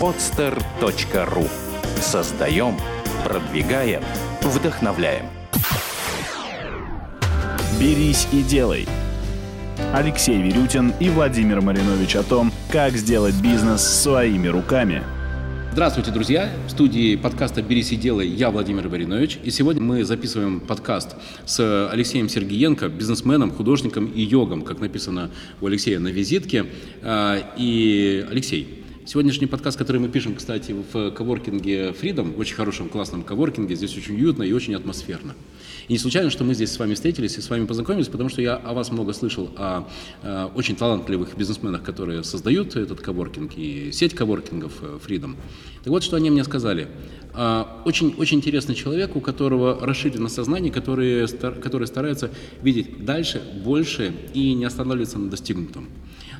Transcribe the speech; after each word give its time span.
podster.ru 0.00 1.48
Создаем, 2.00 2.76
продвигаем, 3.24 4.02
вдохновляем. 4.42 5.26
«Берись 7.80 8.28
и 8.32 8.42
делай». 8.42 8.86
Алексей 9.92 10.40
Верютин 10.40 10.92
и 11.00 11.08
Владимир 11.08 11.60
Маринович 11.60 12.16
о 12.16 12.22
том, 12.22 12.52
как 12.70 12.92
сделать 12.92 13.34
бизнес 13.42 13.82
своими 13.82 14.48
руками. 14.48 15.02
Здравствуйте, 15.72 16.10
друзья! 16.10 16.50
В 16.66 16.70
студии 16.70 17.16
подкаста 17.16 17.62
«Берись 17.62 17.92
и 17.92 17.96
делай» 17.96 18.28
я, 18.28 18.50
Владимир 18.50 18.88
Баринович. 18.88 19.38
И 19.44 19.50
сегодня 19.50 19.82
мы 19.82 20.04
записываем 20.04 20.60
подкаст 20.60 21.14
с 21.44 21.88
Алексеем 21.90 22.28
Сергиенко, 22.28 22.88
бизнесменом, 22.88 23.50
художником 23.50 24.06
и 24.06 24.22
йогом, 24.22 24.62
как 24.62 24.80
написано 24.80 25.30
у 25.60 25.66
Алексея 25.66 26.00
на 26.00 26.08
визитке. 26.08 26.66
А, 27.02 27.38
и, 27.56 28.26
Алексей, 28.28 28.77
Сегодняшний 29.08 29.46
подкаст, 29.46 29.78
который 29.78 30.02
мы 30.02 30.10
пишем, 30.10 30.34
кстати, 30.34 30.76
в 30.92 31.12
коворкинге 31.12 31.94
Freedom, 31.98 32.36
очень 32.38 32.54
хорошем, 32.54 32.90
классном 32.90 33.22
коворкинге, 33.22 33.74
здесь 33.74 33.96
очень 33.96 34.16
уютно 34.16 34.42
и 34.42 34.52
очень 34.52 34.74
атмосферно. 34.74 35.34
И 35.88 35.94
не 35.94 35.98
случайно, 35.98 36.28
что 36.28 36.44
мы 36.44 36.52
здесь 36.52 36.70
с 36.70 36.78
вами 36.78 36.92
встретились 36.92 37.38
и 37.38 37.40
с 37.40 37.48
вами 37.48 37.64
познакомились, 37.64 38.08
потому 38.08 38.28
что 38.28 38.42
я 38.42 38.56
о 38.56 38.74
вас 38.74 38.92
много 38.92 39.14
слышал, 39.14 39.48
о, 39.56 39.88
о 40.22 40.52
очень 40.54 40.76
талантливых 40.76 41.38
бизнесменах, 41.38 41.82
которые 41.84 42.22
создают 42.22 42.76
этот 42.76 43.00
коворкинг 43.00 43.52
и 43.56 43.92
сеть 43.92 44.14
коворкингов 44.14 44.72
э, 44.82 44.98
Freedom. 45.02 45.36
Так 45.78 45.86
вот, 45.86 46.02
что 46.02 46.16
они 46.16 46.28
мне 46.28 46.44
сказали. 46.44 46.88
Очень, 47.86 48.14
очень 48.18 48.38
интересный 48.38 48.74
человек, 48.74 49.16
у 49.16 49.22
которого 49.22 49.86
расширено 49.86 50.28
сознание, 50.28 50.70
который, 50.70 51.26
который 51.62 51.86
старается 51.86 52.30
видеть 52.62 53.06
дальше, 53.06 53.40
больше 53.64 54.12
и 54.34 54.52
не 54.52 54.66
останавливаться 54.66 55.18
на 55.18 55.30
достигнутом. 55.30 55.88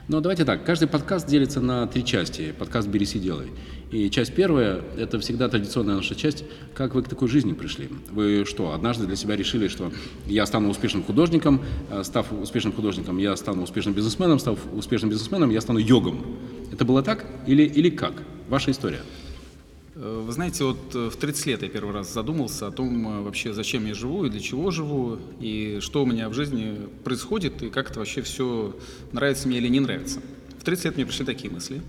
Но 0.09 0.23
давайте 0.23 0.47
так, 0.47 0.65
каждый 0.65 0.89
подкаст 0.89 1.29
делится 1.29 1.61
на 1.61 1.87
три 1.87 2.03
части. 2.03 2.55
Подкаст 2.59 2.89
«Берись 2.89 3.15
и 3.15 3.19
делай». 3.19 3.49
И 3.91 4.09
часть 4.09 4.35
первая– 4.35 4.81
это 4.97 5.21
всегда 5.21 5.51
традиционная 5.51 5.97
наша 5.97 6.15
часть. 6.15 6.45
Как 6.73 6.95
вы 6.95 7.03
к 7.03 7.09
такой 7.09 7.29
жизни 7.29 7.53
пришли? 7.53 7.91
Вы 8.11 8.47
что, 8.47 8.73
однажды 8.73 9.07
для 9.07 9.17
себя 9.17 9.37
решили, 9.37 9.69
что 9.69 9.93
я 10.25 10.47
стану 10.47 10.71
успешным 10.71 11.03
художником, 11.03 11.61
э, 11.91 12.03
став 12.05 12.33
успешным 12.33 12.73
художником, 12.73 13.19
я 13.19 13.37
стану 13.37 13.63
успешным 13.63 13.93
бизнесменом, 13.93 14.39
став 14.39 14.59
успешным 14.73 15.11
бизнесменом, 15.11 15.51
я 15.51 15.61
стану 15.61 15.79
йогом. 15.79 16.25
Это 16.73 16.87
было 16.87 17.03
так 17.03 17.27
или, 17.47 17.65
или 17.65 17.91
как? 17.91 18.15
Ваша 18.49 18.71
история. 18.71 19.01
Э, 20.01 20.23
вы 20.25 20.33
знаете, 20.33 20.65
вот 20.65 20.95
э, 20.95 21.11
в 21.11 21.17
30 21.17 21.47
лет 21.47 21.63
я 21.63 21.69
первый 21.69 21.93
раз 21.93 22.13
задумался 22.13 22.69
о 22.69 22.71
том 22.71 23.09
э, 23.09 23.23
вообще, 23.23 23.53
зачем 23.53 23.85
я 23.87 23.95
живу 23.95 24.25
и 24.25 24.31
для 24.31 24.41
чего 24.41 24.71
живу, 24.71 25.19
и 25.41 25.79
что 25.81 26.05
у 26.05 26.07
меня 26.07 26.29
в 26.29 26.35
жизни 26.35 26.89
происходит, 27.03 27.63
и 27.63 27.69
как 27.69 27.91
это 27.91 27.99
вообще 27.99 28.23
все 28.23 28.77
нравится 29.13 29.49
мне 29.49 29.59
или 29.59 29.69
не 29.69 29.81
нравится. 29.81 30.21
В 30.61 30.65
30 30.65 30.85
лет 30.85 30.97
мне 30.97 31.07
пришли 31.07 31.27
такие 31.27 31.53
мысли. 31.53 31.83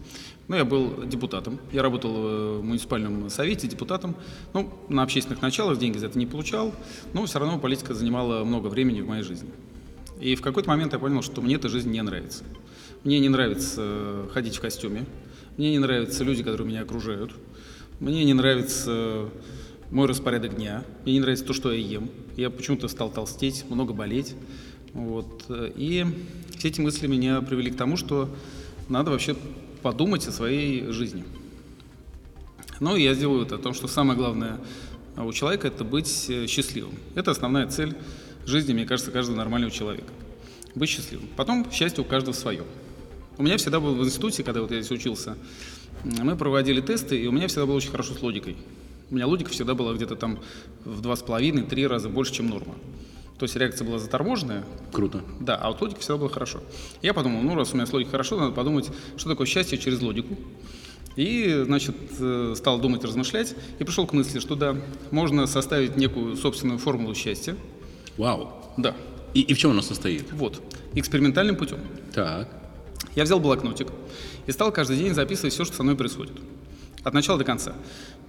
Ну, 0.48 0.56
я 0.56 0.66
был 0.66 1.06
депутатом, 1.06 1.60
я 1.72 1.84
работал 1.84 2.60
в 2.60 2.64
муниципальном 2.64 3.30
совете 3.30 3.68
депутатом. 3.68 4.16
Ну, 4.54 4.74
на 4.90 5.04
общественных 5.04 5.44
началах 5.44 5.78
деньги 5.78 6.00
за 6.00 6.08
это 6.08 6.18
не 6.18 6.26
получал, 6.26 6.74
но 7.14 7.26
все 7.28 7.38
равно 7.38 7.60
политика 7.60 7.94
занимала 7.94 8.44
много 8.44 8.68
времени 8.68 9.02
в 9.02 9.08
моей 9.08 9.22
жизни. 9.22 9.50
И 10.20 10.36
в 10.36 10.42
какой-то 10.42 10.68
момент 10.70 10.94
я 10.94 11.00
понял, 11.00 11.22
что 11.22 11.42
мне 11.42 11.56
эта 11.56 11.70
жизнь 11.70 11.92
не 11.92 12.02
нравится. 12.02 12.44
Мне 13.04 13.20
не 13.20 13.30
нравится 13.30 14.28
ходить 14.34 14.58
в 14.58 14.62
костюме, 14.62 15.06
мне 15.58 15.72
не 15.72 15.80
нравятся 15.80 16.24
люди, 16.24 16.42
которые 16.42 16.68
меня 16.68 16.82
окружают, 16.82 17.32
мне 18.00 18.24
не 18.24 18.34
нравится 18.34 19.30
мой 19.92 20.08
распорядок 20.08 20.56
дня, 20.56 20.84
мне 21.04 21.14
не 21.14 21.20
нравится 21.20 21.46
то, 21.46 21.54
что 21.54 21.72
я 21.72 21.80
ем. 21.80 22.10
Я 22.38 22.50
почему-то 22.50 22.88
стал 22.88 23.10
толстеть, 23.10 23.66
много 23.70 23.94
болеть. 23.94 24.36
Вот. 24.94 25.46
И 25.50 26.06
все 26.58 26.68
эти 26.70 26.82
мысли 26.82 27.08
меня 27.08 27.42
привели 27.42 27.72
к 27.72 27.78
тому, 27.78 27.98
что 27.98 28.30
надо 28.88 29.12
вообще 29.12 29.36
подумать 29.82 30.28
о 30.28 30.32
своей 30.32 30.92
жизни. 30.92 31.24
Ну, 32.80 32.96
я 32.96 33.14
сделаю 33.14 33.46
это 33.46 33.56
о 33.56 33.58
том, 33.58 33.74
что 33.74 33.88
самое 33.88 34.18
главное 34.18 34.60
у 35.18 35.34
человека– 35.34 35.68
это 35.70 35.84
быть 35.84 36.32
счастливым. 36.48 36.94
Это 37.16 37.32
основная 37.32 37.68
цель 37.68 37.96
жизни, 38.46 38.74
мне 38.74 38.86
кажется, 38.86 39.12
каждого 39.12 39.36
нормального 39.36 39.72
человека. 39.72 40.12
Быть 40.76 40.90
счастливым. 40.90 41.28
Потом 41.36 41.70
счастье 41.72 42.04
у 42.04 42.06
каждого 42.06 42.34
свое. 42.34 42.64
У 43.38 43.44
меня 43.44 43.58
всегда 43.58 43.80
было 43.80 43.94
в 43.94 44.06
институте, 44.06 44.44
когда 44.44 44.62
вот 44.62 44.72
я 44.72 44.82
здесь 44.82 44.92
учился, 44.92 45.38
мы 46.04 46.36
проводили 46.36 46.82
тесты, 46.82 47.20
и 47.22 47.28
у 47.28 47.32
меня 47.32 47.48
всегда 47.48 47.66
было 47.66 47.76
очень 47.76 47.92
хорошо 47.92 48.14
с 48.14 48.22
логикой. 48.22 48.58
У 49.12 49.16
меня 49.16 49.28
логика 49.28 49.50
всегда 49.50 49.74
была 49.74 49.94
где-то 49.94 50.16
там 50.16 50.40
в 50.86 51.02
два 51.02 51.16
с 51.16 51.22
половиной, 51.22 51.64
три 51.64 51.88
раза 51.88 52.10
больше, 52.10 52.34
чем 52.34 52.50
норма. 52.50 52.76
То 53.40 53.46
есть 53.46 53.56
реакция 53.56 53.88
была 53.88 54.00
заторможенная. 54.00 54.66
Круто. 54.92 55.22
Да, 55.40 55.56
а 55.56 55.70
вот 55.70 55.82
логика 55.82 56.02
всегда 56.02 56.18
была 56.18 56.30
хорошо. 56.30 56.62
Я 57.02 57.14
подумал, 57.14 57.42
ну 57.42 57.56
раз 57.56 57.74
у 57.74 57.76
меня 57.76 57.86
с 57.86 57.94
логикой 57.94 58.12
хорошо, 58.12 58.38
надо 58.38 58.52
подумать, 58.52 58.90
что 59.18 59.30
такое 59.30 59.48
счастье 59.48 59.78
через 59.78 60.02
логику. 60.02 60.38
И, 61.16 61.64
значит, 61.66 61.96
э, 62.20 62.54
стал 62.56 62.80
думать, 62.80 63.04
размышлять, 63.04 63.56
и 63.80 63.84
пришел 63.84 64.06
к 64.06 64.14
мысли, 64.14 64.40
что 64.40 64.56
да, 64.56 64.76
можно 65.12 65.48
составить 65.48 65.98
некую 65.98 66.36
собственную 66.36 66.80
формулу 66.80 67.16
счастья. 67.16 67.56
Вау. 68.18 68.54
Да. 68.78 68.96
И, 69.34 69.42
и 69.42 69.54
в 69.54 69.58
чем 69.58 69.72
она 69.72 69.82
состоит? 69.82 70.32
Вот, 70.32 70.62
экспериментальным 70.94 71.56
путем. 71.56 71.80
Так. 72.14 72.59
Я 73.16 73.24
взял 73.24 73.40
блокнотик, 73.40 73.88
и 74.46 74.52
стал 74.52 74.72
каждый 74.72 74.98
день 74.98 75.14
записывать 75.14 75.54
все, 75.54 75.66
что 75.66 75.76
со 75.76 75.84
мной 75.84 75.96
происходит. 75.96 76.34
От 77.04 77.14
начала 77.14 77.38
до 77.38 77.44
конца. 77.44 77.74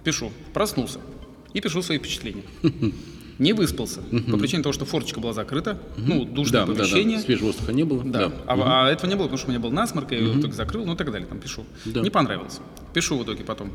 Пишу. 0.03 0.31
Проснулся. 0.53 0.99
И 1.53 1.61
пишу 1.61 1.81
свои 1.81 1.97
впечатления. 1.97 2.43
Не 3.37 3.53
выспался. 3.53 4.01
По 4.01 4.37
причине 4.37 4.61
того, 4.61 4.71
что 4.71 4.85
форточка 4.85 5.19
была 5.19 5.33
закрыта. 5.33 5.79
Ну, 5.97 6.25
душное 6.25 6.65
да, 6.65 6.73
помещение. 6.73 7.17
Да, 7.17 7.21
да. 7.21 7.25
Свежего 7.25 7.47
воздуха 7.47 7.73
не 7.73 7.83
было. 7.83 8.03
Да. 8.03 8.27
да. 8.27 8.33
А, 8.45 8.85
а 8.85 8.91
этого 8.91 9.09
не 9.09 9.15
было, 9.15 9.23
потому 9.23 9.39
что 9.39 9.47
у 9.47 9.49
меня 9.49 9.59
был 9.59 9.71
насморк, 9.71 10.11
я 10.11 10.19
его 10.19 10.39
только 10.39 10.55
закрыл, 10.55 10.85
ну 10.85 10.93
и 10.93 10.95
так 10.95 11.11
далее. 11.11 11.27
Там 11.27 11.39
пишу. 11.39 11.65
Да. 11.85 12.01
Не 12.01 12.11
понравилось. 12.11 12.59
Пишу 12.93 13.17
в 13.17 13.23
итоге 13.23 13.43
потом. 13.43 13.71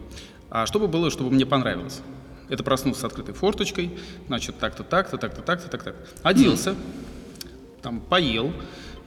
А 0.50 0.66
что 0.66 0.78
бы 0.78 0.87
было, 0.87 1.11
чтобы 1.11 1.33
мне 1.33 1.47
понравилось? 1.47 2.00
Это 2.49 2.62
проснулся 2.62 3.00
с 3.00 3.05
открытой 3.05 3.34
форточкой, 3.34 3.91
значит, 4.28 4.56
так-то, 4.59 4.84
так-то, 4.84 5.16
так-то, 5.16 5.43
так-то, 5.43 5.69
так-то. 5.69 5.97
Оделся, 6.22 6.77
там, 7.83 8.00
поел, 8.00 8.53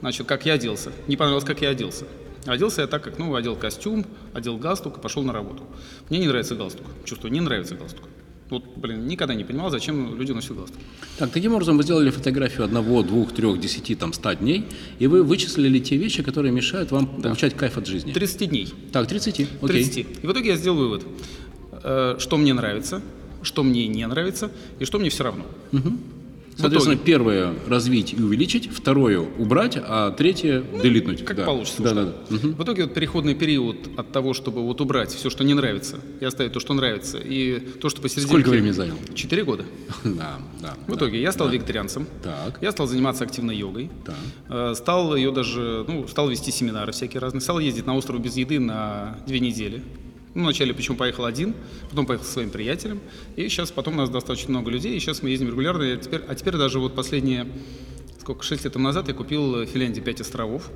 значит, 0.00 0.26
как 0.26 0.46
я 0.46 0.54
оделся. 0.54 0.92
Не 1.08 1.16
понравилось, 1.16 1.44
как 1.44 1.62
я 1.62 1.70
оделся. 1.70 2.06
Оделся 2.46 2.82
я 2.82 2.86
так, 2.86 3.04
как, 3.04 3.18
ну, 3.18 3.34
одел 3.34 3.56
костюм, 3.56 4.06
одел 4.32 4.56
галстук 4.56 4.98
и 4.98 5.00
пошел 5.00 5.22
на 5.22 5.32
работу. 5.32 5.62
Мне 6.08 6.20
не 6.20 6.28
нравится 6.28 6.54
галстук. 6.54 6.86
Чувствую, 7.04 7.32
не 7.32 7.40
нравится 7.40 7.74
галстук. 7.74 8.04
Вот, 8.48 8.64
блин, 8.76 9.06
никогда 9.06 9.34
не 9.34 9.44
понимал, 9.44 9.70
зачем 9.70 10.18
люди 10.18 10.32
носят 10.32 10.56
галстук. 10.56 10.80
Так, 11.18 11.30
таким 11.30 11.54
образом 11.54 11.76
вы 11.76 11.84
сделали 11.84 12.10
фотографию 12.10 12.64
одного, 12.64 13.02
двух, 13.02 13.32
трех, 13.32 13.60
десяти, 13.60 13.94
там, 13.94 14.12
ста 14.12 14.34
дней, 14.34 14.66
и 14.98 15.06
вы 15.06 15.22
вычислили 15.22 15.78
те 15.78 15.96
вещи, 15.96 16.22
которые 16.24 16.50
мешают 16.50 16.90
вам 16.90 17.14
да. 17.18 17.28
получать 17.28 17.56
кайф 17.56 17.78
от 17.78 17.86
жизни. 17.86 18.12
30 18.12 18.50
дней. 18.50 18.68
Так, 18.92 19.06
30, 19.06 19.34
окей. 19.34 19.48
30. 19.60 19.96
И 20.22 20.26
в 20.26 20.32
итоге 20.32 20.50
я 20.50 20.56
сделал 20.56 20.78
вывод, 20.78 21.06
э, 21.84 22.16
что 22.18 22.36
мне 22.38 22.52
нравится, 22.52 23.02
что 23.42 23.62
мне 23.62 23.86
не 23.86 24.04
нравится, 24.06 24.50
и 24.80 24.84
что 24.84 24.98
мне 24.98 25.10
все 25.10 25.24
равно. 25.24 25.44
Угу. 25.72 25.92
Соответственно, 26.56 26.96
первое 26.96 27.54
развить 27.68 28.12
и 28.12 28.22
увеличить, 28.22 28.70
второе 28.70 29.20
убрать, 29.20 29.76
а 29.76 30.10
третье 30.10 30.62
делитнуть. 30.82 31.24
Как 31.24 31.36
да. 31.36 31.44
получится. 31.44 31.82
Да, 31.82 31.94
да, 31.94 32.04
да. 32.04 32.36
Угу. 32.36 32.48
В 32.56 32.64
итоге 32.64 32.84
вот 32.84 32.94
переходный 32.94 33.34
период 33.34 33.76
от 33.96 34.12
того, 34.12 34.34
чтобы 34.34 34.62
вот 34.62 34.80
убрать 34.80 35.12
все, 35.12 35.30
что 35.30 35.44
не 35.44 35.54
нравится, 35.54 36.00
и 36.20 36.24
оставить 36.24 36.52
то, 36.52 36.60
что 36.60 36.74
нравится, 36.74 37.18
и 37.18 37.58
то, 37.58 37.88
что 37.88 38.02
посередине. 38.02 38.28
Сколько 38.28 38.50
времени 38.50 38.72
занял? 38.72 38.96
Четыре 39.14 39.44
года. 39.44 39.64
Да, 40.20 40.38
да. 40.60 40.74
В 40.86 40.96
итоге 40.96 41.20
я 41.20 41.32
стал 41.32 41.48
вегетарианцем. 41.48 42.06
Так. 42.22 42.58
Я 42.60 42.72
стал 42.72 42.86
заниматься 42.86 43.24
активно 43.24 43.50
йогой. 43.52 43.90
Так. 44.04 44.16
Э, 44.48 44.74
стал 44.74 45.14
ее 45.14 45.30
даже, 45.30 45.84
ну, 45.86 46.06
стал 46.08 46.28
вести 46.28 46.50
семинары 46.50 46.92
всякие 46.92 47.20
разные. 47.20 47.40
Стал 47.40 47.58
ездить 47.58 47.86
на 47.86 47.96
остров 47.96 48.20
без 48.20 48.36
еды 48.36 48.58
на 48.58 49.18
две 49.26 49.40
недели. 49.40 49.82
Ну, 50.34 50.44
вначале 50.44 50.72
почему 50.72 50.96
поехал 50.96 51.24
один, 51.24 51.54
потом 51.88 52.06
поехал 52.06 52.24
со 52.24 52.32
своим 52.32 52.50
приятелем, 52.50 53.00
и 53.34 53.48
сейчас 53.48 53.72
потом 53.72 53.94
у 53.94 53.96
нас 53.96 54.10
достаточно 54.10 54.50
много 54.50 54.70
людей, 54.70 54.96
и 54.96 55.00
сейчас 55.00 55.22
мы 55.22 55.30
ездим 55.30 55.48
регулярно, 55.48 55.82
и 55.82 55.98
теперь, 55.98 56.20
а 56.28 56.34
теперь 56.36 56.56
даже 56.56 56.78
вот 56.78 56.94
последние, 56.94 57.48
сколько, 58.20 58.44
6 58.44 58.64
лет 58.64 58.76
назад 58.76 59.08
я 59.08 59.14
купил 59.14 59.64
в 59.64 59.66
Финляндии 59.66 60.00
5 60.00 60.20
островов, 60.20 60.70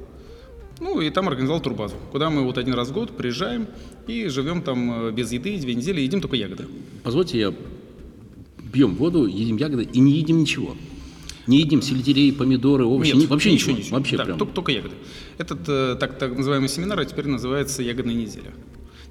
ну, 0.80 1.00
и 1.00 1.08
там 1.10 1.28
организовал 1.28 1.60
турбазу, 1.60 1.94
куда 2.10 2.30
мы 2.30 2.42
вот 2.42 2.58
один 2.58 2.74
раз 2.74 2.88
в 2.88 2.92
год 2.92 3.16
приезжаем 3.16 3.68
и 4.08 4.26
живем 4.26 4.60
там 4.60 5.08
э, 5.08 5.12
без 5.12 5.30
еды, 5.30 5.56
две 5.58 5.74
недели, 5.74 6.00
едим 6.00 6.20
только 6.20 6.34
ягоды. 6.34 6.66
Позвольте, 7.04 7.38
я 7.38 7.54
пьем 8.72 8.96
воду, 8.96 9.26
едим 9.26 9.56
ягоды 9.56 9.84
и 9.84 10.00
не 10.00 10.12
едим 10.14 10.40
ничего. 10.40 10.76
Не 11.46 11.58
едим 11.58 11.80
сельдерей, 11.80 12.32
помидоры, 12.32 12.86
овощи, 12.86 13.14
Нет, 13.14 13.28
вообще 13.28 13.52
ничего. 13.52 13.70
ничего. 13.70 13.82
ничего. 13.84 13.98
Вообще 13.98 14.16
да, 14.16 14.24
прям. 14.24 14.38
Только, 14.38 14.54
только 14.54 14.72
ягоды. 14.72 14.94
Этот 15.38 15.60
э, 15.68 15.96
так, 16.00 16.18
так 16.18 16.36
называемый 16.36 16.68
семинар 16.68 16.98
а 16.98 17.04
теперь 17.04 17.28
называется 17.28 17.82
«Ягодная 17.82 18.14
неделя». 18.14 18.52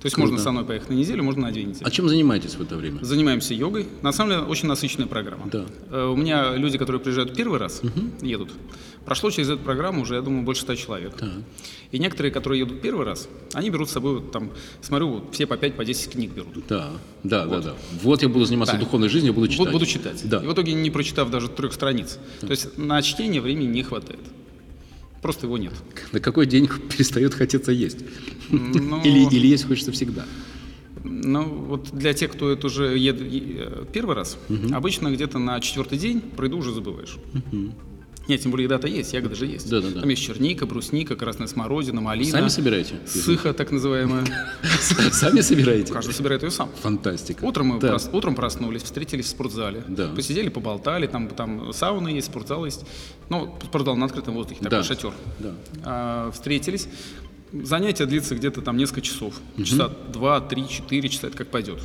То 0.04 0.08
есть 0.08 0.16
Круто. 0.16 0.32
можно 0.32 0.44
со 0.44 0.52
мной 0.52 0.66
поехать 0.66 0.90
на 0.90 0.96
неделю, 0.96 1.24
можно 1.24 1.44
на 1.44 1.52
две 1.54 1.64
недели. 1.64 1.86
А 1.86 1.90
чем 1.90 2.10
занимаетесь 2.10 2.56
в 2.56 2.62
это 2.62 2.76
время? 2.76 3.02
Занимаемся 3.02 3.54
йогой. 3.54 3.88
На 4.02 4.12
самом 4.12 4.32
деле 4.32 4.42
очень 4.42 4.68
насыщенная 4.68 5.08
программа. 5.08 5.50
Да. 5.50 5.66
Э, 5.92 6.08
у 6.08 6.18
меня 6.18 6.58
люди, 6.58 6.78
которые 6.78 7.00
приезжают 7.00 7.34
первый 7.34 7.58
раз, 7.58 7.80
угу. 7.82 8.02
едут. 8.22 8.52
Прошло 9.06 9.32
через 9.32 9.50
эту 9.52 9.62
программу 9.62 10.02
уже, 10.02 10.16
я 10.16 10.22
думаю, 10.22 10.44
больше 10.44 10.64
ста 10.64 10.76
человек. 10.76 11.14
Да. 11.18 11.32
И 11.92 12.00
некоторые, 12.00 12.34
которые 12.34 12.60
едут 12.60 12.82
первый 12.82 13.06
раз, 13.06 13.30
они 13.54 13.70
берут 13.70 13.90
с 13.90 13.94
собой, 13.94 14.16
вот, 14.16 14.34
там, 14.34 14.52
смотрю, 14.82 15.08
вот, 15.08 15.34
все 15.34 15.48
по 15.48 15.56
5, 15.56 15.76
по 15.76 15.86
10 15.86 16.12
книг 16.12 16.32
берут. 16.32 16.66
Да, 16.68 16.90
да, 17.24 17.46
вот. 17.48 17.64
да, 17.64 17.70
да. 17.70 17.76
Вот 18.02 18.22
я 18.24 18.28
буду 18.28 18.44
заниматься 18.44 18.76
да. 18.76 18.82
духовной 18.82 19.08
жизнью, 19.08 19.34
буду 19.34 19.48
читать. 19.48 19.72
Буду 19.72 19.86
читать. 19.86 20.22
Да. 20.26 20.44
И 20.44 20.46
в 20.46 20.52
итоге, 20.52 20.74
не 20.74 20.90
прочитав 20.92 21.30
даже 21.30 21.48
трех 21.48 21.72
страниц. 21.72 22.20
Да. 22.42 22.48
То 22.48 22.52
есть 22.52 22.78
на 22.78 23.02
чтение 23.02 23.40
времени 23.40 23.68
не 23.68 23.84
хватает. 23.84 24.20
Просто 25.24 25.48
его 25.48 25.58
нет. 25.58 25.74
На 26.12 26.20
какой 26.20 26.46
день 26.46 26.70
перестает 26.96 27.34
хотеться 27.34 27.72
есть? 27.72 28.00
Ну... 28.52 29.02
Или, 29.04 29.28
или 29.34 29.48
есть 29.48 29.66
хочется 29.66 29.92
всегда? 29.92 30.26
Ну, 31.04 31.44
вот 31.44 31.90
для 31.92 32.14
тех, 32.14 32.32
кто 32.32 32.52
это 32.52 32.68
уже 32.68 32.98
едет 32.98 33.22
э, 33.22 33.86
первый 33.92 34.16
раз, 34.16 34.38
обычно 34.72 35.12
где-то 35.12 35.40
на 35.40 35.60
четвертый 35.60 35.98
день 35.98 36.22
про 36.22 36.46
еду 36.46 36.58
уже 36.58 36.74
забываешь. 36.74 37.18
Нет, 38.28 38.42
тем 38.42 38.52
более 38.52 38.66
еда-то 38.66 38.88
есть, 38.88 39.12
ягоды 39.14 39.36
же 39.36 39.46
есть. 39.46 39.70
Да-да-да. 39.70 40.00
Там 40.00 40.10
есть 40.10 40.22
черника, 40.22 40.66
брусника, 40.66 41.16
красная 41.18 41.48
смородина, 41.48 42.00
малина. 42.00 42.32
Сами 42.32 42.48
собираете? 42.48 42.96
Сыха, 43.06 43.54
так 43.54 43.72
называемая. 43.72 44.26
Сами 45.12 45.42
собираете? 45.42 45.92
Каждый 45.92 46.14
собирает 46.14 46.42
ее 46.44 46.52
сам. 46.52 46.70
Фантастика. 46.82 47.44
Утром 47.44 47.68
мы 47.68 47.98
утром 48.14 48.36
проснулись, 48.36 48.84
встретились 48.84 49.26
в 49.26 49.30
спортзале, 49.30 49.84
Да. 49.88 50.08
посидели, 50.10 50.48
поболтали, 50.50 51.08
там, 51.08 51.28
там 51.28 51.74
сауна 51.74 52.08
есть, 52.08 52.28
спортзал 52.28 52.66
есть. 52.66 52.86
Ну, 53.30 53.54
спортзал 53.66 53.96
на 53.98 54.06
открытом 54.06 54.36
воздухе, 54.36 54.62
такой 54.62 54.78
Да. 54.80 54.84
шатер. 54.84 55.14
Да. 55.40 55.52
А, 55.84 56.32
встретились. 56.32 56.88
Занятие 57.52 58.06
длится 58.06 58.36
где-то 58.36 58.62
там 58.62 58.78
несколько 58.78 59.02
часов. 59.02 59.36
Часа 59.64 59.90
два, 60.12 60.40
три, 60.40 60.68
четыре 60.68 61.10
часа, 61.10 61.28
это 61.28 61.38
как 61.38 61.50
пойдет. 61.50 61.80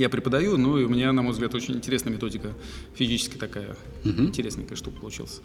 Я 0.00 0.08
преподаю, 0.08 0.56
ну 0.56 0.78
и 0.78 0.84
у 0.84 0.88
меня, 0.88 1.12
на 1.12 1.20
мой 1.20 1.32
взгляд, 1.32 1.54
очень 1.54 1.74
интересная 1.74 2.10
методика 2.10 2.54
физически 2.94 3.36
такая, 3.36 3.76
интересненькая 4.02 4.74
штука 4.74 4.98
получилась. 4.98 5.42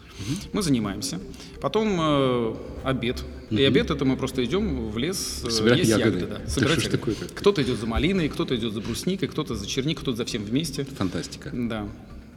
Мы 0.54 0.62
занимаемся. 0.62 1.20
Потом 1.60 1.94
э, 2.00 2.54
обед. 2.82 3.22
И 3.50 3.62
обед 3.62 3.90
это 3.90 4.06
мы 4.06 4.16
просто 4.16 4.42
идем 4.46 4.88
в 4.88 4.96
лес, 4.96 5.42
э, 5.44 5.50
Собирать 5.50 5.80
есть 5.80 5.90
ягоды. 5.90 6.20
ягоды. 6.20 6.40
да, 6.42 6.48
собирать 6.50 6.78
ягоды. 6.78 6.96
такое-то? 6.96 7.26
Кто-то 7.34 7.62
идет 7.62 7.78
за 7.78 7.84
малиной, 7.86 8.30
кто-то 8.30 8.56
идет 8.56 8.72
за 8.72 8.80
брусникой, 8.80 9.28
кто-то 9.28 9.54
за 9.54 9.66
черникой, 9.66 10.00
кто-то 10.04 10.16
за 10.16 10.24
всем 10.24 10.42
вместе. 10.42 10.84
Фантастика. 10.84 11.50
Да. 11.52 11.86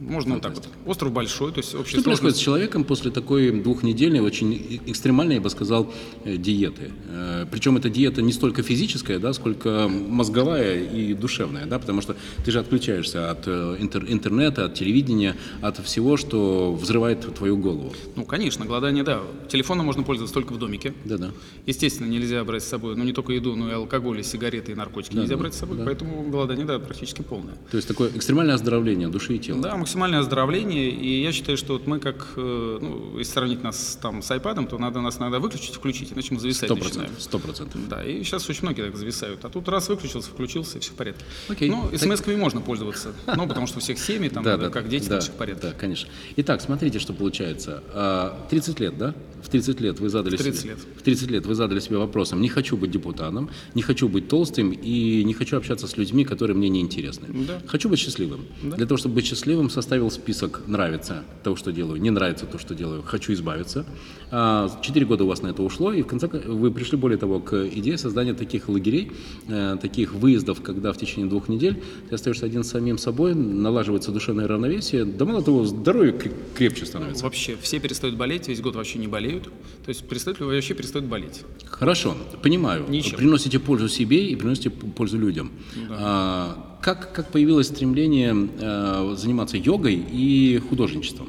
Можно 0.00 0.34
вот 0.34 0.42
так 0.42 0.54
вот. 0.54 0.66
Остров 0.86 1.12
большой, 1.12 1.52
то 1.52 1.58
есть 1.58 1.74
общая 1.74 1.98
Что 1.98 2.04
происходит 2.04 2.36
с 2.36 2.38
сложность- 2.38 2.42
человеком 2.42 2.84
после 2.84 3.10
такой 3.10 3.50
двухнедельной, 3.50 4.20
очень 4.20 4.80
экстремальной, 4.86 5.34
я 5.34 5.40
бы 5.42 5.50
сказал, 5.50 5.92
э, 6.24 6.36
диеты? 6.38 6.90
Э, 7.08 7.46
Причем 7.50 7.76
эта 7.76 7.90
диета 7.90 8.22
не 8.22 8.32
столько 8.32 8.62
физическая, 8.62 9.18
да, 9.18 9.32
сколько 9.34 9.88
мозговая 9.88 10.82
и 10.84 11.12
душевная, 11.14 11.66
да, 11.66 11.78
потому 11.78 12.00
что 12.00 12.16
ты 12.44 12.50
же 12.50 12.58
отключаешься 12.60 13.30
от 13.30 13.46
э, 13.46 13.76
интер- 13.78 14.10
интернета, 14.10 14.64
от 14.64 14.74
телевидения, 14.74 15.36
от 15.60 15.78
всего, 15.84 16.16
что 16.16 16.72
взрывает 16.74 17.20
твою 17.34 17.58
голову. 17.58 17.92
Ну, 18.16 18.24
конечно, 18.24 18.64
голодание, 18.64 19.04
да. 19.04 19.20
Телефоном 19.48 19.84
можно 19.86 20.02
пользоваться 20.02 20.32
только 20.32 20.54
в 20.54 20.58
домике. 20.58 20.94
Да-да. 21.04 21.30
Естественно, 21.66 22.06
нельзя 22.08 22.42
брать 22.44 22.62
с 22.62 22.66
собой, 22.68 22.96
ну, 22.96 23.04
не 23.04 23.12
только 23.12 23.32
еду, 23.34 23.54
но 23.54 23.68
и 23.68 23.72
алкоголь, 23.74 24.20
и 24.20 24.22
сигареты, 24.22 24.72
и 24.72 24.74
наркотики 24.74 25.14
нельзя 25.14 25.36
брать 25.36 25.52
с 25.54 25.58
собой, 25.58 25.78
поэтому 25.84 26.22
голодание, 26.30 26.64
да, 26.64 26.78
практически 26.78 27.20
полное. 27.20 27.54
То 27.70 27.76
есть 27.76 27.86
такое 27.86 28.10
экстремальное 28.16 28.54
оздоровление 28.54 29.08
души 29.08 29.36
и 29.36 29.38
тела. 29.38 29.60
Да, 29.60 29.76
максимальное 29.90 30.20
оздоровление, 30.20 30.88
и 30.88 31.20
я 31.20 31.32
считаю, 31.32 31.58
что 31.58 31.72
вот 31.72 31.88
мы 31.88 31.98
как, 31.98 32.28
э, 32.36 32.78
ну, 32.80 33.18
если 33.18 33.32
сравнить 33.32 33.64
нас 33.64 33.98
там 34.00 34.22
с 34.22 34.30
айпадом, 34.30 34.68
то 34.68 34.78
надо 34.78 35.00
нас 35.00 35.18
иногда 35.18 35.40
выключить, 35.40 35.74
включить, 35.74 36.12
иначе 36.12 36.32
мы 36.32 36.38
зависать 36.38 36.68
Сто 36.68 36.76
начинаем. 36.76 36.94
процентов. 37.10 37.22
Сто 37.22 37.38
процентов. 37.40 37.88
Да, 37.88 38.04
и 38.04 38.22
сейчас 38.22 38.48
очень 38.48 38.62
многие 38.62 38.82
так 38.82 38.96
зависают. 38.96 39.44
А 39.44 39.48
тут 39.48 39.68
раз 39.68 39.88
выключился, 39.88 40.30
включился, 40.30 40.78
и 40.78 40.80
все 40.80 40.92
в 40.92 40.94
порядке. 40.94 41.24
Окей. 41.48 41.68
Ну, 41.70 41.88
Так- 41.90 41.98
смс-ками 42.00 42.36
можно 42.36 42.60
пользоваться. 42.60 43.12
Ну, 43.36 43.48
потому 43.48 43.66
что 43.66 43.78
у 43.78 43.80
всех 43.80 43.98
семьи, 43.98 44.28
там, 44.28 44.44
Да, 44.44 44.56
да, 44.56 44.70
как 44.70 44.88
дети, 44.88 45.08
да, 45.08 45.16
так 45.16 45.22
все 45.24 45.32
в 45.32 45.34
порядке. 45.34 45.66
Да, 45.68 45.72
конечно. 45.72 46.08
Итак, 46.36 46.60
смотрите, 46.60 47.00
что 47.00 47.12
получается. 47.12 47.82
А, 47.92 48.46
30 48.48 48.78
лет, 48.78 48.96
да? 48.96 49.12
В 49.42 49.48
30 49.48 49.80
лет 49.80 50.00
вы 50.00 50.08
задали 50.08 50.36
В 50.36 50.38
30 50.42 50.60
себе, 50.60 50.70
лет. 50.70 50.78
В 50.96 51.02
30 51.02 51.30
лет 51.30 51.46
вы 51.46 51.54
задали 51.54 51.80
себе 51.80 51.96
вопросом, 51.98 52.40
не 52.40 52.48
хочу 52.48 52.76
быть 52.76 52.90
депутатом, 52.90 53.48
не 53.74 53.82
хочу 53.82 54.08
быть 54.08 54.28
толстым 54.28 54.70
и 54.70 55.24
не 55.24 55.34
хочу 55.34 55.56
общаться 55.56 55.86
с 55.86 55.96
людьми, 55.96 56.24
которые 56.24 56.56
мне 56.56 56.68
не 56.68 56.80
интересны. 56.80 57.28
Да. 57.46 57.60
Хочу 57.66 57.88
быть 57.88 57.98
счастливым. 57.98 58.40
Для 58.62 58.86
того, 58.86 58.98
чтобы 58.98 59.14
быть 59.16 59.26
счастливым, 59.26 59.70
составил 59.70 60.10
список 60.10 60.62
нравится 60.66 61.24
то, 61.42 61.56
что 61.56 61.72
делаю, 61.72 62.00
не 62.00 62.10
нравится 62.10 62.46
то, 62.46 62.58
что 62.58 62.74
делаю, 62.74 63.02
хочу 63.02 63.32
избавиться. 63.32 63.84
А, 64.30 64.70
Четыре 64.82 65.06
года 65.06 65.24
у 65.24 65.26
вас 65.26 65.42
на 65.42 65.48
это 65.48 65.62
ушло, 65.62 65.92
и 65.92 66.02
в 66.02 66.06
конце 66.06 66.28
кон- 66.28 66.42
вы 66.58 66.70
пришли, 66.70 66.96
более 66.98 67.18
того, 67.18 67.40
к 67.40 67.66
идее 67.68 67.98
создания 67.98 68.34
таких 68.34 68.68
лагерей, 68.68 69.12
э, 69.48 69.76
таких 69.80 70.12
выездов, 70.14 70.60
когда 70.62 70.92
в 70.92 70.96
течение 70.98 71.28
двух 71.28 71.48
недель 71.48 71.82
ты 72.08 72.14
остаешься 72.14 72.46
один 72.46 72.62
с 72.64 72.68
самим 72.70 72.98
собой, 72.98 73.34
налаживается 73.34 74.12
душевное 74.12 74.46
равновесие, 74.46 75.04
да 75.04 75.24
мало 75.24 75.42
того, 75.42 75.64
здоровье 75.64 76.12
кре- 76.12 76.32
крепче 76.54 76.86
становится. 76.86 77.24
Вообще, 77.24 77.56
все 77.60 77.80
перестают 77.80 78.16
болеть, 78.16 78.48
весь 78.48 78.60
год 78.60 78.76
вообще 78.76 78.98
не 78.98 79.06
болеют. 79.30 79.44
То 79.84 79.88
есть 79.88 80.06
перестают, 80.06 80.40
вообще 80.40 80.74
перестают 80.74 81.08
болеть. 81.08 81.42
Хорошо, 81.64 82.16
понимаю. 82.42 82.86
Ничем. 82.88 83.16
Приносите 83.16 83.58
пользу 83.58 83.88
себе 83.88 84.26
и 84.26 84.36
приносите 84.36 84.70
пользу 84.70 85.18
людям. 85.18 85.50
А, 85.90 86.78
как, 86.82 87.12
как 87.12 87.30
появилось 87.30 87.68
стремление 87.68 88.48
э, 88.60 89.14
заниматься 89.16 89.56
йогой 89.56 89.94
и 89.94 90.58
художничеством? 90.68 91.28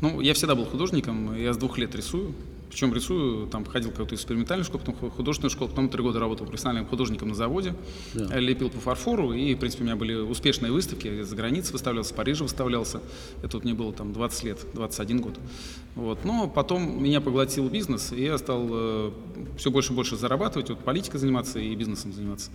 Ну, 0.00 0.20
я 0.20 0.34
всегда 0.34 0.54
был 0.54 0.66
художником, 0.66 1.34
я 1.36 1.54
с 1.54 1.56
двух 1.56 1.78
лет 1.78 1.94
рисую. 1.94 2.34
Причем 2.68 2.92
рисую, 2.92 3.46
там 3.46 3.64
ходил 3.64 3.90
какую-то 3.90 4.14
экспериментальную 4.16 4.64
школу, 4.64 4.80
потом 4.80 4.96
ху- 4.96 5.10
художественную 5.10 5.50
школу, 5.50 5.70
потом 5.70 5.88
три 5.88 6.02
года 6.02 6.18
работал 6.18 6.46
профессиональным 6.46 6.86
художником 6.86 7.28
на 7.28 7.34
заводе, 7.34 7.74
Э, 8.30 8.40
лепил 8.40 8.70
по 8.70 8.80
фарфору, 8.80 9.32
и, 9.32 9.54
в 9.54 9.58
принципе, 9.58 9.82
у 9.84 9.86
меня 9.86 9.96
были 9.96 10.14
успешные 10.14 10.72
выставки, 10.72 11.06
я 11.06 11.24
за 11.24 11.36
границей 11.36 11.72
выставлялся, 11.72 12.12
в 12.12 12.16
Париже 12.16 12.42
выставлялся, 12.42 13.00
это 13.42 13.56
вот 13.56 13.64
мне 13.64 13.74
было 13.74 13.92
там 13.92 14.12
20 14.12 14.44
лет, 14.44 14.66
21 14.74 15.20
год. 15.20 15.38
Вот. 15.94 16.24
Но 16.24 16.48
потом 16.48 17.02
меня 17.02 17.20
поглотил 17.20 17.68
бизнес, 17.68 18.12
и 18.12 18.22
я 18.24 18.36
стал 18.38 19.12
все 19.56 19.70
больше 19.70 19.92
и 19.92 19.96
больше 19.96 20.16
зарабатывать, 20.16 20.68
вот 20.68 20.80
политикой 20.80 21.18
заниматься 21.18 21.58
и 21.58 21.74
бизнесом 21.74 22.12
заниматься. 22.12 22.50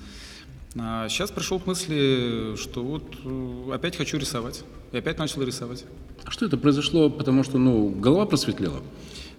А 0.78 1.10
сейчас 1.10 1.31
пришел 1.31 1.60
к 1.60 1.68
мысли, 1.68 2.56
что 2.56 2.81
вот 2.84 3.04
э, 3.25 3.72
опять 3.74 3.98
хочу 3.98 4.18
рисовать, 4.18 4.63
и 4.92 4.98
опять 4.98 5.18
начал 5.18 5.42
рисовать. 5.42 5.86
А 6.24 6.31
что 6.31 6.46
это 6.46 6.58
произошло? 6.58 7.10
Потому 7.10 7.44
что, 7.44 7.58
ну, 7.58 7.90
голова 7.90 8.25
просветлела? 8.25 8.81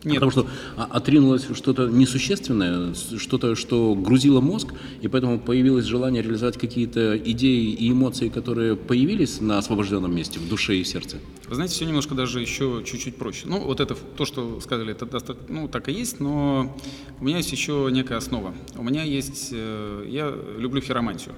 Нет. 0.04 0.14
Потому 0.14 0.30
что 0.32 0.48
отринулось 0.76 1.46
что-то 1.54 1.88
несущественное, 1.88 2.94
что-то, 2.94 3.54
что 3.54 3.94
грузило 3.94 4.40
мозг, 4.40 4.74
и 5.00 5.08
поэтому 5.08 5.38
появилось 5.38 5.84
желание 5.84 6.22
реализовать 6.22 6.58
какие-то 6.58 7.16
идеи 7.16 7.72
и 7.72 7.90
эмоции, 7.90 8.28
которые 8.28 8.76
появились 8.76 9.40
на 9.40 9.58
освобожденном 9.58 10.14
месте, 10.14 10.40
в 10.40 10.48
душе 10.48 10.76
и 10.76 10.84
сердце. 10.84 11.18
Вы 11.48 11.54
знаете, 11.54 11.74
все 11.74 11.84
немножко 11.84 12.14
даже 12.14 12.40
еще 12.40 12.82
чуть-чуть 12.84 13.16
проще. 13.16 13.42
Ну, 13.46 13.60
вот 13.60 13.80
это 13.80 13.94
то, 13.94 14.24
что 14.24 14.60
сказали, 14.60 14.92
это 14.92 15.06
доста- 15.06 15.36
ну, 15.48 15.68
так 15.68 15.88
и 15.88 15.92
есть, 15.92 16.18
но 16.20 16.74
у 17.20 17.24
меня 17.24 17.36
есть 17.36 17.52
еще 17.52 17.88
некая 17.92 18.18
основа. 18.18 18.54
У 18.76 18.82
меня 18.82 19.04
есть... 19.04 19.50
э, 19.52 20.06
я 20.08 20.32
люблю 20.58 20.80
хиромантию. 20.80 21.34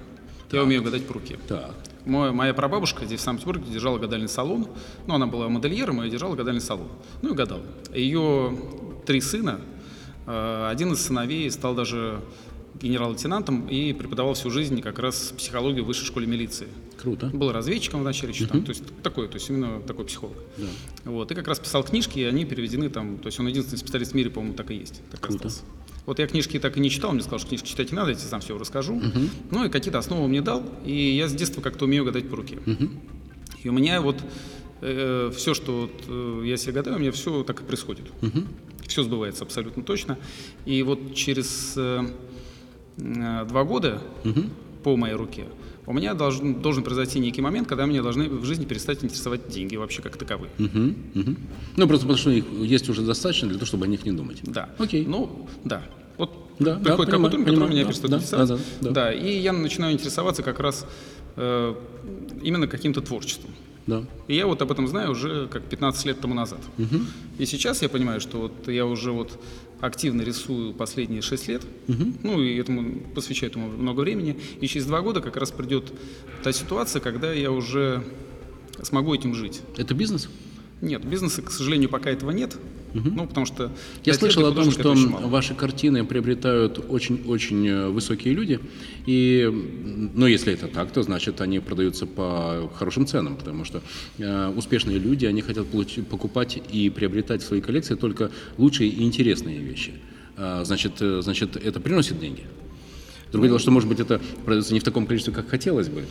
Я 0.51 0.63
умею 0.63 0.81
гадать 0.83 1.05
по 1.05 1.13
руке. 1.15 1.37
Так. 1.47 1.73
Мой- 2.05 2.31
моя 2.31 2.53
прабабушка 2.53 3.05
здесь 3.05 3.19
в 3.19 3.23
Санкт-Петербурге 3.23 3.71
держала 3.73 3.97
гадальный 3.97 4.29
салон. 4.29 4.67
Ну, 5.07 5.13
она 5.15 5.25
была 5.27 5.49
модельером 5.49 6.03
и 6.03 6.09
держала 6.09 6.35
гадальный 6.35 6.61
салон. 6.61 6.87
Ну 7.21 7.31
и 7.33 7.35
гадала. 7.35 7.63
Ее 7.93 8.57
три 9.05 9.21
сына. 9.21 9.59
э, 10.27 10.67
Один 10.71 10.93
из 10.93 11.01
сыновей 11.05 11.49
стал 11.51 11.73
даже 11.75 12.19
генерал-лейтенантом 12.81 13.67
и 13.67 13.93
преподавал 13.93 14.33
всю 14.33 14.49
жизнь 14.51 14.81
как 14.81 14.99
раз 14.99 15.33
психологию 15.37 15.83
в 15.83 15.87
высшей 15.87 16.05
школе 16.05 16.27
милиции. 16.27 16.67
Круто. 17.01 17.27
Был 17.33 17.51
разведчиком 17.51 18.01
вначале 18.01 18.33
еще 18.33 18.47
там, 18.47 18.63
то 18.63 18.69
есть 18.71 18.83
такой, 19.01 19.27
то 19.27 19.35
есть 19.35 19.49
именно 19.49 19.79
такой 19.81 20.05
психолог. 20.05 20.35
Вот, 21.05 21.31
и 21.31 21.35
как 21.35 21.47
раз 21.47 21.59
писал 21.59 21.83
книжки, 21.83 22.19
и 22.19 22.23
они 22.23 22.43
переведены 22.45 22.89
там, 22.89 23.17
то 23.17 23.27
есть 23.27 23.39
он 23.39 23.47
единственный 23.47 23.77
специалист 23.77 24.11
в 24.11 24.15
мире, 24.15 24.29
по-моему, 24.29 24.55
так 24.55 24.71
и 24.71 24.75
есть. 24.75 25.01
Так 25.09 25.21
Круто. 25.21 25.47
остался. 25.47 25.63
Вот 26.05 26.19
я 26.19 26.27
книжки 26.27 26.59
так 26.59 26.77
и 26.77 26.79
не 26.79 26.89
читал, 26.89 27.11
мне 27.11 27.21
сказал, 27.21 27.39
что 27.39 27.49
книжки 27.49 27.67
читать 27.67 27.91
не 27.91 27.95
надо, 27.95 28.11
я 28.11 28.15
тебе 28.15 28.27
сам 28.27 28.41
все 28.41 28.57
расскажу. 28.57 29.01
Ну 29.51 29.65
и 29.65 29.69
какие-то 29.69 29.97
основы 29.99 30.27
мне 30.27 30.41
дал, 30.41 30.63
и 30.85 30.93
я 30.93 31.27
с 31.27 31.33
детства 31.33 31.61
как-то 31.61 31.85
умею 31.85 32.05
гадать 32.05 32.29
по 32.29 32.35
руке. 32.35 32.57
И 33.63 33.69
у 33.69 33.73
меня 33.73 34.01
вот 34.01 34.17
все, 34.81 35.53
что 35.53 35.81
вот, 35.81 36.03
э, 36.07 36.41
я 36.45 36.57
себе 36.57 36.73
гадаю, 36.73 36.97
у 36.97 36.99
меня 36.99 37.11
все 37.11 37.43
так 37.43 37.61
и 37.61 37.63
происходит. 37.63 38.05
Все 38.87 39.03
сбывается 39.03 39.43
абсолютно 39.43 39.81
точно. 39.83 40.17
И 40.65 40.83
вот 40.83 41.15
через 41.15 41.73
э, 41.75 42.05
э, 42.97 43.45
два 43.47 43.63
года 43.63 44.01
по 44.83 44.95
моей 44.95 45.15
руке 45.15 45.45
у 45.87 45.93
меня 45.93 46.13
должен, 46.13 46.55
должен 46.61 46.83
произойти 46.83 47.19
некий 47.19 47.41
момент, 47.41 47.67
когда 47.67 47.85
меня 47.85 48.01
должны 48.01 48.29
в 48.29 48.45
жизни 48.45 48.65
перестать 48.65 49.03
интересовать 49.03 49.47
деньги 49.49 49.75
вообще 49.75 50.01
как 50.01 50.17
таковые. 50.17 50.49
Мгм, 50.57 50.95
мгм. 51.13 51.37
Ну, 51.77 51.87
просто 51.87 52.05
потому 52.05 52.17
что 52.17 52.31
их 52.31 52.45
есть 52.61 52.89
уже 52.89 53.01
достаточно 53.01 53.47
для 53.47 53.57
того, 53.57 53.67
чтобы 53.67 53.85
о 53.85 53.87
них 53.87 54.05
не 54.05 54.11
думать. 54.11 54.39
Да. 54.43 54.69
Окей. 54.77 55.05
Ну, 55.05 55.47
да. 55.63 55.83
Вот 56.17 56.31
Да, 56.59 56.75
да, 56.75 56.79
приходит 56.79 57.11
понимаю, 57.11 57.31
какой-то 57.31 57.37
уровень, 57.37 57.45
который 57.45 57.69
меня 57.69 57.83
да, 57.83 57.87
перестает 57.89 58.11
да, 58.11 58.17
интересовать. 58.17 58.47
да, 58.49 58.57
да, 58.81 58.91
да. 58.91 59.13
и 59.13 59.37
я 59.37 59.53
начинаю 59.53 59.93
интересоваться 59.93 60.43
как 60.43 60.59
раз 60.59 60.85
э, 61.35 61.75
именно 62.41 62.67
каким-то 62.67 63.01
творчеством. 63.01 63.51
Да. 63.87 64.03
И 64.27 64.35
я 64.35 64.47
вот 64.47 64.61
об 64.61 64.71
этом 64.71 64.87
знаю 64.87 65.11
уже 65.11 65.47
как 65.47 65.63
15 65.63 66.05
лет 66.05 66.19
тому 66.19 66.33
назад. 66.33 66.59
И 67.37 67.45
сейчас 67.45 67.81
я 67.81 67.89
понимаю, 67.89 68.19
что 68.19 68.39
вот 68.39 68.67
я 68.67 68.85
уже 68.85 69.11
вот 69.11 69.39
активно 69.81 70.21
рисую 70.23 70.73
последние 70.73 71.21
6 71.21 71.47
лет, 71.47 71.61
ну 72.23 72.41
и 72.41 72.57
этому 72.57 73.01
посвящаю 73.13 73.51
этому 73.51 73.67
много 73.69 74.01
времени. 74.01 74.37
И 74.61 74.67
через 74.67 74.85
два 74.87 75.01
года 75.01 75.21
как 75.21 75.37
раз 75.37 75.51
придет 75.51 75.93
та 76.43 76.51
ситуация, 76.51 76.99
когда 76.99 77.31
я 77.31 77.51
уже 77.51 78.03
смогу 78.81 79.13
этим 79.13 79.35
жить. 79.35 79.61
Это 79.77 79.93
бизнес? 79.93 80.29
Нет, 80.85 81.03
бизнеса, 81.03 81.41
к 81.41 81.51
сожалению, 81.51 81.89
пока 81.89 82.11
этого 82.11 82.29
нет. 82.31 82.55
Ну, 82.93 83.27
потому 83.27 83.45
что... 83.45 83.71
Я 84.05 84.13
слышал 84.13 84.45
о 84.45 84.51
том, 84.51 84.71
что 84.71 84.93
ваши 85.23 85.53
картины 85.53 86.05
приобретают 86.05 86.79
очень-очень 86.87 87.67
э, 87.67 87.89
высокие 87.89 88.33
люди. 88.33 88.59
И, 89.05 89.49
ну, 90.13 90.27
если 90.27 90.53
это 90.53 90.67
так, 90.67 90.91
то 90.91 91.03
значит 91.03 91.41
они 91.41 91.59
продаются 91.59 92.05
по 92.05 92.71
хорошим 92.75 93.05
ценам, 93.05 93.35
потому 93.35 93.65
что 93.65 93.81
э, 94.17 94.53
успешные 94.55 94.97
люди, 94.97 95.25
они 95.25 95.41
хотят 95.41 95.65
получи- 95.67 96.03
покупать 96.03 96.61
и 96.71 96.89
приобретать 96.89 97.41
в 97.43 97.45
свои 97.45 97.59
коллекции 97.59 97.95
только 97.95 98.31
лучшие 98.57 98.89
и 98.89 99.03
интересные 99.03 99.59
вещи. 99.59 99.93
А, 100.37 100.63
значит, 100.63 100.93
э, 101.01 101.21
значит, 101.21 101.57
это 101.57 101.81
приносит 101.81 102.19
деньги. 102.19 102.43
Другое 103.31 103.49
дело, 103.49 103.59
что, 103.59 103.71
может 103.71 103.89
быть, 103.89 103.99
это 103.99 104.21
продается 104.45 104.73
не 104.73 104.79
в 104.79 104.83
таком 104.83 105.05
количестве, 105.05 105.33
как 105.33 105.49
хотелось 105.49 105.89
бы. 105.89 106.05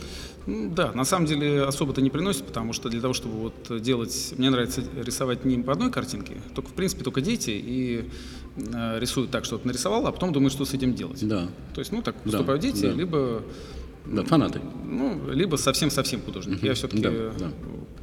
Да, 0.47 0.91
на 0.93 1.05
самом 1.05 1.25
деле 1.25 1.63
особо-то 1.63 2.01
не 2.01 2.09
приносит, 2.09 2.45
потому 2.45 2.73
что 2.73 2.89
для 2.89 3.01
того, 3.01 3.13
чтобы 3.13 3.35
вот 3.35 3.81
делать... 3.81 4.33
Мне 4.37 4.49
нравится 4.49 4.83
рисовать 5.03 5.43
не 5.45 5.57
по 5.57 5.73
одной 5.73 5.91
картинке, 5.91 6.37
только, 6.53 6.69
в 6.69 6.73
принципе, 6.73 7.03
только 7.03 7.21
дети 7.21 7.49
и 7.51 8.09
э, 8.57 8.99
рисуют 8.99 9.31
так, 9.31 9.45
что 9.45 9.55
вот 9.55 9.65
нарисовал, 9.65 10.05
а 10.05 10.11
потом 10.11 10.33
думают, 10.33 10.53
что 10.53 10.65
с 10.65 10.73
этим 10.73 10.93
делать. 10.93 11.27
Да. 11.27 11.47
То 11.73 11.79
есть, 11.79 11.91
ну, 11.91 12.01
так 12.01 12.15
Да, 12.17 12.21
выступают 12.31 12.61
дети, 12.61 12.83
да. 12.83 12.91
либо, 12.91 13.41
Да, 14.05 14.23
фанаты. 14.23 14.61
ну, 14.85 15.19
либо 15.31 15.55
совсем-совсем 15.55 16.21
художники. 16.21 16.63
Я 16.65 16.73
все-таки, 16.73 17.01
Да, 17.01 17.09
да. 17.39 17.51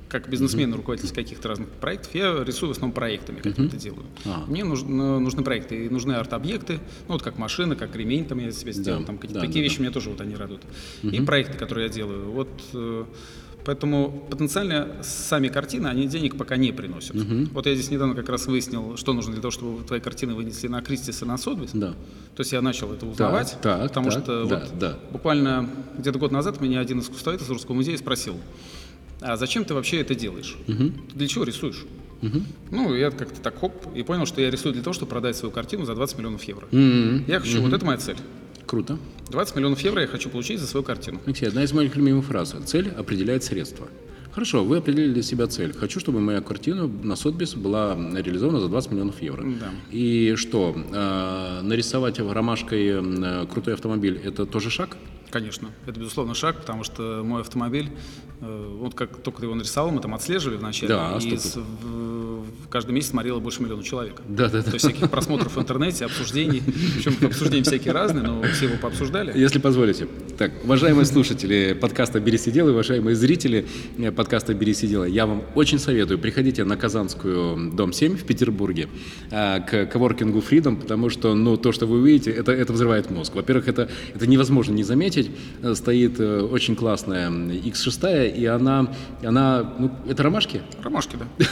как 0.09 0.29
бизнесмен, 0.29 0.75
руководитель 0.75 1.15
каких-то 1.15 1.49
разных 1.49 1.69
проектов, 1.69 2.15
я 2.15 2.43
рисую 2.45 2.69
в 2.69 2.73
основном 2.73 2.93
проектами, 2.95 3.41
как 3.41 3.59
это 3.59 3.77
делаю. 3.77 4.05
А. 4.25 4.45
Мне 4.47 4.65
нужны, 4.65 5.19
нужны 5.21 5.43
проекты, 5.43 5.87
и 5.87 5.89
нужны 5.89 6.13
арт-объекты, 6.13 6.81
ну, 7.09 7.15
вот 7.15 7.23
как 7.23 7.39
машина, 7.39 7.77
как 7.77 7.95
ремень 7.97 8.25
там 8.27 8.39
я 8.39 8.51
себе 8.53 8.73
сделал, 8.73 9.01
Да, 9.01 9.07
там 9.07 9.17
какие-то 9.19 9.41
да, 9.41 9.47
такие 9.47 9.63
да, 9.65 9.69
вещи 9.71 9.81
меня 9.81 9.91
тоже 9.91 10.11
вот 10.11 10.21
они 10.21 10.35
радуют. 10.35 10.63
И 11.03 11.21
проекты, 11.21 11.57
которые 11.57 11.87
я 11.87 11.93
делаю. 11.93 12.31
Вот 12.31 12.49
э, 12.75 13.05
поэтому 13.65 14.27
потенциально 14.31 14.89
сами 15.03 15.49
картины, 15.49 15.89
они 15.89 16.07
денег 16.07 16.37
пока 16.37 16.57
не 16.57 16.73
приносят. 16.73 17.17
Вот 17.53 17.67
я 17.67 17.75
здесь 17.75 17.91
недавно 17.91 18.15
как 18.15 18.29
раз 18.29 18.47
выяснил, 18.47 18.97
что 18.97 19.13
нужно 19.13 19.33
для 19.33 19.41
того, 19.43 19.51
чтобы 19.53 19.85
твои 19.85 20.01
картины 20.01 20.35
вынесли 20.35 20.69
на 20.69 20.83
Кристис 20.83 21.23
и 21.23 21.25
на 21.25 21.39
Сотбис. 21.39 21.71
Да. 21.73 21.91
То 22.35 22.41
есть 22.41 22.53
я 22.53 22.63
начал 22.63 22.93
это 22.93 23.07
узнавать, 23.07 23.57
так, 23.63 23.83
потому 23.83 24.11
так, 24.11 24.23
что 24.23 24.45
да, 24.47 24.59
вот 24.59 24.79
да. 24.79 24.99
буквально 25.11 25.69
где-то 25.99 26.19
год 26.19 26.33
назад 26.33 26.61
меня 26.61 26.81
один 26.81 27.01
искусствовед 27.01 27.43
из 27.43 27.51
Русского 27.51 27.75
музея 27.75 27.97
спросил, 27.99 28.37
а 29.21 29.37
зачем 29.37 29.65
ты 29.65 29.75
вообще 29.75 30.01
это 30.01 30.15
делаешь? 30.15 30.57
Ты 30.67 30.93
для 31.15 31.29
чего 31.29 31.45
рисуешь? 31.45 31.85
Ну, 32.71 32.95
я 32.95 33.11
как-то 33.11 33.41
так 33.41 33.59
хоп, 33.59 33.73
и 33.97 34.03
понял, 34.03 34.27
что 34.27 34.41
я 34.41 34.51
рисую 34.51 34.73
для 34.73 34.83
того, 34.83 34.95
чтобы 34.95 35.11
продать 35.11 35.37
свою 35.37 35.53
картину 35.53 35.85
за 35.85 35.95
20 35.95 36.19
миллионов 36.19 36.43
евро. 36.45 36.67
М, 36.71 37.25
Я 37.27 37.41
хочу, 37.41 37.61
вот 37.61 37.73
это 37.73 37.85
моя 37.85 37.99
цель. 37.99 38.17
Круто. 38.73 38.97
20 39.29 39.57
миллионов 39.57 39.81
евро 39.81 40.01
я 40.01 40.07
хочу 40.07 40.31
получить 40.31 40.59
за 40.59 40.67
свою 40.67 40.83
картину. 40.83 41.21
Алексей, 41.27 41.47
одна 41.47 41.63
из 41.63 41.75
моих 41.75 41.95
любимых 41.95 42.25
фраз. 42.25 42.57
Цель 42.65 42.89
определяет 42.89 43.45
средства. 43.45 43.87
Хорошо, 44.31 44.65
вы 44.65 44.79
определили 44.79 45.13
для 45.13 45.23
себя 45.23 45.47
цель. 45.47 45.75
Хочу, 45.75 46.01
чтобы 46.01 46.21
моя 46.21 46.41
картина 46.41 46.87
на 46.87 47.15
Сотбис 47.15 47.55
была 47.55 47.95
реализована 47.95 48.61
за 48.61 48.69
20 48.69 48.93
миллионов 48.93 49.21
евро. 49.21 49.45
Да. 49.61 49.69
И 49.91 50.37
что, 50.37 50.75
э, 50.75 51.61
нарисовать 51.63 52.19
ромашкой 52.19 52.87
э, 52.87 53.47
крутой 53.53 53.75
автомобиль– 53.75 54.19
это 54.25 54.47
тоже 54.47 54.71
шаг? 54.71 54.97
Конечно, 55.33 55.71
это 55.87 55.99
безусловно 55.99 56.35
шаг, 56.35 56.57
потому 56.61 56.85
что 56.85 57.23
мой 57.25 57.41
автомобиль, 57.41 57.89
э, 58.43 58.77
вот 58.79 58.95
как 58.95 59.17
только 59.23 59.43
его 59.43 59.55
нарисовал, 59.55 59.91
мы 59.91 60.01
там 60.03 60.15
отслеживали 60.15 60.59
вначале, 60.59 60.89
Да, 60.89 61.17
и 61.19 61.21
что 61.37 61.39
с- 61.39 61.57
в- 61.57 62.45
каждый 62.69 62.91
месяц 62.93 63.11
смотрело 63.11 63.41
больше 63.41 63.63
миллиона 63.63 63.83
человек. 63.83 64.21
Да, 64.29 64.49
да, 64.51 64.59
да. 64.59 64.63
То 64.65 64.75
есть 64.75 64.85
всяких 64.85 65.11
просмотров 65.11 65.57
в 65.57 65.59
интернете, 65.61 66.05
обсуждений, 66.05 66.63
причем 66.97 67.15
обсуждения 67.27 67.63
всякие 67.65 67.95
разные, 67.95 68.25
но 68.25 68.43
все 68.43 68.67
его 68.67 68.77
пообсуждали. 68.77 69.33
Если 69.39 69.59
позволите. 69.59 70.07
Так, 70.37 70.53
уважаемые 70.65 71.07
слушатели 71.07 71.73
подкаста 71.81 72.21
«Бери 72.21 72.37
сидел» 72.37 72.69
и 72.69 72.73
уважаемые 72.73 73.15
зрители 73.17 73.67
подкаста 74.15 74.53
«Бери 74.53 74.75
сидела», 74.75 75.05
я 75.05 75.25
вам 75.27 75.45
очень 75.55 75.79
советую, 75.79 76.19
приходите 76.19 76.65
на 76.65 76.77
Казанскую, 76.77 77.73
дом 77.73 77.95
7 77.95 78.17
в 78.19 78.25
Петербурге, 78.25 78.89
э, 79.31 79.61
к 79.61 79.87
коворкингу 79.87 80.41
Freedom, 80.41 80.77
потому 80.79 81.09
что, 81.09 81.35
ну, 81.35 81.57
то, 81.57 81.73
что 81.73 81.87
вы 81.87 82.01
увидите, 82.01 82.31
это, 82.33 82.53
это 82.53 82.73
взрывает 82.75 83.11
мозг. 83.11 83.35
Во-первых, 83.35 83.69
это, 83.69 83.89
это 84.15 84.27
невозможно 84.27 84.75
не 84.75 84.83
заметить. 84.85 85.22
Э, 85.63 85.75
Стоит 85.75 86.21
э, 86.21 86.41
очень 86.41 86.77
классная 86.77 87.31
X6, 87.31 88.37
и 88.37 88.47
она, 88.47 88.93
она 89.23 89.75
ну, 89.79 89.91
это 90.09 90.23
ромашки? 90.23 90.63
Ромашки, 90.83 91.17
да. 91.17 91.47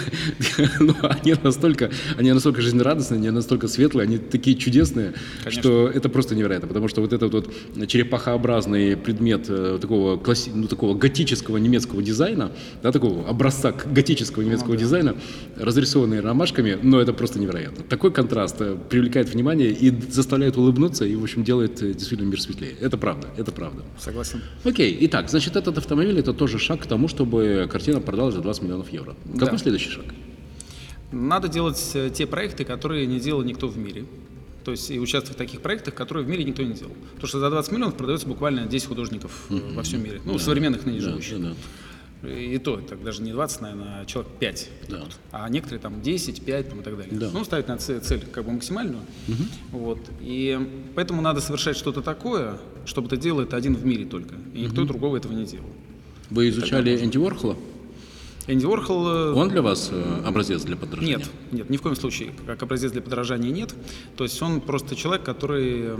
Ну, 0.80 0.94
они 1.02 1.34
настолько, 1.42 1.90
они 2.16 2.32
настолько 2.32 2.62
жизнерадостные, 2.62 3.18
они 3.18 3.30
настолько 3.30 3.68
светлые, 3.68 4.04
они 4.04 4.18
такие 4.18 4.56
чудесные, 4.56 5.14
Конечно. 5.44 5.62
что 5.62 5.88
это 5.88 6.08
просто 6.08 6.34
невероятно. 6.34 6.68
Потому 6.68 6.88
что 6.88 7.00
вот 7.00 7.12
этот 7.12 7.32
вот 7.32 7.50
черепахообразный 7.86 8.96
предмет 8.96 9.46
э, 9.48 9.78
такого, 9.80 10.16
класси- 10.16 10.52
ну, 10.54 10.66
такого 10.66 10.94
готического 10.94 11.56
немецкого 11.58 12.02
дизайна, 12.02 12.52
да, 12.82 12.92
такого 12.92 13.28
образца 13.28 13.72
готического 13.72 14.42
немецкого 14.42 14.76
дизайна, 14.76 15.16
разрисованный 15.56 16.20
ромашками, 16.20 16.78
но 16.82 17.00
это 17.00 17.12
просто 17.12 17.38
невероятно. 17.38 17.84
Такой 17.84 18.12
контраст 18.12 18.56
привлекает 18.88 19.28
внимание 19.32 19.70
и 19.70 19.90
заставляет 20.10 20.56
улыбнуться, 20.56 21.04
и, 21.04 21.14
в 21.14 21.22
общем, 21.22 21.44
делает 21.44 21.76
действительно 21.76 22.28
мир 22.28 22.40
светлее. 22.40 22.72
Это 22.80 22.96
правда, 22.96 23.28
это 23.36 23.52
правда. 23.52 23.59
Согласен. 23.98 24.40
Окей, 24.64 24.96
итак, 25.02 25.28
значит, 25.30 25.56
этот 25.56 25.78
автомобиль 25.78 26.18
это 26.18 26.32
тоже 26.32 26.58
шаг 26.58 26.82
к 26.82 26.86
тому, 26.86 27.08
чтобы 27.08 27.68
картина 27.70 28.00
продалась 28.00 28.34
за 28.34 28.40
20 28.40 28.62
миллионов 28.62 28.92
евро. 28.92 29.14
Какой 29.34 29.52
Да. 29.52 29.58
следующий 29.58 29.90
шаг? 29.90 30.04
Надо 31.12 31.48
делать 31.48 31.90
э, 31.94 32.10
те 32.14 32.26
проекты, 32.26 32.64
которые 32.64 33.06
не 33.06 33.18
делал 33.20 33.42
никто 33.42 33.66
в 33.68 33.76
мире. 33.76 34.04
То 34.64 34.72
есть 34.72 34.90
и 34.90 35.00
участвовать 35.00 35.36
в 35.36 35.38
таких 35.38 35.60
проектах, 35.62 35.94
которые 35.94 36.24
в 36.24 36.28
мире 36.28 36.44
никто 36.44 36.62
не 36.62 36.74
делал. 36.74 36.92
Потому 37.14 37.26
что 37.28 37.40
за 37.40 37.50
20 37.50 37.72
миллионов 37.72 37.96
продается 37.96 38.26
буквально 38.28 38.66
10 38.66 38.86
художников 38.88 39.46
э, 39.50 39.58
во 39.74 39.82
всем 39.82 40.04
мире. 40.04 40.20
Ну, 40.24 40.38
современных 40.38 40.84
ныне 40.86 41.00
Да, 41.00 41.10
живущих. 41.10 41.40
да, 41.40 41.48
да. 41.48 41.54
И 42.22 42.58
то, 42.58 42.76
так 42.76 43.02
даже 43.02 43.22
не 43.22 43.32
20, 43.32 43.60
наверное, 43.62 44.02
а 44.02 44.04
человек 44.06 44.32
5. 44.38 44.70
Да. 44.88 45.04
А 45.32 45.48
некоторые 45.48 45.80
там 45.80 46.02
10, 46.02 46.42
5 46.42 46.68
там, 46.68 46.80
и 46.80 46.82
так 46.82 46.96
далее. 46.96 47.18
Да. 47.18 47.30
Ну, 47.32 47.44
ставить 47.44 47.68
на 47.68 47.78
цель, 47.78 48.00
цель 48.00 48.24
как 48.30 48.44
бы 48.44 48.52
максимальную. 48.52 49.02
Вот. 49.72 49.98
И 50.20 50.58
поэтому 50.94 51.22
надо 51.22 51.40
совершать 51.40 51.76
что-то 51.76 52.02
такое, 52.02 52.58
чтобы 52.84 53.06
это 53.06 53.16
делал 53.16 53.40
это 53.40 53.56
один 53.56 53.74
в 53.74 53.86
мире 53.86 54.04
только. 54.04 54.34
И 54.54 54.62
никто 54.62 54.84
другого 54.84 55.16
этого 55.16 55.32
не 55.32 55.46
делал. 55.46 55.66
Вы 56.28 56.50
изучали 56.50 57.02
Энди 57.02 57.18
Уорхола? 57.18 57.56
Энди 58.46 58.64
Уорхол... 58.66 59.06
э, 59.08 59.32
Он 59.32 59.48
для 59.48 59.62
вас 59.62 59.90
э, 59.92 60.22
образец 60.24 60.62
для 60.62 60.76
подражания? 60.76 61.18
Нет, 61.18 61.30
нет, 61.52 61.70
ни 61.70 61.76
в 61.76 61.82
коем 61.82 61.94
случае. 61.94 62.32
Как 62.46 62.62
образец 62.62 62.90
для 62.92 63.02
подражания 63.02 63.50
нет. 63.50 63.74
То 64.16 64.24
есть 64.24 64.40
он 64.42 64.60
просто 64.60 64.96
человек, 64.96 65.24
который... 65.24 65.96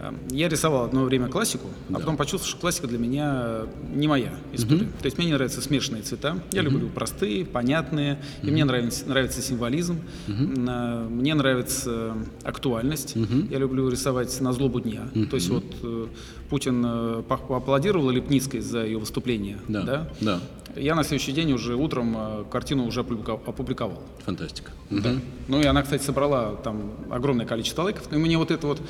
э, 0.00 0.12
Я 0.30 0.48
рисовал 0.48 0.84
одно 0.84 1.04
время 1.04 1.28
классику, 1.28 1.68
а 1.90 1.94
потом 2.00 2.16
почувствовал, 2.16 2.50
что 2.50 2.60
классика 2.60 2.86
для 2.86 2.98
меня 2.98 3.62
не 3.94 4.08
моя 4.08 4.32
история. 4.52 4.86
То 5.00 5.04
есть 5.06 5.18
мне 5.18 5.26
не 5.28 5.32
нравятся 5.34 5.60
смешанные 5.60 6.02
цвета. 6.02 6.38
Я 6.52 6.62
люблю 6.62 6.88
простые, 6.88 7.44
понятные. 7.44 8.18
И 8.42 8.50
мне 8.50 8.64
нравится, 8.64 9.06
нравится 9.08 9.42
символизм. 9.42 9.96
На- 10.26 11.00
Мне 11.08 11.34
нравится 11.34 12.14
актуальность. 12.44 13.14
Я 13.50 13.58
люблю 13.58 13.88
рисовать 13.88 14.40
на 14.40 14.52
злобу 14.52 14.80
дня. 14.80 15.02
То 15.30 15.36
есть 15.36 15.48
вот 15.48 15.64
э, 15.82 16.06
Путин 16.50 16.82
э, 16.86 17.22
по- 17.28 17.36
поаплодировал 17.36 18.10
Лепницкой 18.10 18.60
за 18.60 18.84
ее 18.84 18.98
выступление. 18.98 19.58
Да, 19.68 19.82
да? 19.82 20.08
да, 20.20 20.40
Я 20.76 20.94
на 20.94 21.04
следующий 21.04 21.32
день 21.32 21.52
уже 21.52 21.74
утром 21.76 22.14
э, 22.16 22.44
картину 22.50 22.86
уже 22.86 23.00
опубликовал. 23.00 24.02
фантастика. 24.24 24.70
Да. 24.90 25.12
Ну 25.48 25.60
и 25.60 25.64
она, 25.64 25.82
кстати, 25.82 26.02
собрала 26.02 26.56
там 26.56 26.92
огромное 27.10 27.44
количество 27.44 27.82
лайков. 27.82 28.10
И 28.12 28.16
мне 28.16 28.38
вот 28.38 28.50
это 28.50 28.66
вот 28.66 28.80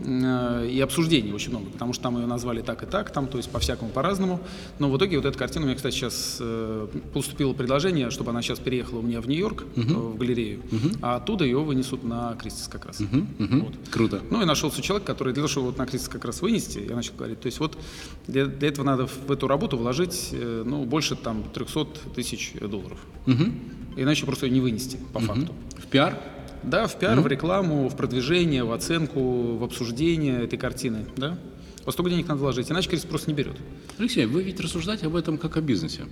э, 0.00 0.68
и 0.70 0.80
обсуждений 0.80 1.32
очень 1.32 1.50
много, 1.50 1.66
потому 1.70 1.92
что 1.92 2.02
там 2.04 2.16
ее 2.18 2.26
назвали 2.26 2.62
так 2.62 2.82
и 2.82 2.86
так, 2.86 3.10
там, 3.12 3.26
то 3.26 3.38
есть 3.38 3.50
по-всякому, 3.50 3.90
по-разному. 3.90 4.40
Но 4.78 4.88
в 4.90 4.96
итоге 4.96 5.16
вот 5.16 5.26
эта 5.26 5.36
картина, 5.36 5.64
у 5.64 5.66
меня, 5.66 5.76
кстати, 5.76 5.94
сейчас 5.94 6.38
э, 6.40 6.86
поступило 7.12 7.52
предложение, 7.52 8.10
чтобы 8.10 8.30
она 8.30 8.42
сейчас 8.42 8.58
переехала 8.60 9.00
у 9.00 9.02
меня 9.02 9.20
в 9.20 9.26
Нью-Йорк, 9.28 9.64
э, 9.76 9.80
в 9.80 10.16
галерею, 10.16 10.60
а 11.02 11.16
оттуда 11.16 11.44
ее 11.44 11.58
вынесут 11.58 12.04
на 12.04 12.34
Кристис 12.40 12.68
как 12.68 12.86
раз. 12.86 13.00
Вот. 13.00 13.74
Круто. 13.90 14.20
Ну 14.30 14.40
и 14.42 14.44
нашелся 14.44 14.80
человек, 14.82 15.06
который 15.06 15.32
для 15.32 15.42
того, 15.42 15.48
чтобы 15.48 15.66
вот 15.68 15.78
на 15.78 15.86
Кристис 15.86 16.08
как 16.08 16.24
раз 16.24 16.40
вынести, 16.42 16.78
я 16.88 16.94
начал 16.94 17.07
говорить, 17.16 17.40
то 17.40 17.46
есть 17.46 17.60
вот 17.60 17.78
для, 18.26 18.46
для 18.46 18.68
этого 18.68 18.84
надо 18.84 19.06
в 19.06 19.30
эту 19.30 19.46
работу 19.48 19.76
вложить, 19.76 20.30
э, 20.32 20.62
ну, 20.66 20.84
больше 20.84 21.16
там 21.16 21.44
300 21.54 21.86
тысяч 22.14 22.52
долларов. 22.60 22.98
Иначе 23.96 24.26
просто 24.26 24.46
ее 24.46 24.52
не 24.52 24.60
вынести, 24.60 24.98
по 25.12 25.20
факту. 25.20 25.52
В 25.76 25.86
пиар? 25.86 26.18
Да, 26.62 26.86
в 26.86 26.98
пиар, 26.98 27.20
в 27.20 27.26
рекламу, 27.26 27.88
в 27.88 27.96
продвижение, 27.96 28.64
в 28.64 28.72
оценку, 28.72 29.56
в 29.56 29.64
обсуждение 29.64 30.42
этой 30.44 30.58
картины, 30.58 31.06
да. 31.16 31.38
Вот 31.84 31.94
столько 31.94 32.10
денег 32.10 32.28
надо 32.28 32.40
вложить, 32.40 32.70
иначе 32.70 32.90
Крис 32.90 33.04
просто 33.04 33.30
не 33.30 33.34
берет. 33.36 33.56
Алексей, 33.98 34.26
вы 34.26 34.42
ведь 34.42 34.60
рассуждаете 34.60 35.06
об 35.06 35.16
этом 35.16 35.38
как 35.38 35.56
о 35.56 35.60
бизнесе. 35.60 36.02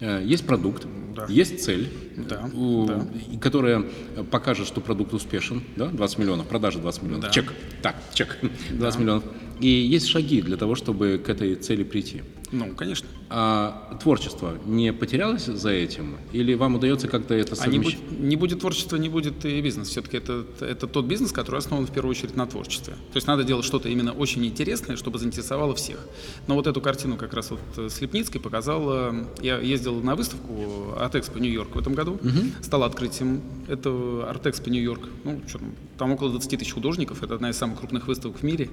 Э, 0.00 0.20
Есть 0.24 0.44
продукт, 0.44 0.86
Да. 1.14 1.26
есть 1.28 1.62
цель, 1.64 1.88
Да, 2.16 2.50
у- 2.52 2.86
да. 2.86 3.06
которая 3.40 3.84
покажет, 4.32 4.66
что 4.66 4.80
продукт 4.80 5.12
успешен, 5.14 5.62
да, 5.76 5.86
20 5.86 6.18
миллионов, 6.18 6.48
продажа 6.48 6.80
20 6.80 7.02
миллионов, 7.02 7.26
Да. 7.26 7.30
чек, 7.30 7.52
так, 7.80 7.94
чек, 8.12 8.38
20 8.72 8.98
миллионов. 9.00 9.24
И 9.60 9.68
есть 9.68 10.08
шаги 10.08 10.42
для 10.42 10.56
того, 10.56 10.74
чтобы 10.74 11.20
к 11.24 11.28
этой 11.28 11.54
цели 11.54 11.84
прийти. 11.84 12.22
Ну, 12.52 12.74
конечно. 12.74 13.08
А 13.30 13.96
творчество 14.00 14.56
не 14.64 14.92
потерялось 14.92 15.46
за 15.46 15.70
этим? 15.70 16.16
Или 16.32 16.54
вам 16.54 16.76
удается 16.76 17.08
как-то 17.08 17.34
это 17.34 17.56
А 17.60 17.66
не, 17.66 17.78
совмещать? 17.78 18.00
будь- 18.00 18.20
не 18.20 18.36
будет 18.36 18.60
творчества, 18.60 18.96
не 18.96 19.08
будет 19.08 19.44
и 19.44 19.60
бизнес. 19.60 19.88
Все-таки 19.88 20.18
это, 20.18 20.44
это 20.60 20.86
тот 20.86 21.06
бизнес, 21.06 21.32
который 21.32 21.56
основан 21.58 21.86
в 21.86 21.90
первую 21.90 22.10
очередь 22.12 22.36
на 22.36 22.46
творчестве. 22.46 22.94
То 22.94 23.16
есть 23.16 23.26
надо 23.26 23.42
делать 23.44 23.64
что-то 23.64 23.88
именно 23.88 24.12
очень 24.12 24.44
интересное, 24.46 24.96
чтобы 24.96 25.18
заинтересовало 25.18 25.74
всех. 25.74 26.06
Но 26.46 26.54
вот 26.54 26.66
эту 26.66 26.80
картину 26.80 27.16
как 27.16 27.34
раз 27.34 27.50
вот 27.50 27.60
э, 27.76 27.88
с 27.88 28.00
Лепницкой 28.00 28.40
показала... 28.40 29.14
Я 29.42 29.58
ездил 29.58 30.00
на 30.00 30.14
выставку 30.14 30.94
Артекспо 30.98 31.38
Нью-Йорк 31.38 31.74
в 31.74 31.78
этом 31.78 31.94
году. 31.94 32.20
Стало 32.62 32.86
открытием 32.86 33.40
этого 33.68 34.28
Артекспо 34.30 34.70
Нью-Йорк. 34.70 35.08
Ну, 35.24 35.40
что 35.48 35.58
там, 35.58 35.74
там 35.98 36.12
около 36.12 36.30
20 36.30 36.58
тысяч 36.58 36.72
художников. 36.72 37.22
Это 37.22 37.34
одна 37.34 37.50
из 37.50 37.56
самых 37.56 37.78
крупных 37.80 38.06
выставок 38.06 38.38
в 38.38 38.42
мире. 38.42 38.68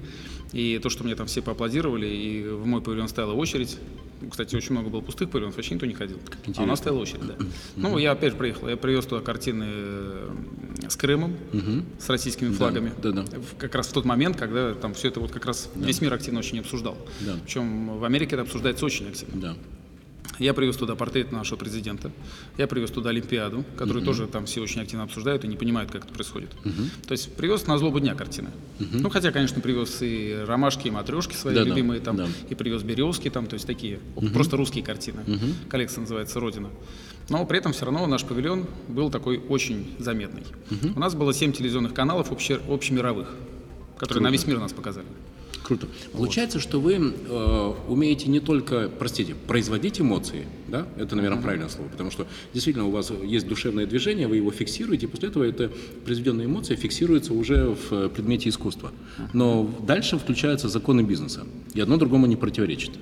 И 0.52 0.78
то, 0.82 0.88
что 0.90 1.02
мне 1.04 1.14
там 1.16 1.26
все 1.26 1.42
поаплодировали, 1.42 2.06
и 2.06 2.44
в 2.48 2.66
мой 2.66 2.80
павильон 2.82 3.08
стояла 3.08 3.32
очередь. 3.32 3.61
Кстати, 4.30 4.54
очень 4.54 4.72
много 4.72 4.88
было 4.88 5.00
пустых 5.00 5.30
павильонов, 5.30 5.56
вообще 5.56 5.74
никто 5.74 5.86
не 5.86 5.94
ходил. 5.94 6.18
А 6.56 6.62
у 6.62 6.66
нас 6.66 6.78
стояла 6.78 7.00
очередь, 7.00 7.26
да. 7.26 7.34
Ну, 7.76 7.98
я 7.98 8.12
опять 8.12 8.32
же 8.32 8.38
приехал, 8.38 8.68
я 8.68 8.76
привез 8.76 9.04
туда 9.06 9.20
картины 9.20 9.64
э, 9.66 10.30
с 10.88 10.96
Крымом, 10.96 11.34
с 11.98 12.08
российскими 12.08 12.52
флагами. 12.52 12.92
да, 13.02 13.10
да. 13.10 13.24
Как 13.58 13.74
раз 13.74 13.88
в 13.88 13.92
тот 13.92 14.04
момент, 14.04 14.36
когда 14.36 14.74
там 14.74 14.94
все 14.94 15.08
это 15.08 15.20
вот 15.20 15.32
как 15.32 15.46
раз 15.46 15.68
весь 15.74 16.00
мир 16.00 16.14
активно 16.14 16.38
очень 16.38 16.60
обсуждал. 16.60 16.96
Да. 17.20 17.36
Причем 17.44 17.98
в 17.98 18.04
Америке 18.04 18.36
это 18.36 18.42
обсуждается 18.42 18.84
очень 18.84 19.08
активно. 19.08 19.40
Да. 19.40 19.56
Я 20.38 20.54
привез 20.54 20.76
туда 20.76 20.94
портрет 20.94 21.30
нашего 21.30 21.58
президента, 21.58 22.10
я 22.58 22.66
привез 22.66 22.90
туда 22.90 23.10
Олимпиаду, 23.10 23.64
которую 23.76 24.04
тоже 24.04 24.26
там 24.26 24.46
все 24.46 24.60
очень 24.60 24.80
активно 24.80 25.04
обсуждают 25.04 25.44
и 25.44 25.48
не 25.48 25.56
понимают, 25.56 25.90
как 25.90 26.04
это 26.04 26.12
происходит. 26.14 26.50
То 27.06 27.12
есть 27.12 27.34
привез 27.36 27.66
на 27.66 27.76
злобу 27.78 28.00
дня 28.00 28.14
картины. 28.14 28.50
Ну, 28.78 29.10
хотя, 29.10 29.30
конечно, 29.30 29.60
привез 29.60 29.98
и 30.00 30.44
ромашки, 30.46 30.88
и 30.88 30.90
матрешки 30.90 31.34
свои 31.34 31.54
Да-да, 31.54 31.68
любимые 31.70 32.00
там, 32.00 32.16
да. 32.16 32.28
и 32.48 32.54
привез 32.54 32.82
березки 32.82 33.28
там, 33.30 33.46
то 33.46 33.54
есть 33.54 33.66
такие 33.66 34.00
просто 34.32 34.56
русские 34.56 34.82
картины. 34.84 35.20
Коллекция 35.68 36.00
называется 36.00 36.40
«Родина». 36.40 36.70
Но 37.28 37.46
при 37.46 37.58
этом 37.58 37.72
все 37.72 37.84
равно 37.84 38.06
наш 38.06 38.24
павильон 38.24 38.66
был 38.88 39.10
такой 39.10 39.38
очень 39.38 39.94
заметный. 39.98 40.42
У 40.96 40.98
нас 40.98 41.14
было 41.14 41.32
семь 41.32 41.52
телевизионных 41.52 41.94
каналов 41.94 42.32
обще- 42.32 42.60
общемировых, 42.68 43.28
которые 43.98 44.24
на 44.24 44.30
весь 44.30 44.46
мир 44.46 44.58
нас 44.58 44.72
показали. 44.72 45.06
Круто. 45.62 45.86
Получается, 46.12 46.58
что 46.58 46.80
вы 46.80 46.94
э, 46.94 47.72
умеете 47.88 48.28
не 48.28 48.40
только, 48.40 48.90
простите, 48.98 49.34
производить 49.34 50.00
эмоции, 50.00 50.46
да? 50.68 50.86
Это, 50.96 51.14
наверное, 51.14 51.40
правильное 51.40 51.68
слово, 51.68 51.88
потому 51.88 52.10
что 52.10 52.26
действительно 52.52 52.86
у 52.86 52.90
вас 52.90 53.12
есть 53.24 53.46
душевное 53.46 53.86
движение, 53.86 54.26
вы 54.26 54.36
его 54.36 54.50
фиксируете, 54.50 55.06
и 55.06 55.08
после 55.08 55.28
этого 55.28 55.44
эта 55.44 55.70
произведенная 56.04 56.46
эмоция 56.46 56.76
фиксируется 56.76 57.32
уже 57.32 57.76
в 57.76 57.92
э, 57.92 58.08
предмете 58.08 58.48
искусства. 58.48 58.92
Но 59.32 59.70
дальше 59.86 60.18
включаются 60.18 60.68
законы 60.68 61.02
бизнеса, 61.02 61.46
и 61.74 61.80
одно 61.80 61.96
другому 61.96 62.26
не 62.26 62.36
противоречит. 62.36 62.92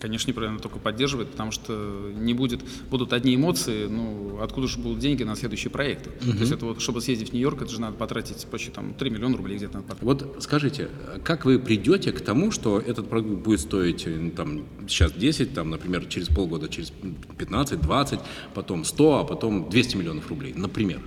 Конечно, 0.00 0.30
неправильно 0.30 0.58
только 0.58 0.78
поддерживает, 0.78 1.30
потому 1.30 1.52
что 1.52 2.10
не 2.14 2.34
будет, 2.34 2.60
будут 2.90 3.12
одни 3.12 3.34
эмоции, 3.34 3.86
ну, 3.86 4.38
откуда 4.40 4.66
же 4.66 4.78
будут 4.78 4.98
деньги 4.98 5.22
на 5.22 5.36
следующие 5.36 5.70
проекты. 5.70 6.10
То 6.10 6.38
есть 6.38 6.52
это 6.52 6.64
вот, 6.66 6.80
чтобы 6.80 7.00
съездить 7.00 7.30
в 7.30 7.32
Нью-Йорк, 7.32 7.62
это 7.62 7.70
же 7.70 7.80
надо 7.80 7.96
потратить 7.96 8.46
почти 8.50 8.70
там 8.70 8.94
3 8.94 9.10
миллиона 9.10 9.36
рублей 9.36 9.58
где-то 9.58 9.78
надо 9.78 9.88
потратить. 9.94 10.24
Вот 10.24 10.42
скажите, 10.42 10.88
как 11.22 11.44
вы 11.44 11.58
придете 11.58 12.12
к 12.12 12.20
тому, 12.20 12.50
что 12.50 12.78
этот 12.78 13.08
продукт 13.08 13.42
будет 13.42 13.60
стоить 13.60 14.04
э, 14.06 14.30
там, 14.34 14.64
сейчас 14.88 15.12
10, 15.12 15.52
там, 15.54 15.70
например, 15.70 16.06
через 16.06 16.28
полгода, 16.28 16.68
через 16.68 16.92
15, 17.38 17.80
20, 17.80 18.20
потом 18.54 18.84
100, 18.84 19.18
а 19.18 19.24
потом 19.24 19.68
200 19.68 19.96
миллионов 19.96 20.28
рублей, 20.28 20.54
например? 20.56 21.00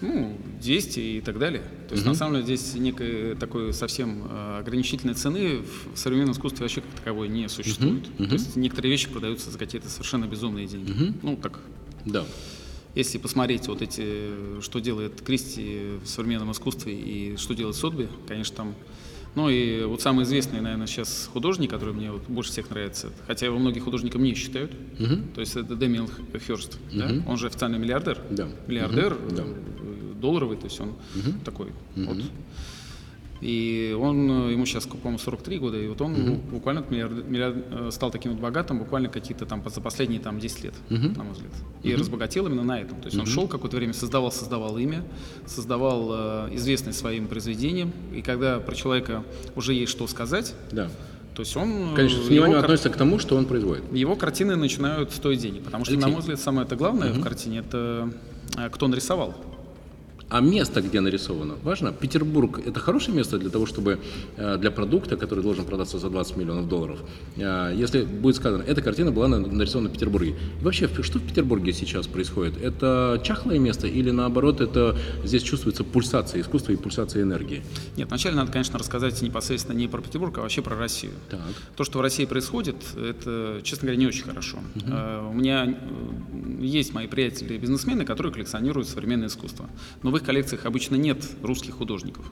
Ну, 0.00 0.36
200 0.62 1.00
и 1.00 1.20
так 1.20 1.38
далее. 1.38 1.62
То 1.88 1.94
есть, 1.94 2.06
на 2.06 2.14
самом 2.14 2.34
деле, 2.44 2.56
здесь 2.56 2.74
некой 2.74 3.34
такой 3.34 3.72
совсем 3.72 4.24
э, 4.30 4.58
ограничительной 4.60 5.14
цены 5.14 5.58
в 5.92 5.96
современном 5.98 6.32
искусстве 6.32 6.62
вообще 6.64 6.80
как 6.82 6.90
таковой 6.92 7.28
не 7.28 7.48
существует. 7.48 8.04
То 8.16 8.24
есть, 8.34 8.54
некоторые 8.56 8.92
вещи 8.92 9.08
продаются 9.08 9.50
за 9.50 9.58
какие-то 9.58 9.88
совершенно 9.88 10.26
безумные 10.26 10.66
деньги. 10.66 11.14
Ну, 11.22 11.36
так, 11.36 11.58
Да. 12.04 12.24
если 12.94 13.18
посмотреть 13.18 13.66
вот 13.68 13.82
эти, 13.82 14.60
что 14.62 14.78
делает 14.78 15.20
Кристи 15.20 15.98
в 16.04 16.06
современном 16.08 16.52
искусстве 16.52 16.94
и 16.98 17.36
что 17.36 17.54
делает 17.54 17.76
Сотби, 17.76 18.08
конечно, 18.26 18.56
там... 18.56 18.74
Ну 19.34 19.48
и 19.50 19.84
вот 19.84 20.00
самый 20.02 20.24
известный, 20.24 20.60
наверное, 20.60 20.86
сейчас 20.86 21.28
художник, 21.32 21.70
который 21.70 21.94
мне 21.94 22.10
вот 22.10 22.22
больше 22.28 22.50
всех 22.50 22.70
нравится, 22.70 23.10
хотя 23.26 23.46
его 23.46 23.58
многие 23.58 23.78
художником 23.80 24.22
не 24.22 24.34
считают, 24.34 24.72
то 25.34 25.40
есть 25.40 25.54
это 25.56 25.76
Дэмиан 25.76 26.08
Хёрст, 26.46 26.78
да? 26.92 27.08
он 27.26 27.36
же 27.36 27.46
официальный 27.46 27.78
миллиардер, 27.78 28.18
Да. 28.30 28.48
миллиардер 28.66 29.16
э, 29.30 30.14
долларовый, 30.20 30.56
то 30.56 30.64
есть 30.64 30.80
он 30.80 30.94
такой 31.44 31.68
вот. 31.94 32.18
И 33.40 33.96
он, 33.98 34.28
э, 34.48 34.52
ему 34.52 34.66
сейчас, 34.66 34.86
по-моему, 34.86 35.18
43 35.18 35.58
года, 35.58 35.76
и 35.76 35.86
вот 35.86 36.00
он 36.00 36.34
буквально 36.50 36.80
миллиард- 36.90 37.28
миллиард- 37.28 37.64
э, 37.70 37.90
стал 37.92 38.10
таким 38.10 38.32
вот 38.32 38.40
богатым 38.40 38.78
буквально 38.80 39.08
какие-то 39.08 39.46
там 39.46 39.62
за 39.72 39.80
последние 39.80 40.20
там 40.20 40.40
10 40.40 40.64
лет, 40.64 40.74
на 40.88 41.22
мой 41.22 41.32
взгляд. 41.34 41.52
И 41.84 41.94
разбогател 41.94 42.46
именно 42.46 42.64
на 42.64 42.80
этом. 42.80 43.00
То 43.00 43.06
есть 43.06 43.18
он 43.18 43.26
шел 43.26 43.46
какое-то 43.46 43.76
время, 43.76 43.92
создавал, 43.92 44.32
создавал 44.32 44.76
имя, 44.78 45.04
создавал 45.46 46.08
э, 46.48 46.54
известность 46.56 46.98
своим 46.98 47.28
произведением, 47.28 47.92
и 48.14 48.22
когда 48.22 48.58
про 48.58 48.74
человека 48.74 49.22
уже 49.56 49.72
есть 49.74 49.92
что 49.92 50.06
сказать, 50.08 50.54
Да. 50.72 50.88
то 51.34 51.42
есть 51.42 51.56
он... 51.56 51.92
э, 51.92 51.94
Конечно, 51.94 52.22
с 52.22 52.26
вниманием 52.26 52.56
кар- 52.56 52.64
относится 52.64 52.90
к 52.90 52.96
тому, 52.96 53.18
что 53.20 53.36
он 53.36 53.46
производит. 53.46 53.84
его 53.92 54.16
картины 54.16 54.56
начинают 54.56 55.12
стоить 55.12 55.40
денег, 55.40 55.62
потому 55.62 55.84
что, 55.84 55.94
на 55.94 55.98
Алексей. 55.98 56.12
мой 56.12 56.20
взгляд, 56.20 56.40
самое 56.40 56.66
это 56.66 56.74
главное 56.76 57.12
в 57.12 57.22
картине 57.22 57.60
это 57.60 58.10
кто 58.72 58.88
нарисовал. 58.88 59.34
А 60.30 60.40
место, 60.40 60.82
где 60.82 61.00
нарисовано, 61.00 61.54
важно. 61.62 61.90
Петербург– 61.90 62.60
это 62.66 62.78
хорошее 62.80 63.16
место 63.16 63.38
для 63.38 63.48
того, 63.48 63.64
чтобы 63.64 63.98
э, 64.36 64.58
для 64.58 64.70
продукта, 64.70 65.16
который 65.16 65.42
должен 65.42 65.64
продаться 65.64 65.98
за 65.98 66.10
20 66.10 66.36
миллионов 66.36 66.68
долларов, 66.68 66.98
э, 67.36 67.72
если 67.74 68.02
будет 68.02 68.36
сказано, 68.36 68.62
эта 68.62 68.82
картина 68.82 69.10
была 69.10 69.28
на- 69.28 69.38
нарисована 69.38 69.88
в 69.88 69.92
Петербурге. 69.92 70.34
И 70.60 70.64
вообще, 70.64 70.86
что 71.02 71.18
в 71.18 71.22
Петербурге 71.22 71.72
сейчас 71.72 72.06
происходит? 72.06 72.60
Это 72.62 73.18
чахлое 73.24 73.58
место 73.58 73.86
или 73.86 74.10
наоборот, 74.10 74.60
это 74.60 74.98
здесь 75.24 75.42
чувствуется 75.42 75.82
пульсация 75.82 76.42
искусства 76.42 76.72
и 76.72 76.76
пульсация 76.76 77.22
энергии? 77.22 77.62
Нет, 77.96 78.08
вначале 78.08 78.36
надо, 78.36 78.52
конечно, 78.52 78.78
рассказать 78.78 79.22
непосредственно 79.22 79.76
не 79.78 79.88
про 79.88 80.02
Петербург, 80.02 80.36
а 80.36 80.42
вообще 80.42 80.60
про 80.60 80.76
Россию. 80.76 81.12
Так. 81.30 81.40
То, 81.74 81.84
что 81.84 82.00
в 82.00 82.02
России 82.02 82.26
происходит, 82.26 82.76
это, 82.96 83.60
честно 83.62 83.86
говоря, 83.86 83.96
не 83.98 84.06
очень 84.06 84.24
хорошо. 84.24 84.58
Э, 84.86 85.26
У 85.26 85.32
меня 85.32 85.74
есть 86.60 86.92
мои 86.92 87.06
приятели 87.06 87.56
бизнесмены, 87.56 88.04
которые 88.04 88.30
коллекционируют 88.30 88.88
современное 88.88 89.28
искусство. 89.28 89.70
Но 90.02 90.10
в 90.10 90.17
их 90.18 90.24
коллекциях 90.24 90.66
обычно 90.66 90.96
нет 90.96 91.24
русских 91.42 91.74
художников. 91.74 92.30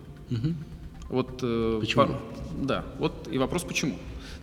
Вот, 1.08 1.38
э, 1.42 1.78
Почему? 1.80 2.06
пар- 2.06 2.20
да, 2.62 2.84
вот 2.98 3.28
и 3.30 3.38
вопрос 3.38 3.62
почему. 3.64 3.96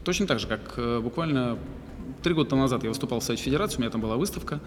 Точно 0.04 0.28
так 0.28 0.40
же, 0.40 0.48
как 0.48 0.74
э, 0.78 1.00
буквально 1.02 1.58
три 2.22 2.34
года 2.34 2.56
назад 2.56 2.84
я 2.84 2.90
выступал 2.90 3.20
в 3.20 3.24
Совете 3.24 3.44
Федерации, 3.44 3.78
у 3.78 3.82
меня 3.82 3.92
там 3.92 4.02
была 4.02 4.18
выставка, 4.18 4.60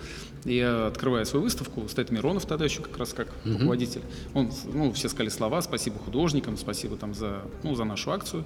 и 0.44 0.56
я 0.56 0.86
открываю 0.88 1.24
свою 1.26 1.44
выставку, 1.44 1.88
стоит 1.88 2.10
Миронов 2.10 2.46
тогда 2.46 2.64
еще 2.64 2.82
как 2.82 2.96
раз 2.98 3.12
как 3.12 3.28
руководитель. 3.44 4.02
Он, 4.34 4.50
ну, 4.72 4.92
все 4.92 5.08
сказали 5.08 5.28
слова, 5.28 5.62
спасибо 5.62 5.98
художникам, 5.98 6.56
спасибо 6.56 6.96
там 6.96 7.14
за, 7.14 7.42
ну, 7.62 7.74
за 7.74 7.84
нашу 7.84 8.12
акцию. 8.12 8.44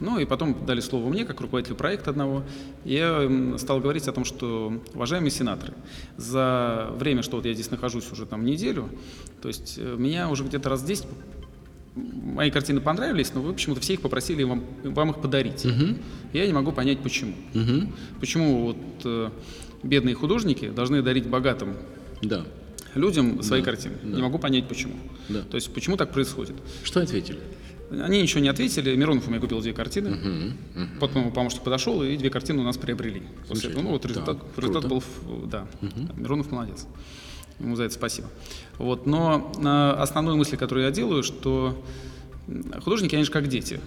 Ну 0.00 0.18
и 0.18 0.24
потом 0.24 0.66
дали 0.66 0.80
слово 0.80 1.08
мне, 1.08 1.24
как 1.24 1.40
руководителю 1.40 1.76
проекта 1.76 2.10
одного. 2.10 2.42
И 2.84 2.94
я 2.94 3.58
стал 3.58 3.80
говорить 3.80 4.08
о 4.08 4.12
том, 4.12 4.24
что, 4.24 4.72
уважаемые 4.94 5.30
сенаторы, 5.30 5.74
за 6.16 6.90
время, 6.96 7.22
что 7.22 7.36
вот 7.36 7.46
я 7.46 7.54
здесь 7.54 7.70
нахожусь 7.70 8.10
уже 8.12 8.26
там 8.26 8.44
неделю, 8.44 8.88
то 9.40 9.48
есть 9.48 9.78
э, 9.78 9.96
меня 9.96 10.28
уже 10.28 10.44
где-то 10.44 10.68
раз 10.68 10.82
10 10.82 11.06
мои 11.96 12.50
картины 12.50 12.80
понравились, 12.80 13.32
но 13.34 13.42
вы 13.42 13.52
почему-то 13.52 13.80
все 13.80 13.94
их 13.94 14.00
попросили 14.00 14.42
вам, 14.44 14.64
вам 14.84 15.10
их 15.10 15.20
подарить. 15.20 15.66
Я 16.32 16.46
не 16.46 16.52
могу 16.52 16.72
понять, 16.72 17.00
почему. 17.00 17.34
Почему 18.20 18.62
вот 18.66 18.76
э, 19.04 19.30
бедные 19.82 20.14
художники 20.14 20.68
должны 20.70 21.02
дарить 21.02 21.26
богатым 21.26 21.74
Да. 22.22 22.44
людям 22.94 23.42
свои 23.42 23.62
картины. 23.62 23.94
Не 24.04 24.22
могу 24.22 24.38
понять, 24.38 24.68
почему. 24.68 24.94
Да. 25.28 25.42
То 25.42 25.56
есть, 25.56 25.72
почему 25.74 25.96
так 25.96 26.12
происходит. 26.12 26.54
Что 26.84 27.00
ответили? 27.00 27.38
Они 27.90 28.22
ничего 28.22 28.40
не 28.40 28.48
ответили. 28.48 28.94
Миронов 28.94 29.26
у 29.26 29.30
меня 29.30 29.40
купил 29.40 29.60
две 29.60 29.72
картины. 29.72 30.54
Потом 31.00 31.22
его 31.22 31.32
помощник 31.32 31.62
подошел, 31.62 32.02
и 32.04 32.16
две 32.16 32.30
картины 32.30 32.60
у 32.60 32.64
нас 32.64 32.76
приобрели. 32.76 33.22
После 33.48 33.70
этого, 33.70 33.82
ну, 33.82 33.90
вот 33.90 34.06
результат, 34.06 34.38
Так, 34.38 34.58
результат 34.58 34.84
круто. 34.84 35.02
был, 35.26 35.46
да. 35.48 35.66
Миронов 36.16 36.52
молодец. 36.52 36.86
Ему 37.60 37.76
за 37.76 37.84
это 37.84 37.94
спасибо. 37.94 38.28
Вот, 38.78 39.06
но 39.06 39.52
э, 39.58 40.00
основную 40.00 40.36
мысль, 40.36 40.56
которую 40.56 40.86
я 40.86 40.90
делаю, 40.90 41.22
что 41.22 41.80
художники, 42.82 43.14
они 43.14 43.24
же 43.24 43.30
как 43.30 43.48
дети. 43.48 43.80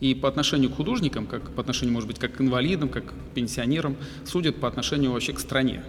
И 0.00 0.14
по 0.14 0.28
отношению 0.28 0.70
к 0.70 0.76
художникам, 0.76 1.26
как 1.26 1.50
по 1.50 1.60
отношению, 1.60 1.92
может 1.92 2.06
быть, 2.06 2.18
как 2.18 2.36
к 2.36 2.40
инвалидам, 2.40 2.88
как 2.88 3.06
к 3.06 3.12
пенсионерам, 3.34 3.96
судят 4.24 4.56
по 4.56 4.68
отношению 4.68 5.12
вообще 5.12 5.32
к 5.32 5.40
стране. 5.40 5.82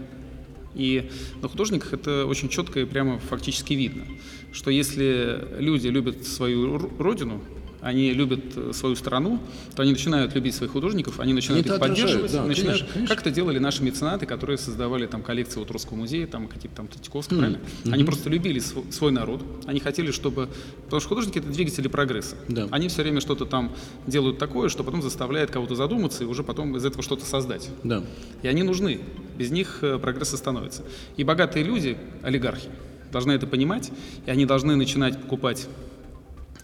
И 0.74 1.10
на 1.42 1.48
художниках 1.48 1.94
это 1.94 2.26
очень 2.26 2.50
четко 2.50 2.80
и 2.80 2.86
прямо 2.86 3.20
фактически 3.20 3.74
видно, 3.74 4.04
что 4.52 4.72
если 4.72 5.48
люди 5.58 5.88
любят 5.88 6.26
свою 6.26 6.78
родину, 6.98 7.42
они 7.82 8.14
любят 8.14 8.42
э, 8.56 8.72
свою 8.74 8.96
страну, 8.96 9.40
то 9.76 9.82
они 9.82 9.92
начинают 9.92 10.36
любить 10.36 10.56
своих 10.56 10.72
художников, 10.72 11.20
они 11.20 11.34
начинают 11.34 11.66
это 11.66 11.76
их 11.76 11.82
поддерживать, 11.82 12.32
да, 12.32 12.46
начинают, 12.46 12.82
конечно, 12.82 12.94
конечно. 12.94 13.16
как 13.16 13.26
это 13.26 13.32
делали 13.36 13.60
наши 13.60 13.84
меценаты, 13.84 14.26
которые 14.26 14.58
создавали 14.58 15.08
там 15.08 15.24
коллекции 15.24 15.60
вот 15.60 15.72
Русского 15.72 15.98
музея, 15.98 16.28
там 16.28 16.48
какие-то 16.48 16.76
там 16.76 16.88
Третьяковского, 16.88 17.40
правильно? 17.40 17.60
Они 17.90 18.04
просто 18.04 18.30
любили 18.30 18.60
св- 18.60 18.94
свой 18.94 19.12
народ, 19.12 19.44
они 19.66 19.80
хотели, 19.80 20.12
чтобы... 20.12 20.50
Потому 20.86 21.00
что 21.00 21.10
художники— 21.10 21.38
это 21.40 21.50
двигатели 21.50 21.88
прогресса. 21.88 22.36
Да. 22.48 22.68
Они 22.72 22.88
все 22.88 23.02
время 23.02 23.20
что-то 23.22 23.46
там 23.46 23.74
делают 24.06 24.38
такое, 24.38 24.70
что 24.70 24.84
потом 24.84 25.02
заставляет 25.02 25.52
кого-то 25.52 25.76
задуматься 25.76 26.24
и 26.24 26.28
уже 26.28 26.44
потом 26.44 26.78
из 26.78 26.86
этого 26.86 27.02
что-то 27.02 27.26
создать. 27.26 27.70
Да. 27.84 28.04
И 28.44 28.48
они 28.48 28.64
нужны. 28.64 29.00
Без 29.38 29.50
них 29.50 29.80
э, 29.82 29.98
прогресс 29.98 30.34
остановится. 30.34 30.84
И 31.18 31.24
богатые 31.24 31.66
люди, 31.66 31.98
олигархи, 32.22 32.70
должны 33.12 33.32
это 33.32 33.48
понимать, 33.48 33.92
и 34.26 34.32
они 34.32 34.46
должны 34.46 34.76
начинать 34.76 35.22
покупать 35.22 35.68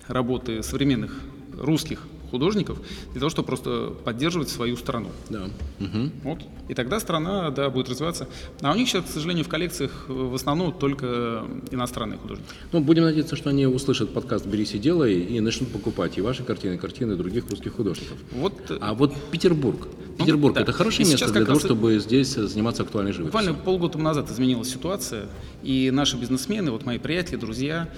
работы 0.07 0.63
современных 0.63 1.21
русских 1.57 2.01
художников 2.29 2.77
для 3.11 3.19
того, 3.19 3.29
чтобы 3.29 3.47
просто 3.47 3.93
поддерживать 4.03 4.49
свою 4.49 4.75
страну. 4.77 5.09
Да. 5.29 5.47
Мгм. 5.79 6.11
Вот. 6.23 6.39
И 6.67 6.73
тогда 6.73 6.99
страна, 6.99 7.49
да, 7.51 7.69
будет 7.69 7.89
развиваться. 7.89 8.27
А 8.61 8.73
у 8.73 8.75
них 8.75 8.89
сейчас, 8.89 9.05
к 9.05 9.07
сожалению, 9.07 9.45
в 9.45 9.47
коллекциях 9.47 10.05
в 10.07 10.35
основном 10.35 10.73
только 10.73 11.45
иностранные 11.71 12.17
художники. 12.19 12.49
Ну, 12.71 12.81
будем 12.81 13.03
надеяться, 13.03 13.35
что 13.35 13.49
они 13.49 13.65
услышат 13.65 14.13
подкаст 14.13 14.45
«Берись 14.45 14.73
и 14.73 14.79
делай» 14.79 15.21
и 15.21 15.39
начнут 15.39 15.71
покупать 15.71 16.17
и 16.17 16.21
ваши 16.21 16.43
картины, 16.43 16.75
и 16.75 16.77
картины 16.77 17.15
других 17.15 17.49
русских 17.49 17.73
художников. 17.75 18.17
Вот 18.31 18.53
э, 18.69 18.77
А 18.81 18.93
вот 18.93 19.13
Петербург. 19.31 19.87
Петербург 20.17 20.55
да. 20.55 20.61
это 20.61 20.71
хорошее 20.71 21.07
И 21.07 21.11
место 21.11 21.31
для 21.31 21.45
того, 21.45 21.53
раз 21.53 21.63
чтобы 21.63 21.99
здесь 21.99 22.33
заниматься 22.33 22.83
актуальной 22.83 23.13
живописью. 23.13 23.39
Буквально 23.39 23.63
полгода 23.63 23.97
назад 23.99 24.29
изменилась 24.31 24.69
ситуация, 24.69 25.27
и 25.63 25.91
наши 25.91 26.17
бизнесмены, 26.17 26.71
вот 26.71 26.85
мои 26.85 26.97
приятели, 26.97 27.37
друзья, 27.37 27.89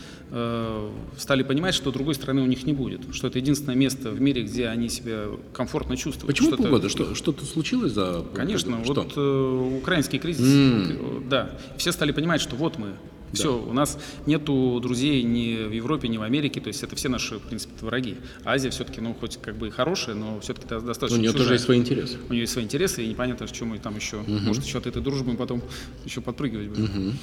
стали 1.18 1.44
понимать, 1.44 1.74
что 1.74 1.92
другой 1.92 2.16
страны 2.16 2.42
у 2.42 2.46
них 2.46 2.66
не 2.66 2.74
будет, 2.74 3.02
что 3.14 3.28
это 3.28 3.40
единственное 3.40 3.76
место 3.76 4.12
в 4.12 4.22
мире, 4.22 4.44
где 4.44 4.68
они 4.68 4.90
себя 4.90 5.26
комфортно 5.54 5.98
чувствуют. 5.98 6.28
Почему 6.28 6.50
что 6.50 6.58
полгода? 6.58 6.90
Что, 6.90 7.16
что-то 7.16 7.46
случилось 7.46 7.94
за 7.94 8.24
Конечно, 8.36 8.84
Что? 8.84 8.94
вот 8.94 9.14
э, 9.16 9.78
украинский 9.82 10.20
кризис, 10.20 10.46
э, 10.46 11.22
да, 11.30 11.58
все 11.78 11.92
стали 11.92 12.12
понимать, 12.12 12.42
что 12.42 12.56
вот 12.56 12.78
мы, 12.78 12.90
все, 13.34 13.56
у 13.58 13.74
нас 13.74 14.00
нету 14.26 14.80
друзей 14.82 15.22
ни 15.24 15.68
в 15.68 15.72
Европе, 15.72 16.08
ни 16.08 16.18
в 16.18 16.24
Америке, 16.24 16.62
то 16.62 16.68
есть 16.68 16.82
это 16.84 16.96
все 16.96 17.10
наши, 17.10 17.36
в 17.38 17.42
принципе, 17.42 17.74
враги. 17.86 18.18
Азия 18.44 18.70
все-таки, 18.72 19.02
ну, 19.02 19.16
хоть 19.20 19.38
как 19.42 19.56
бы 19.58 19.68
и 19.68 19.70
хорошая, 19.72 20.16
но 20.16 20.40
все-таки 20.40 20.74
У 20.74 20.82
достаточно 20.82 21.20
нее 21.20 21.32
тоже 21.32 21.44
чужая. 21.44 21.54
есть 21.54 21.66
свои 21.66 21.78
интересы. 21.78 22.18
У 22.28 22.34
нее 22.34 22.42
есть 22.42 22.54
свои 22.54 22.64
интересы, 22.66 23.04
и 23.04 23.08
непонятно, 23.08 23.46
к 23.48 23.52
чему 23.52 23.78
там 23.78 23.96
еще. 23.96 24.18
Может, 24.28 24.66
еще 24.66 24.78
от 24.80 24.88
этой 24.88 25.02
дружбы 25.02 25.32
мы 25.32 25.38
потом 25.38 25.62
еще 26.06 26.22
подпрыгивать 26.22 26.70
будем. 26.70 27.14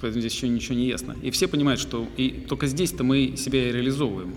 Поэтому 0.00 0.20
здесь 0.20 0.34
еще 0.34 0.48
ничего 0.48 0.74
не 0.74 0.86
ясно. 0.86 1.16
И 1.22 1.30
все 1.30 1.46
понимают, 1.46 1.80
что 1.80 2.08
и 2.16 2.30
только 2.48 2.66
здесь-то 2.66 3.04
мы 3.04 3.34
себя 3.36 3.68
и 3.68 3.72
реализовываем. 3.72 4.34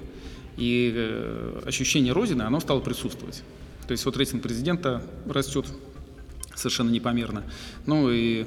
И 0.58 0.92
э, 0.94 1.62
ощущение 1.66 2.14
Родины, 2.14 2.44
оно 2.44 2.60
стало 2.60 2.80
присутствовать. 2.80 3.44
То 3.88 3.92
есть 3.92 4.06
вот 4.06 4.18
рейтинг 4.18 4.44
президента 4.44 5.04
растет 5.26 5.66
совершенно 6.56 6.90
непомерно. 6.90 7.44
Ну 7.86 8.10
и 8.10 8.46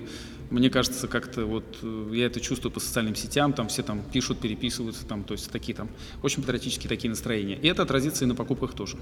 мне 0.50 0.70
кажется, 0.70 1.08
как-то 1.08 1.44
вот 1.44 1.64
э, 1.82 2.10
я 2.12 2.26
это 2.26 2.40
чувствую 2.40 2.72
по 2.72 2.80
социальным 2.80 3.16
сетям, 3.16 3.52
там 3.52 3.68
все 3.68 3.82
там 3.82 4.02
пишут, 4.12 4.38
переписываются, 4.38 5.04
там, 5.04 5.24
то 5.24 5.32
есть 5.32 5.50
такие 5.50 5.74
там 5.74 5.88
очень 6.22 6.42
патриотические 6.42 6.88
такие 6.88 7.10
настроения. 7.10 7.58
И 7.60 7.66
это 7.66 7.82
отразится 7.82 8.24
и 8.24 8.28
на 8.28 8.34
покупках 8.34 8.72
тоже. 8.74 8.96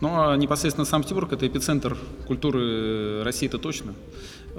Ну 0.00 0.08
а 0.20 0.36
непосредственно 0.36 0.84
Санкт-Петербург 0.84 1.32
это 1.32 1.46
эпицентр 1.46 1.96
культуры 2.26 3.22
России, 3.22 3.46
это 3.46 3.58
точно. 3.58 3.94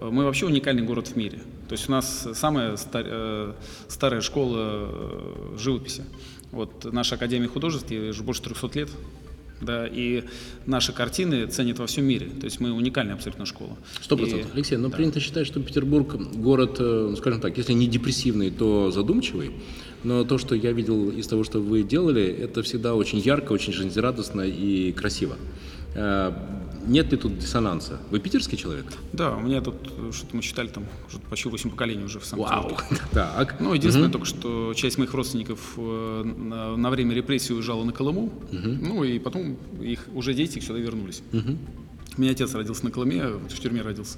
Мы 0.01 0.25
вообще 0.25 0.45
уникальный 0.45 0.83
город 0.83 1.07
в 1.07 1.15
мире. 1.15 1.39
То 1.67 1.73
есть 1.73 1.89
у 1.89 1.91
нас 1.91 2.27
самая 2.33 2.77
стар- 2.77 3.05
э, 3.07 3.53
старая 3.88 4.21
школа 4.21 4.57
э, 4.60 5.57
живописи. 5.57 6.03
Вот 6.51 6.91
наша 6.91 7.15
Академия 7.15 7.47
художеств, 7.47 7.91
ей 7.91 8.10
уже 8.10 8.23
больше 8.23 8.41
300 8.41 8.79
лет. 8.79 8.89
Да, 9.60 9.88
и 9.88 10.23
наши 10.67 10.93
картины 10.93 11.47
ценят 11.47 11.79
во 11.79 11.88
всем 11.88 12.05
мире. 12.05 12.27
То 12.27 12.45
есть 12.45 12.60
мы 12.60 12.71
уникальная 12.71 13.15
абсолютно 13.15 13.45
школа. 13.47 13.75
Сто 14.01 14.15
процентов. 14.15 14.51
Алексей, 14.53 14.77
но 14.77 14.89
принято 14.91 15.19
считать, 15.19 15.47
что 15.47 15.60
Петербург 15.60 16.13
город, 16.36 16.77
э, 16.79 17.07
ну, 17.10 17.15
скажем 17.15 17.41
так, 17.41 17.57
если 17.57 17.73
не 17.73 17.88
депрессивный, 17.88 18.51
то 18.51 18.91
задумчивый. 18.91 19.51
Но 20.03 20.23
то, 20.23 20.38
что 20.38 20.53
я 20.53 20.71
видел 20.73 21.10
из 21.10 21.27
того, 21.27 21.43
что 21.43 21.60
вы 21.60 21.81
делали, 21.81 22.23
это 22.23 22.62
всегда 22.62 22.93
очень 22.93 23.17
ярко, 23.17 23.51
очень 23.53 23.73
жизнерадостно 23.73 24.41
и 24.41 24.91
красиво. 24.91 25.36
Нет 26.88 27.12
ли 27.12 27.17
тут 27.17 27.38
диссонанса? 27.38 28.00
Вы 28.10 28.19
питерский 28.19 28.58
человек? 28.58 28.86
Да, 29.13 29.36
у 29.36 29.41
меня 29.41 29.62
тут 29.62 29.76
э, 29.97 30.12
что-то 30.13 30.36
мы 30.36 30.41
считали 30.41 30.67
там 30.67 30.86
что-то 31.10 31.26
почти 31.28 31.50
8 31.50 31.69
поколений 31.69 32.04
уже 32.04 32.19
в 32.19 32.26
Санкт-Петербурге. 32.26 32.86
Так. 33.12 33.60
Ну, 33.60 33.73
единственное 33.73 34.10
только, 34.10 34.26
что 34.26 34.73
часть 34.73 34.97
моих 34.97 35.13
родственников 35.13 35.73
э, 35.78 36.23
на, 36.23 36.78
на 36.78 36.89
время 36.89 37.13
репрессий 37.13 37.54
уезжала 37.54 37.84
на 37.84 37.91
Колыму, 37.91 38.32
ну 38.52 39.04
и 39.04 39.19
потом 39.19 39.58
их 39.82 40.08
уже 40.13 40.34
дети 40.34 40.60
сюда 40.60 40.80
вернулись. 40.80 41.21
У 41.34 42.21
меня 42.21 42.32
отец 42.32 42.54
родился 42.56 42.84
на 42.86 42.91
Колыме, 42.91 43.28
вот 43.28 43.52
в 43.52 43.60
тюрьме 43.60 43.82
родился. 43.82 44.17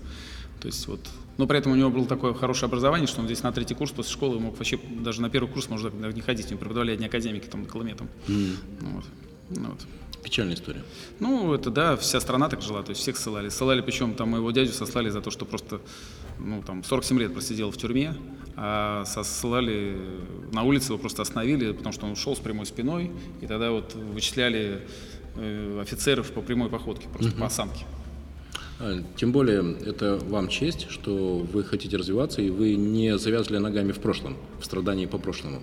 То 0.62 0.68
есть 0.68 0.88
вот, 0.88 1.00
но 1.38 1.48
при 1.48 1.58
этом 1.58 1.72
у 1.72 1.76
него 1.76 1.90
было 1.90 2.06
такое 2.06 2.34
хорошее 2.34 2.68
образование, 2.68 3.08
что 3.08 3.22
он 3.22 3.28
здесь 3.28 3.42
на 3.44 3.52
третий 3.54 3.74
курс 3.74 3.92
после 3.92 4.12
школы 4.12 4.40
мог 4.40 4.58
вообще 4.58 4.78
даже 5.02 5.22
на 5.22 5.30
первый 5.30 5.48
курс 5.50 5.68
даже 5.68 5.92
не 6.14 6.22
ходить, 6.22 6.50
ему 6.50 6.60
преподавали 6.60 6.92
одни 6.92 7.06
академики 7.06 7.48
там 7.48 7.62
на 7.62 7.68
Колыме 7.68 7.96
там. 7.96 8.10
Ну 8.28 8.90
вот. 8.96 9.06
Ну 9.50 9.70
вот. 9.70 9.88
Печальная 10.24 10.56
история. 10.56 10.84
Ну, 11.20 11.54
это 11.54 11.70
да, 11.70 11.96
вся 11.96 12.20
страна 12.20 12.50
так 12.50 12.62
жила, 12.62 12.84
то 12.84 12.90
есть 12.90 13.02
всех 13.02 13.18
ссылали. 13.18 13.50
Ссылали, 13.50 13.82
причем 13.82 14.14
там 14.16 14.30
моего 14.30 14.52
дядю 14.52 14.72
сослали 14.74 15.10
за 15.10 15.22
то, 15.22 15.32
что 15.32 15.46
просто, 15.46 15.80
ну, 16.40 16.62
там, 16.62 16.84
47 16.84 17.20
лет 17.20 17.34
просидел 17.34 17.72
в 17.72 17.78
тюрьме, 17.78 18.14
а 18.56 19.06
ссылали 19.06 19.98
на 20.52 20.64
улице, 20.64 20.88
его 20.92 20.98
просто 20.98 21.22
остановили, 21.22 21.72
потому 21.72 21.94
что 21.94 22.06
он 22.06 22.12
ушел 22.12 22.36
с 22.36 22.40
прямой 22.40 22.66
спиной, 22.66 23.12
и 23.42 23.48
тогда 23.48 23.72
вот 23.72 23.96
вычисляли 23.96 24.82
э, 25.36 25.80
офицеров 25.82 26.32
по 26.32 26.42
прямой 26.42 26.70
походке, 26.70 27.08
просто 27.08 27.32
по 27.38 27.46
осанке. 27.46 27.86
А, 28.80 29.02
Тем 29.16 29.32
более, 29.32 29.76
это 29.86 30.18
вам 30.18 30.48
честь, 30.48 30.90
что 30.90 31.38
вы 31.52 31.64
хотите 31.64 31.98
развиваться, 31.98 32.42
и 32.42 32.50
вы 32.50 32.76
не 32.76 33.18
завязли 33.18 33.58
ногами 33.58 33.92
в 33.92 34.00
прошлом, 34.00 34.38
в 34.60 34.66
страдании 34.66 35.06
по 35.06 35.18
прошлому. 35.18 35.62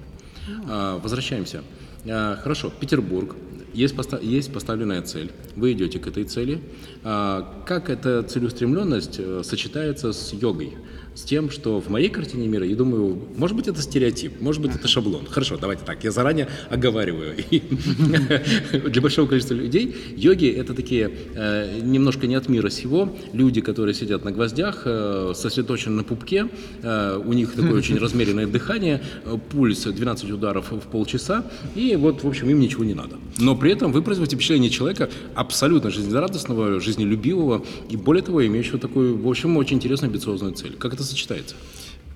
А, 0.69 0.99
Возвращаемся. 0.99 1.63
А, 2.07 2.37
Хорошо, 2.37 2.71
Петербург. 2.71 3.35
Есть, 3.77 3.95
поста- 3.95 4.19
есть 4.23 4.53
поставленная 4.53 5.03
цель. 5.03 5.31
Вы 5.55 5.73
идете 5.73 5.99
к 5.99 6.07
этой 6.07 6.25
цели. 6.25 6.63
А, 7.05 7.63
Как 7.67 7.91
эта 7.91 8.23
целеустремленность 8.23 9.17
э, 9.19 9.43
сочетается 9.45 10.15
с 10.15 10.33
йогой? 10.33 10.73
С 11.17 11.23
тем, 11.23 11.51
что 11.51 11.81
в 11.81 11.89
моей 11.89 12.11
картине 12.11 12.47
мира, 12.47 12.67
я 12.67 12.77
думаю, 12.77 13.19
может 13.39 13.57
быть, 13.57 13.67
это 13.69 13.81
стереотип, 13.81 14.39
может 14.43 14.61
быть, 14.61 14.75
это 14.75 14.87
шаблон. 14.87 15.25
Хорошо, 15.25 15.57
давайте 15.59 15.83
так, 15.83 16.05
я 16.05 16.11
заранее 16.11 16.47
оговариваю. 16.69 17.37
Для 18.91 19.01
большого 19.01 19.27
количества 19.27 19.55
людей 19.55 19.97
йоги— 20.15 20.47
это 20.59 20.75
такие 20.75 21.11
э, 21.35 21.81
немножко 21.83 22.27
не 22.27 22.35
от 22.35 22.51
мира 22.51 22.69
сего, 22.69 23.17
люди, 23.33 23.63
которые 23.63 23.95
сидят 23.95 24.27
на 24.27 24.31
гвоздях, 24.31 24.83
э, 24.85 25.33
сосредоточены 25.35 25.97
на 25.97 26.05
пупке, 26.05 26.49
э, 26.83 27.19
у 27.25 27.33
них 27.33 27.55
такое 27.55 27.73
очень 27.73 27.97
размеренное 27.97 28.47
дыхание, 28.47 29.03
пульс 29.51 29.85
12 29.85 30.31
ударов 30.33 30.71
в 30.71 30.81
полчаса, 30.81 31.51
и 31.75 31.97
вот, 31.97 32.25
в 32.25 32.29
общем, 32.29 32.51
им 32.51 32.61
ничего 32.61 32.85
не 32.85 32.95
надо. 32.95 33.17
Но 33.39 33.57
при 33.57 33.73
этом 33.73 33.91
вы 33.91 34.03
производите 34.03 34.37
впечатление 34.37 34.69
человека 34.69 35.09
абсолютно 35.35 35.89
жизнерадостного, 35.89 36.79
жизнелюбивого, 36.79 37.65
и 37.89 37.97
более 37.97 38.23
того, 38.23 38.47
имеющего 38.47 38.79
такую, 38.79 39.17
в 39.17 39.27
общем, 39.27 39.57
очень 39.57 39.79
интересную 39.79 40.11
амбициозную 40.11 40.53
цель. 40.53 40.75
Как 40.79 40.93
это 40.93 41.06
сочетается? 41.07 41.55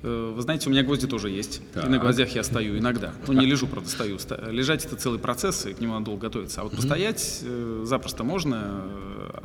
Э, 0.03 0.33
Вы 0.35 0.41
знаете, 0.43 0.69
у 0.69 0.73
меня 0.73 0.83
гвозди 0.83 1.07
тоже 1.07 1.29
есть. 1.31 1.61
Так. 1.75 1.85
И 1.87 1.89
на 1.89 1.99
гвоздях 1.99 2.35
я 2.35 2.43
стою 2.43 2.79
иногда. 2.79 3.13
Ну, 3.27 3.35
не 3.35 3.47
лежу, 3.47 3.67
правда, 3.67 3.89
стою. 3.91 4.19
Лежать 4.51 4.85
это 4.87 4.97
целый 4.97 5.19
процесс, 5.19 5.67
и 5.67 5.75
к 5.75 5.81
нему 5.81 5.93
надо 5.95 6.07
долго 6.07 6.23
готовиться. 6.23 6.61
А 6.61 6.65
вот 6.65 6.75
постоять 6.77 7.41
э, 7.43 7.83
запросто 7.87 8.25
можно. 8.25 8.85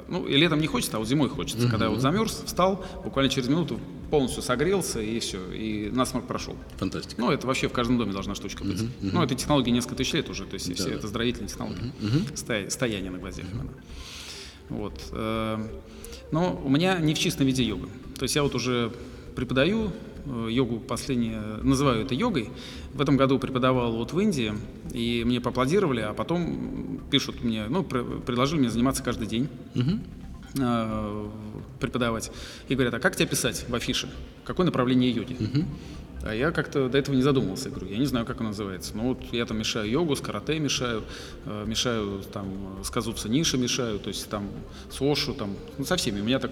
Ну, 0.08 0.25
и 0.25 0.36
летом 0.38 0.60
не 0.62 0.67
хочется, 0.67 0.97
а 0.97 0.99
вот 0.99 1.08
зимой 1.08 1.29
хочется. 1.29 1.67
Когда 1.69 1.89
вот 1.89 1.99
замерз, 1.99 2.43
встал, 2.45 2.86
буквально 3.03 3.29
через 3.29 3.47
минуту 3.49 3.79
полностью 4.12 4.43
согрелся, 4.43 5.01
и 5.01 5.19
все. 5.19 5.39
И 5.51 5.89
насморк 5.91 6.25
прошел. 6.27 6.55
Фантастика. 6.77 7.19
Ну, 7.19 7.31
это 7.31 7.47
вообще 7.47 7.67
в 7.67 7.73
каждом 7.73 7.97
доме 7.97 8.13
должна 8.13 8.34
штучка 8.36 8.63
быть. 8.63 8.81
Ну, 9.01 9.21
это 9.23 9.36
технология 9.36 9.71
несколько 9.71 9.95
тысяч 9.95 10.13
лет 10.13 10.29
уже, 10.29 10.45
то 10.45 10.53
есть 10.53 10.73
все 10.73 10.89
это 10.91 11.05
оздоровительные 11.08 11.49
технологии. 11.49 11.91
Стоя- 12.36 12.69
стояние 12.69 13.12
на 13.12 13.17
гвоздях 13.17 13.45
именно. 13.51 13.71
Вот. 14.69 14.99
э, 15.12 15.67
Но 16.31 16.62
у 16.63 16.69
меня 16.69 16.97
не 16.99 17.13
в 17.13 17.19
чистом 17.19 17.45
виде 17.45 17.63
йога. 17.63 17.88
То 18.17 18.23
есть 18.23 18.36
я 18.36 18.43
вот 18.43 18.55
уже 18.55 18.91
преподаю 19.35 19.91
э, 20.25 20.47
йогу 20.51 20.79
последнее, 20.79 21.39
называю 21.63 22.05
это 22.05 22.15
йогой. 22.15 22.49
В 22.93 23.01
этом 23.01 23.17
году 23.17 23.37
преподавал 23.39 23.91
вот 23.91 24.13
в 24.13 24.19
Индии, 24.19 24.53
и 24.93 25.23
мне 25.25 25.39
поаплодировали, 25.41 26.01
а 26.01 26.13
потом 26.13 26.99
пишут 27.11 27.43
мне, 27.43 27.65
ну, 27.69 27.83
пр- 27.83 28.21
предложили 28.25 28.59
мне 28.59 28.69
заниматься 28.69 29.03
каждый 29.03 29.27
день 29.27 29.47
э, 30.57 31.29
преподавать. 31.79 32.31
И 32.69 32.73
говорят, 32.75 32.93
а 32.93 32.99
как 32.99 33.15
тебя 33.15 33.27
писать 33.27 33.65
в 33.67 33.75
афише? 33.75 34.09
Какое 34.43 34.65
направление 34.65 35.11
йоги? 35.11 35.35
А 36.23 36.34
я 36.34 36.51
как-то 36.51 36.89
до 36.89 36.97
этого 36.97 37.15
не 37.15 37.21
задумывался. 37.21 37.69
Я 37.69 37.75
говорю, 37.75 37.91
я 37.91 37.97
не 37.99 38.06
знаю, 38.06 38.25
как 38.25 38.39
он 38.41 38.47
называется. 38.47 38.93
Ну 38.95 39.10
вот 39.10 39.21
я 39.32 39.45
там 39.45 39.60
мешаю 39.60 39.88
йогу, 39.89 40.15
с 40.15 40.21
карате 40.21 40.58
мешаю, 40.60 41.04
э, 41.45 41.65
мешаю 41.67 42.21
там 42.34 42.47
с 42.84 42.89
казуца 42.89 43.30
ниши 43.30 43.58
мешаю, 43.60 43.99
то 43.99 44.08
есть 44.08 44.28
там 44.28 44.47
с 44.89 44.99
ошу, 45.01 45.34
там, 45.36 45.56
ну 45.78 45.86
со 45.86 45.97
всеми. 45.97 46.21
У 46.21 46.23
меня 46.23 46.39
так 46.39 46.49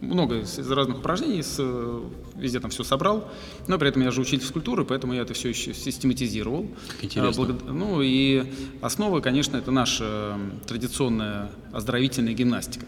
много 0.00 0.40
из 0.40 0.70
разных 0.70 0.98
упражнений, 0.98 1.42
с, 1.44 1.56
э, 1.60 2.00
везде 2.36 2.58
там 2.58 2.70
все 2.72 2.82
собрал. 2.82 3.30
Но 3.68 3.78
при 3.78 3.88
этом 3.88 4.02
я 4.02 4.10
же 4.10 4.20
учитель 4.20 4.40
физкультуры, 4.42 4.84
поэтому 4.84 5.12
я 5.14 5.22
это 5.22 5.32
все 5.32 5.48
еще 5.50 5.74
систематизировал. 5.74 6.66
Как 6.88 7.04
интересно. 7.04 7.28
А, 7.44 7.46
благо- 7.46 7.72
Ну 7.72 8.02
и 8.02 8.44
основа, 8.80 9.20
конечно, 9.20 9.56
это 9.56 9.70
наша 9.70 10.04
м, 10.34 10.60
традиционная 10.66 11.50
оздоровительная 11.72 12.32
гимнастика. 12.34 12.86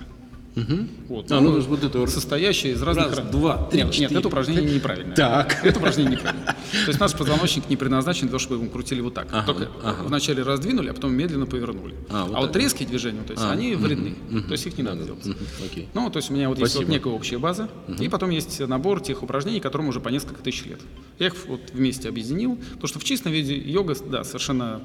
Вот, 1.09 1.31
А, 1.31 1.41
ну, 1.41 1.61
вот 1.61 1.85
это 1.85 1.99
вот. 1.99 2.09
состоящая 2.09 2.71
из 2.73 2.81
разных... 2.83 3.09
Раз, 3.11 3.19
ра- 3.19 3.31
два, 3.31 3.65
три, 3.71 3.79
нет, 3.81 3.87
нет, 3.89 3.95
четыре. 3.95 4.19
это 4.21 4.29
упражнение 4.29 4.75
неправильное. 4.75 5.15
Так. 5.15 5.63
Это 5.63 5.79
упражнение 5.79 6.13
неправильное. 6.17 6.47
То 6.73 6.89
есть 6.89 6.99
наш 6.99 7.13
позвоночник 7.13 7.69
не 7.69 7.77
предназначен 7.77 8.23
для 8.23 8.29
того, 8.31 8.39
чтобы 8.39 8.63
его 8.63 8.73
крутили 8.73 9.03
вот 9.03 9.13
так. 9.13 9.29
Ага, 9.33 9.47
Только 9.47 9.69
ага. 9.83 10.03
вначале 10.05 10.43
раздвинули, 10.43 10.89
а 10.89 10.95
потом 10.95 11.13
медленно 11.15 11.45
повернули. 11.45 11.95
А, 12.09 12.23
А, 12.23 12.25
вот 12.25 12.37
вот 12.39 12.53
так. 12.53 12.63
резкие 12.63 12.89
движения, 12.89 13.21
то 13.23 13.33
есть 13.35 13.45
А, 13.45 13.51
они 13.53 13.75
мгм, 13.75 13.83
вредны. 13.85 14.15
мгм. 14.31 14.45
То 14.45 14.53
есть 14.53 14.67
их 14.67 14.79
не 14.79 14.83
надо 14.83 15.05
делать. 15.05 15.27
Мгм, 15.27 15.37
Окей. 15.65 15.89
Ну, 15.93 16.09
то 16.11 16.17
есть 16.19 16.31
у 16.31 16.33
меня 16.35 16.49
вот 16.49 16.59
есть 16.59 16.75
вот 16.75 16.85
Спасибо. 16.85 16.93
некая 16.93 17.13
общая 17.13 17.39
база, 17.39 17.69
и 18.01 18.09
потом 18.09 18.31
есть 18.31 18.59
набор 18.61 19.03
тех 19.03 19.23
упражнений, 19.23 19.61
которым 19.61 19.89
уже 19.89 20.01
по 20.01 20.09
несколько 20.09 20.43
тысяч 20.43 20.65
лет. 20.65 20.81
Я 21.19 21.27
их 21.27 21.35
вот 21.49 21.61
вместе 21.75 22.09
объединил, 22.09 22.57
потому 22.57 22.89
что 22.89 22.99
в 22.99 23.05
чистом 23.05 23.31
виде 23.33 23.55
йога, 23.59 23.95
да, 24.11 24.25
совершенно 24.25 24.81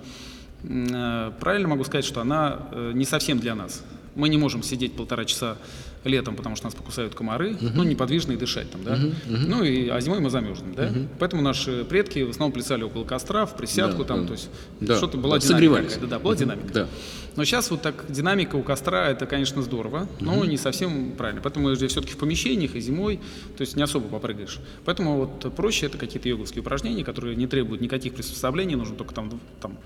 э, 0.63 1.31
правильно 1.39 1.69
могу 1.69 1.85
сказать, 1.85 2.03
что 2.05 2.19
она 2.19 2.67
э, 2.73 2.91
не 2.93 3.05
совсем 3.05 3.39
для 3.39 3.55
нас. 3.55 3.83
Мы 4.15 4.29
не 4.29 4.37
можем 4.37 4.63
сидеть 4.63 4.93
полтора 4.93 5.25
часа 5.25 5.57
летом, 6.03 6.35
потому 6.35 6.55
что 6.55 6.65
нас 6.65 6.75
покусают 6.75 7.13
комары, 7.15 7.55
ну, 7.59 7.83
неподвижно 7.83 8.33
и 8.33 8.37
дышать 8.37 8.69
там, 8.71 8.83
да. 8.83 8.99
Ну, 9.27 9.63
и, 9.63 9.89
а 9.89 9.99
зимой 10.01 10.19
мы 10.19 10.29
замерзнем, 10.29 10.73
да. 10.75 10.91
Поэтому 11.19 11.41
наши 11.41 11.85
предки 11.85 12.19
в 12.23 12.29
основном 12.29 12.51
плясали 12.51 12.83
около 12.83 13.03
костра, 13.03 13.45
в 13.45 13.55
присядку 13.55 14.03
Да, 14.03 14.07
там, 14.07 14.21
да. 14.21 14.27
то 14.27 14.33
есть 14.33 14.49
Да, 14.79 14.97
что-то 14.97 15.17
была 15.17 15.39
да, 15.39 15.47
динамика 15.47 15.83
какая-то, 15.83 16.07
да, 16.07 16.19
была 16.19 16.35
динамика. 16.35 16.73
Да. 16.73 16.87
Но 17.35 17.45
сейчас 17.45 17.71
вот 17.71 17.81
так 17.81 18.05
динамика 18.09 18.55
у 18.55 18.63
костра, 18.63 19.07
это, 19.07 19.25
конечно, 19.25 19.61
здорово, 19.61 20.07
но 20.19 20.43
не 20.43 20.57
совсем 20.57 21.13
правильно. 21.13 21.41
Поэтому 21.41 21.69
мы 21.69 21.75
же 21.75 21.87
все-таки 21.87 22.13
в 22.13 22.17
помещениях 22.17 22.75
и 22.75 22.81
зимой, 22.81 23.19
то 23.57 23.61
есть 23.61 23.75
не 23.75 23.83
особо 23.83 24.07
попрыгаешь. 24.09 24.59
Поэтому 24.85 25.15
вот 25.15 25.55
проще 25.55 25.85
это 25.85 25.97
какие-то 25.97 26.27
йоговские 26.27 26.61
упражнения, 26.61 27.05
которые 27.05 27.35
не 27.35 27.47
требуют 27.47 27.81
никаких 27.81 28.15
приспособлений, 28.15 28.75
нужно 28.75 28.95
только 28.95 29.13
там, 29.13 29.39
там 29.61 29.77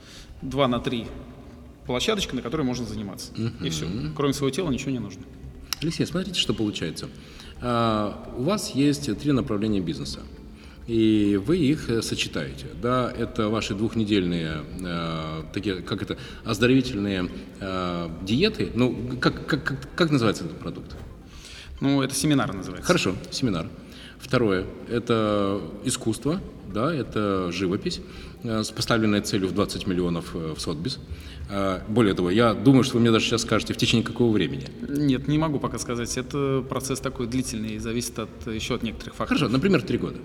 2 0.42 0.68
на 0.68 0.80
3 0.80 1.06
площадочка, 1.86 2.36
на 2.36 2.42
которой 2.42 2.64
можно 2.64 2.86
заниматься. 2.86 3.32
И 3.62 3.70
все. 3.70 3.88
Кроме 4.16 4.34
своего 4.34 4.54
тела 4.54 4.70
ничего 4.70 4.92
не 4.92 5.00
нужно. 5.00 5.24
Алексей, 5.82 6.06
смотрите, 6.06 6.40
что 6.40 6.54
получается. 6.54 7.10
А, 7.62 8.34
У 8.38 8.44
вас 8.44 8.72
есть 8.72 9.18
три 9.20 9.32
направления 9.32 9.82
бизнеса, 9.82 10.20
и 10.88 11.40
вы 11.44 11.58
их 11.58 11.90
э, 11.90 12.02
сочетаете. 12.02 12.68
Да, 12.82 13.12
это 13.12 13.50
ваши 13.50 13.74
двухнедельные 13.74 14.64
э, 14.82 15.44
такие, 15.54 15.82
как 15.82 16.04
это, 16.04 16.18
оздоровительные 16.44 17.30
э, 17.60 18.10
диеты. 18.22 18.72
Ну, 18.76 19.18
как, 19.20 19.48
как, 19.48 19.64
как, 19.64 19.96
как 19.96 20.12
называется 20.12 20.46
этот 20.46 20.60
продукт? 20.60 20.96
Ну, 21.82 22.02
это 22.02 22.14
семинар 22.14 22.54
называется. 22.54 22.86
Хорошо, 22.86 23.16
семинар. 23.32 23.68
Второе– 24.20 24.66
это 24.90 25.62
искусство, 25.84 26.42
да, 26.74 26.94
это 26.94 27.52
живопись 27.52 28.02
э, 28.44 28.64
с 28.64 28.72
поставленной 28.72 29.22
целью 29.22 29.48
в 29.48 29.54
20 29.54 29.88
миллионов 29.88 30.36
э, 30.36 30.54
в 30.56 30.60
Сотбис. 30.60 31.00
Э, 31.50 31.82
Более 31.88 32.14
того, 32.14 32.30
я 32.32 32.54
думаю, 32.54 32.84
что 32.84 32.96
вы 32.96 33.02
мне 33.02 33.12
даже 33.12 33.26
сейчас 33.26 33.42
скажете, 33.42 33.74
в 33.74 33.78
течение 33.78 34.04
какого 34.06 34.32
времени. 34.32 34.66
Нет, 34.88 35.28
не 35.28 35.38
могу 35.38 35.60
пока 35.60 35.78
сказать. 35.80 36.18
Это 36.18 36.64
процесс 36.68 37.00
такой 37.00 37.28
длительный, 37.28 37.78
зависит 37.80 38.18
от 38.20 38.30
еще 38.48 38.76
от 38.76 38.84
некоторых 38.84 39.16
факторов. 39.16 39.40
Хорошо, 39.40 39.52
например, 39.54 39.82
три 39.82 39.98
года. 39.98 40.18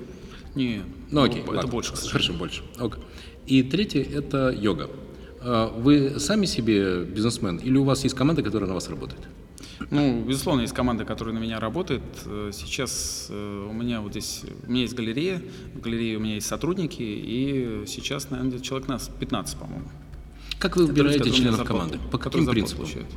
Не, 0.54 0.82
Ну, 1.10 1.22
окей, 1.22 1.42
это 1.42 1.50
ладно. 1.52 1.70
больше. 1.70 1.94
Хорошо, 1.94 2.32
больше. 2.32 2.62
Ок. 2.80 2.98
И 3.46 3.62
третье– 3.62 4.02
это 4.14 4.50
йога. 4.50 4.90
А 5.42 5.68
Вы 5.68 6.18
сами 6.18 6.46
себе 6.46 7.04
бизнесмен 7.04 7.56
или 7.58 7.76
у 7.78 7.84
вас 7.84 8.02
есть 8.04 8.14
команда, 8.16 8.42
которая 8.42 8.68
на 8.68 8.74
вас 8.74 8.88
работает? 8.90 9.20
Ну, 9.90 10.22
безусловно, 10.22 10.60
есть 10.62 10.74
команда, 10.74 11.04
которая 11.04 11.34
на 11.34 11.38
меня 11.38 11.58
работает. 11.60 12.02
Э, 12.26 12.50
Сейчас 12.52 13.28
э, 13.30 13.66
у 13.70 13.72
меня 13.72 14.00
вот 14.02 14.10
здесь, 14.12 14.42
у 14.66 14.70
меня 14.70 14.82
есть 14.82 14.94
галерея, 14.94 15.40
в 15.74 15.80
галерее 15.80 16.16
у 16.18 16.20
меня 16.20 16.34
есть 16.34 16.46
сотрудники, 16.46 17.00
и 17.02 17.84
сейчас, 17.86 18.30
наверное, 18.30 18.58
человек 18.60 18.88
нас 18.88 19.10
15, 19.20 19.56
по-моему. 19.56 19.88
Как 20.60 20.76
вы 20.76 20.86
выбираете 20.86 21.30
членов 21.30 21.64
команды? 21.64 21.98
По 22.12 22.18
каким 22.18 22.46
принципам? 22.46 22.84
получают. 22.84 23.08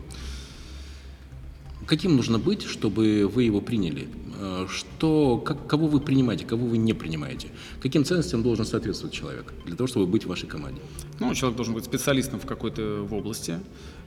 Каким 1.85 2.15
нужно 2.15 2.39
быть, 2.39 2.63
чтобы 2.63 3.27
вы 3.27 3.43
его 3.43 3.59
приняли? 3.59 4.07
Э, 4.39 4.65
Что, 4.69 5.37
как, 5.37 5.67
кого 5.67 5.87
вы 5.87 5.99
принимаете, 5.99 6.45
кого 6.45 6.65
вы 6.65 6.77
не 6.77 6.93
принимаете? 6.93 7.49
Каким 7.81 8.05
ценностям 8.05 8.41
должен 8.41 8.65
соответствовать 8.65 9.13
человек 9.13 9.51
для 9.65 9.75
того, 9.75 9.87
чтобы 9.87 10.07
быть 10.07 10.23
в 10.23 10.29
вашей 10.29 10.47
команде? 10.47 10.81
Ну, 11.19 11.33
человек 11.35 11.57
должен 11.57 11.73
быть 11.73 11.83
специалистом 11.83 12.39
в 12.39 12.45
какой-то 12.45 13.03
в 13.03 13.13
области. 13.13 13.59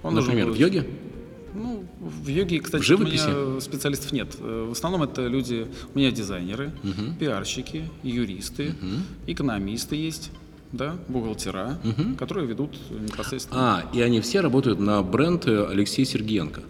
Он 0.03 0.15
Например, 0.15 0.47
в 0.47 0.51
быть- 0.53 0.61
йоге? 0.61 0.87
Ну, 1.55 1.85
в 2.01 2.29
йоге, 2.29 2.61
кстати, 2.61 2.83
В 2.83 2.87
живописи? 2.87 3.29
у 3.29 3.51
меня 3.51 3.61
специалистов 3.61 4.13
нет. 4.13 4.35
Э, 4.41 4.67
В 4.69 4.73
основном 4.73 5.03
это 5.03 5.27
люди, 5.27 5.67
у 5.95 5.99
меня 5.99 6.11
дизайнеры, 6.11 6.73
пиарщики, 7.21 7.91
юристы, 8.03 8.75
экономисты 9.27 9.97
есть, 9.97 10.31
да, 10.73 10.97
бухгалтера, 11.09 11.79
которые 12.19 12.47
ведут 12.47 12.77
непосредственно. 12.91 13.79
А, 13.79 13.91
и 13.93 14.01
они 14.01 14.21
все 14.21 14.41
работают 14.41 14.79
на 14.79 15.03
бренд 15.03 15.47
э, 15.47 15.67
Алексей 15.67 16.05
Сергеенко. 16.05 16.63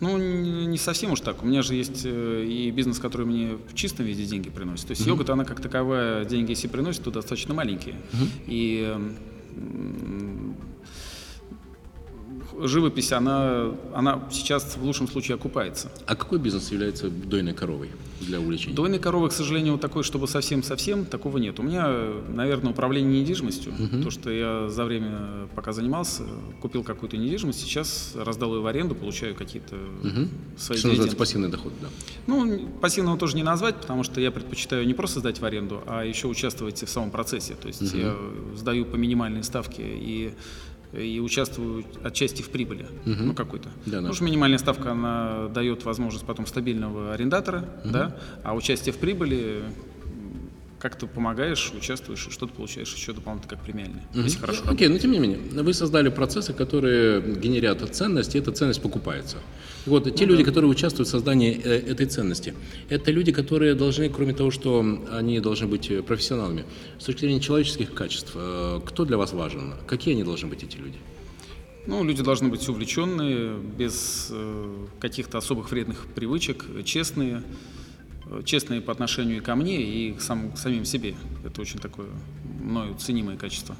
Ну, 0.00 0.18
не 0.18 0.76
совсем 0.76 1.12
уж 1.12 1.20
так. 1.20 1.42
У 1.42 1.46
меня 1.46 1.62
же 1.62 1.74
есть 1.74 2.02
э, 2.04 2.44
и 2.44 2.70
бизнес, 2.70 2.98
который 2.98 3.26
мне 3.26 3.56
в 3.68 3.74
чистом 3.74 4.04
виде 4.04 4.24
деньги 4.24 4.50
приносит. 4.50 4.88
То 4.88 4.90
есть 4.92 5.06
йога-то 5.06 5.32
она 5.32 5.44
как 5.44 5.60
таковая, 5.60 6.24
деньги 6.24 6.50
если 6.50 6.68
приносит, 6.68 7.02
то 7.02 7.10
достаточно 7.10 7.54
маленькие. 7.54 7.96
И 8.46 8.94
живопись, 12.60 13.12
она, 13.12 13.72
она 13.94 14.28
сейчас 14.30 14.76
в 14.76 14.84
лучшем 14.84 15.08
случае 15.08 15.36
окупается. 15.36 15.90
А 16.06 16.14
какой 16.14 16.38
бизнес 16.38 16.70
является 16.70 17.08
дойной 17.08 17.54
коровой 17.54 17.90
для 18.20 18.40
увлечения? 18.40 18.74
Дойной 18.74 18.98
коровы, 18.98 19.28
к 19.28 19.32
сожалению, 19.32 19.72
вот 19.72 19.80
такой, 19.80 20.02
чтобы 20.02 20.28
совсем-совсем, 20.28 21.04
такого 21.04 21.38
нет. 21.38 21.58
У 21.58 21.62
меня, 21.62 21.88
наверное, 22.28 22.72
управление 22.72 23.20
недвижимостью. 23.20 23.72
То, 24.02 24.10
что 24.10 24.30
я 24.30 24.68
за 24.68 24.84
время, 24.84 25.48
пока 25.54 25.72
занимался, 25.72 26.24
купил 26.60 26.82
какую-то 26.82 27.16
недвижимость, 27.16 27.60
сейчас 27.60 28.14
раздал 28.14 28.54
ее 28.54 28.60
в 28.60 28.66
аренду, 28.66 28.94
получаю 28.94 29.34
какие-то 29.34 29.76
свои 30.56 30.78
Что 30.78 30.88
называется 30.88 31.16
пассивный 31.16 31.48
доход, 31.48 31.72
да. 31.80 31.88
Ну, 32.26 32.68
пассивного 32.80 33.18
тоже 33.18 33.36
не 33.36 33.42
назвать, 33.42 33.76
потому 33.76 34.02
что 34.02 34.20
я 34.20 34.30
предпочитаю 34.30 34.86
не 34.86 34.94
просто 34.94 35.20
сдать 35.20 35.40
в 35.40 35.44
аренду, 35.44 35.82
а 35.86 36.04
еще 36.04 36.26
участвовать 36.26 36.82
в 36.82 36.88
самом 36.88 37.10
процессе. 37.10 37.54
То 37.54 37.68
есть 37.68 37.92
я 37.92 38.14
сдаю 38.54 38.84
по 38.84 38.96
минимальной 38.96 39.42
ставке 39.42 39.82
и 39.82 40.34
и 40.98 41.20
участвую 41.20 41.84
отчасти 42.02 42.42
в 42.42 42.50
прибыли, 42.50 42.86
ну 43.04 43.34
какой-то. 43.34 43.68
Да. 43.86 43.98
Потому 43.98 44.14
что 44.14 44.24
минимальная 44.24 44.58
ставка, 44.58 44.92
она 44.92 45.48
дает 45.48 45.84
возможность 45.84 46.26
потом 46.26 46.46
стабильного 46.46 47.14
арендатора, 47.14 47.68
да, 47.84 48.16
а 48.42 48.54
участие 48.54 48.92
в 48.92 48.98
прибыли 48.98 49.62
м, 50.76 50.80
как-то 50.80 51.06
помогаешь, 51.06 51.72
участвуешь, 51.76 52.26
и 52.28 52.30
что-то 52.30 52.52
получаешь 52.52 52.94
еще 52.94 53.12
дополнительно 53.12 53.56
как 53.56 53.64
премиальное, 53.64 54.02
если 54.14 54.38
хорошо 54.38 54.62
Ну, 54.64 54.72
Окей, 54.72 54.88
но 54.88 54.98
тем 54.98 55.12
не 55.12 55.18
менее, 55.18 55.38
вы 55.38 55.72
создали 55.72 56.08
процессы, 56.08 56.52
которые 56.52 57.20
генерят 57.20 57.82
ценность, 57.94 58.34
и 58.34 58.38
эта 58.38 58.52
ценность 58.52 58.82
покупается. 58.82 59.38
И 59.86 59.90
вот 59.90 60.14
те 60.14 60.24
люди, 60.24 60.44
которые 60.44 60.70
участвуют 60.70 61.08
в 61.08 61.10
создании 61.10 61.60
э, 61.62 61.92
этой 61.92 62.06
ценности, 62.06 62.54
это 62.88 63.10
люди, 63.10 63.32
которые 63.32 63.74
должны, 63.74 64.08
кроме 64.08 64.34
того, 64.34 64.50
что 64.50 64.84
они 65.12 65.40
должны 65.40 65.66
быть 65.68 65.90
профессионалами, 66.04 66.64
с 66.98 67.04
точки 67.04 67.20
зрения 67.20 67.40
человеческих 67.40 67.94
качеств, 67.94 68.32
э, 68.34 68.80
кто 68.84 69.04
для 69.04 69.16
вас 69.16 69.32
важен? 69.32 69.74
Какие 69.86 70.14
они 70.14 70.24
должны 70.24 70.48
быть, 70.48 70.62
эти 70.62 70.76
люди? 70.76 70.98
Ну, 71.86 72.02
люди 72.02 72.22
должны 72.22 72.48
быть 72.48 72.68
увлеченные, 72.68 73.56
без 73.78 74.28
э, 74.30 74.86
каких-то 74.98 75.38
особых 75.38 75.70
вредных 75.70 76.06
привычек, 76.14 76.64
честные, 76.84 77.44
честные 78.44 78.80
по 78.80 78.92
отношению 78.92 79.38
и 79.38 79.40
ко 79.40 79.54
мне, 79.54 79.82
и 79.82 80.12
к, 80.12 80.20
сам- 80.20 80.52
к 80.52 80.58
самим 80.58 80.84
себе. 80.84 81.14
Это 81.44 81.60
очень 81.60 81.78
такое 81.78 82.08
мною 82.60 82.94
ценимое 82.96 83.36
качество. 83.36 83.76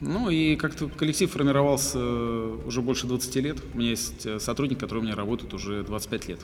Ну 0.00 0.30
и 0.30 0.56
как-то 0.56 0.88
коллектив 0.88 1.30
формировался 1.30 1.98
э, 1.98 2.58
уже 2.66 2.80
больше 2.80 3.06
20 3.06 3.36
лет. 3.36 3.58
У 3.74 3.78
меня 3.78 3.90
есть 3.90 4.24
э, 4.24 4.40
сотрудник, 4.40 4.78
который 4.78 5.00
у 5.00 5.02
меня 5.02 5.14
работает 5.14 5.52
уже 5.52 5.82
25 5.82 6.28
лет. 6.28 6.40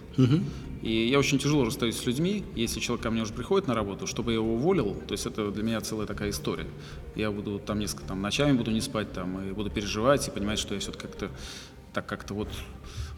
И 0.82 1.08
я 1.08 1.18
очень 1.18 1.38
тяжело 1.38 1.64
расстаюсь 1.64 1.96
с 1.96 2.04
людьми. 2.04 2.44
Если 2.54 2.80
человек 2.80 3.02
ко 3.04 3.10
мне 3.10 3.22
уже 3.22 3.32
приходит 3.32 3.66
на 3.66 3.74
работу, 3.74 4.06
чтобы 4.06 4.32
я 4.32 4.36
его 4.36 4.54
уволил, 4.54 4.94
то 5.08 5.12
есть 5.12 5.24
это 5.24 5.50
для 5.50 5.62
меня 5.62 5.80
целая 5.80 6.06
такая 6.06 6.30
история. 6.30 6.66
Я 7.14 7.30
буду 7.30 7.58
там 7.58 7.78
несколько 7.78 8.04
там, 8.04 8.20
ночами 8.20 8.52
буду 8.56 8.70
не 8.72 8.82
спать, 8.82 9.10
там, 9.12 9.40
и 9.48 9.52
буду 9.52 9.70
переживать 9.70 10.28
и 10.28 10.30
понимать, 10.30 10.58
что 10.58 10.74
я 10.74 10.80
все-таки 10.80 11.06
как-то 11.06 11.30
так 11.94 12.04
как-то 12.06 12.34
вот 12.34 12.48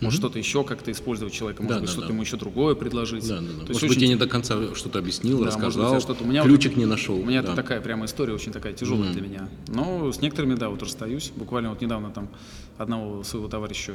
может 0.01 0.19
что-то 0.21 0.39
еще 0.39 0.65
как-то 0.65 0.91
использовать 0.93 1.33
человека, 1.35 1.63
может 1.63 1.77
Да, 1.77 1.81
быть 1.81 1.89
да, 1.89 1.93
что-то 1.93 2.09
да. 2.09 2.13
ему 2.15 2.23
еще 2.23 2.37
другое 2.37 2.75
предложить. 2.75 3.27
Да, 3.29 3.37
да, 3.37 3.43
да. 3.43 3.47
То 3.47 3.51
есть 3.53 3.69
Может 3.69 3.81
быть, 3.83 3.91
очень- 3.91 4.03
я 4.03 4.09
не 4.09 4.17
до 4.17 4.27
конца 4.29 4.75
что-то 4.75 4.99
объяснил, 4.99 5.39
да, 5.39 5.45
быть, 5.47 5.55
рассказал, 5.55 5.95
я 5.95 6.01
что-то- 6.01 6.25
у 6.25 6.27
меня 6.27 6.43
ключик 6.45 6.73
вот- 6.73 6.79
не 6.79 6.87
нашел. 6.87 7.17
У 7.17 7.25
меня 7.25 7.43
да. 7.43 7.49
это 7.49 7.57
такая 7.57 7.81
прямо 7.81 8.05
история 8.07 8.33
очень 8.33 8.53
такая 8.53 8.73
тяжелая 8.73 9.13
для 9.13 9.23
меня. 9.23 9.49
Но 9.69 10.13
с 10.13 10.21
некоторыми, 10.21 10.55
да, 10.55 10.69
вот 10.69 10.83
расстаюсь. 10.83 11.33
Буквально 11.35 11.71
вот 11.71 11.81
недавно 11.81 12.11
там 12.11 12.29
одного 12.77 13.23
своего 13.25 13.49
товарища, 13.49 13.95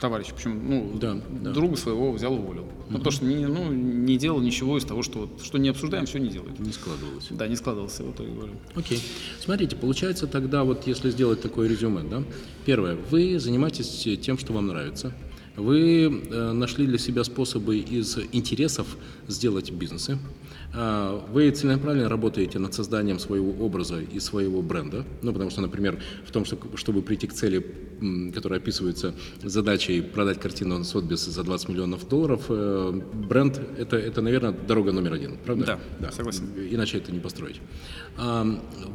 товарища, 0.00 0.34
почему, 0.34 0.60
ну, 0.60 0.98
Да, 1.00 1.20
да. 1.42 1.52
друга 1.52 1.76
своего 1.76 2.12
взял 2.12 2.34
и 2.34 2.38
уволил. 2.38 2.66
Ну, 2.90 2.98
потому 2.98 3.10
что 3.12 3.24
не, 3.24 3.46
ну, 3.46 3.72
не 3.72 4.18
делал 4.18 4.40
ничего 4.40 4.76
из 4.76 4.84
того, 4.84 5.02
что, 5.02 5.20
вот, 5.20 5.42
что 5.42 5.56
не 5.56 5.68
обсуждаем, 5.68 6.04
все 6.06 6.18
не 6.18 6.28
делает. 6.28 6.58
Не 6.58 6.72
складывалось. 6.72 7.28
Да, 7.30 7.46
не 7.48 7.56
складывался 7.56 8.02
в 8.02 8.10
итоге 8.10 8.30
уволил. 8.32 8.54
Окей. 8.74 9.00
Смотрите, 9.42 9.76
получается 9.76 10.26
тогда, 10.26 10.64
вот 10.64 10.86
если 10.86 11.10
сделать 11.10 11.40
такое 11.40 11.68
резюме, 11.68 12.02
да, 12.02 12.22
первое, 12.66 12.98
вы 13.10 13.38
занимаетесь 13.38 14.06
тем, 14.20 14.36
что 14.36 14.52
вам 14.52 14.66
нравится. 14.66 15.14
Вы 15.56 16.06
э, 16.06 16.52
нашли 16.52 16.86
для 16.86 16.98
себя 16.98 17.22
способы 17.22 17.78
из 17.78 18.18
интересов 18.32 18.96
сделать 19.28 19.70
бизнесы. 19.70 20.18
А, 20.76 21.24
Вы 21.32 21.50
целенаправленно 21.50 22.08
работаете 22.08 22.58
над 22.58 22.74
созданием 22.74 23.18
своего 23.18 23.52
образа 23.64 24.00
и 24.00 24.18
своего 24.20 24.60
бренда. 24.62 25.04
Ну, 25.22 25.32
потому 25.32 25.50
что, 25.50 25.60
например, 25.60 25.98
в 26.26 26.30
том, 26.32 26.44
что, 26.44 26.58
чтобы 26.76 27.02
прийти 27.02 27.26
к 27.26 27.32
цели, 27.32 27.64
которая 28.34 28.58
описывается 28.58 29.14
задачей 29.42 30.00
продать 30.02 30.40
картину 30.40 30.82
Сотбис 30.84 31.24
за 31.24 31.44
20 31.44 31.68
миллионов 31.68 32.08
долларов, 32.08 32.42
э, 32.48 33.00
бренд 33.28 33.60
это, 33.78 33.96
это, 33.96 34.20
наверное, 34.20 34.52
дорога 34.52 34.92
номер 34.92 35.12
один, 35.14 35.36
правда? 35.44 35.78
Да, 36.00 36.10
согласен. 36.10 36.44
Иначе 36.70 36.98
это 36.98 37.12
не 37.12 37.20
построить. 37.20 37.60
А, 38.16 38.44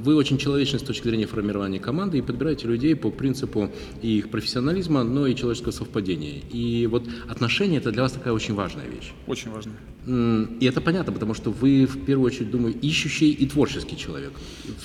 Вы 0.04 0.16
очень 0.16 0.38
человечны 0.38 0.80
с 0.80 0.84
точки 0.84 1.08
зрения 1.08 1.28
формирования 1.28 1.80
команды 1.80 2.18
и 2.18 2.22
подбираете 2.22 2.68
людей 2.68 2.96
по 2.96 3.10
принципу 3.10 3.70
и 4.02 4.18
их 4.18 4.30
профессионализма, 4.30 5.04
но 5.04 5.28
и 5.28 5.36
человеческого 5.36 5.72
совпадения. 5.72 6.42
И 6.52 6.88
вот 6.88 7.04
отношения 7.30 7.78
это 7.78 7.92
для 7.92 8.04
вас 8.04 8.12
такая 8.12 8.34
очень 8.34 8.54
важная 8.54 8.86
вещь. 8.88 9.12
Очень 9.28 9.52
важно. 9.52 9.72
М, 10.08 10.58
И 10.60 10.66
это 10.66 10.82
понятно, 10.82 11.14
потому 11.14 11.34
что 11.34 11.52
вы 11.52 11.69
в 11.86 12.06
первую 12.06 12.28
очередь, 12.28 12.52
думаю, 12.52 12.76
ищущий 12.80 13.32
и 13.32 13.46
творческий 13.48 13.98
человек. 13.98 14.34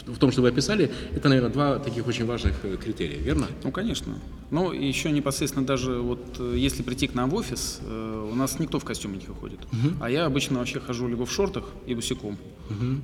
В, 0.06 0.12
в 0.12 0.18
том, 0.18 0.32
что 0.32 0.42
вы 0.42 0.48
описали, 0.48 0.90
это, 1.14 1.28
наверное, 1.28 1.50
два 1.50 1.78
таких 1.78 2.06
очень 2.06 2.24
важных 2.26 2.54
э, 2.64 2.76
критерия, 2.76 3.18
верно? 3.18 3.46
Ну, 3.62 3.70
конечно. 3.70 4.18
Ну, 4.50 4.72
и 4.72 4.86
еще 4.86 5.10
непосредственно 5.10 5.66
даже 5.66 5.98
вот 5.98 6.36
э, 6.38 6.54
если 6.56 6.82
прийти 6.82 7.06
к 7.06 7.14
нам 7.14 7.30
в 7.30 7.34
офис, 7.34 7.80
э, 7.82 8.28
у 8.32 8.34
нас 8.34 8.58
никто 8.58 8.78
в 8.78 8.84
костюме 8.84 9.16
не 9.16 9.26
ходит. 9.26 9.60
А 10.00 10.10
я 10.10 10.26
обычно 10.26 10.58
вообще 10.58 10.80
хожу 10.80 11.08
либо 11.08 11.26
в 11.26 11.32
шортах 11.32 11.64
и 11.86 11.94
босиком, 11.94 12.38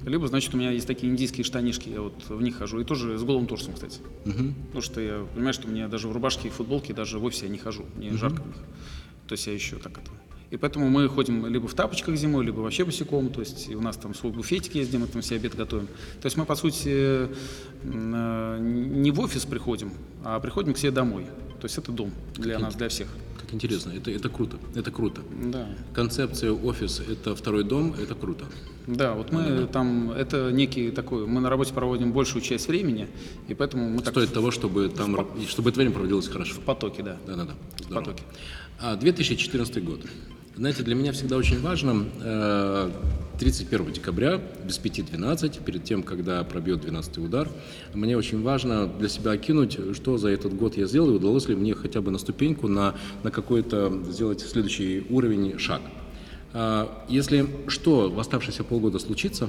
либо, 0.07 0.27
значит, 0.29 0.55
у 0.55 0.57
меня 0.57 0.71
есть 0.71 0.87
такие 0.87 1.13
индийские 1.13 1.45
штанишки, 1.45 1.89
я 1.89 2.01
вот 2.01 2.15
в 2.29 2.41
них 2.41 2.57
хожу. 2.57 2.81
И 2.81 2.85
тоже 2.85 3.19
с 3.19 3.23
голым 3.23 3.47
торсом, 3.47 3.75
кстати. 3.75 3.99
Потому 4.25 4.83
что 4.83 5.01
я 5.01 5.27
понимаю, 5.35 5.55
что 5.55 5.69
мне 5.69 5.89
даже 5.89 6.09
в 6.09 6.13
рубашке 6.13 6.49
и 6.49 6.51
футболке 6.51 6.95
даже 6.95 7.19
в 7.19 7.25
офисе 7.25 7.47
я 7.47 7.53
не 7.53 7.59
хожу. 7.59 7.85
Мне 7.97 8.13
жарко 8.17 8.43
в 8.43 8.47
них. 8.47 8.57
То 9.27 9.35
есть 9.35 9.47
я 9.47 9.53
еще 9.53 9.77
так 9.77 9.93
это... 9.93 10.11
И 10.51 10.57
поэтому 10.57 10.91
мы 10.91 11.09
ходим 11.09 11.47
либо 11.47 11.69
в 11.69 11.75
тапочках 11.75 12.17
зимой, 12.17 12.45
либо 12.45 12.61
вообще 12.61 12.85
босиком. 12.85 13.29
То 13.29 13.41
есть 13.41 13.73
у 13.73 13.81
нас 13.81 13.97
там 13.97 14.15
свой 14.15 14.33
буфетик 14.33 14.75
есть, 14.75 14.91
где 14.91 14.99
мы 14.99 15.07
там 15.07 15.23
себе 15.23 15.37
обед 15.37 15.55
готовим. 15.55 15.87
То 16.21 16.27
есть 16.27 16.37
мы, 16.37 16.45
по 16.45 16.57
сути, 16.57 17.29
э, 17.83 18.59
не 18.61 19.11
в 19.13 19.21
офис 19.21 19.45
приходим, 19.45 19.93
а 20.25 20.41
приходим 20.41 20.75
к 20.75 20.79
себе 20.79 20.91
домой. 20.91 21.27
То 21.61 21.67
есть 21.67 21.79
это 21.79 21.93
дом 21.93 22.11
для 22.35 22.59
нас, 22.59 22.75
для 22.75 22.89
всех. 22.89 23.07
Как 23.39 23.55
интересно, 23.55 23.93
это, 23.93 24.11
это 24.11 24.29
круто, 24.29 24.57
это 24.75 24.91
круто. 24.91 25.21
Да. 25.45 25.69
Концепция 25.95 26.53
офис– 26.53 27.01
это 27.09 27.37
второй 27.37 27.65
дом, 27.65 27.95
это 27.95 28.15
круто. 28.15 28.47
Да, 28.87 29.13
вот 29.15 29.31
мы 29.31 29.69
там, 29.71 30.11
это 30.11 30.51
некий 30.51 30.91
такой, 30.91 31.27
мы 31.27 31.41
на 31.41 31.51
работе 31.51 31.73
проводим 31.75 32.13
большую 32.13 32.43
часть 32.43 32.67
времени, 32.67 33.09
и 33.47 33.55
поэтому 33.55 33.89
мы 33.91 33.99
так 33.99 34.15
Стоит 34.15 34.33
того, 34.33 34.51
чтобы 34.51 34.89
там, 34.89 35.15
раб- 35.15 35.49
чтобы 35.49 35.71
это 35.71 35.79
время 35.79 35.93
проводилось 35.93 36.29
хорошо. 36.29 36.55
в 36.55 36.61
потоке, 36.61 37.03
да. 37.03 37.19
Да-да-да. 37.27 37.53
здорово. 37.85 38.05
потоке. 38.05 38.25
А, 38.81 38.97
2014 38.97 39.85
год. 39.85 40.01
Знаете, 40.57 40.83
для 40.83 40.95
меня 40.95 41.13
всегда 41.13 41.37
очень 41.37 41.61
важно, 41.61 42.07
э, 42.23 42.91
31 43.39 43.93
декабря, 43.93 44.41
без 44.65 44.79
5-12, 44.79 45.61
перед 45.65 45.85
тем, 45.85 46.03
когда 46.03 46.43
пробьет 46.45 46.81
12 46.81 47.19
удар, 47.19 47.49
мне 47.95 48.17
очень 48.17 48.43
важно 48.43 48.87
для 48.87 49.09
себя 49.09 49.31
окинуть, 49.31 49.79
что 49.95 50.19
за 50.19 50.29
этот 50.29 50.55
год 50.55 50.77
я 50.77 50.87
сделал, 50.87 51.11
и 51.11 51.15
удалось 51.15 51.49
ли 51.49 51.55
мне 51.55 51.75
хотя 51.75 52.03
бы 52.03 52.11
на 52.11 52.19
ступеньку, 52.19 52.69
на, 52.69 52.97
на 53.23 53.31
какой-то 53.31 54.03
сделать 54.11 54.41
следующий 54.41 55.07
уровень 55.09 55.59
шаг. 55.59 55.81
А, 56.53 57.05
Если 57.09 57.47
что 57.69 58.11
в 58.11 58.19
оставшиеся 58.19 58.65
полгода 58.65 58.99
случится, 58.99 59.49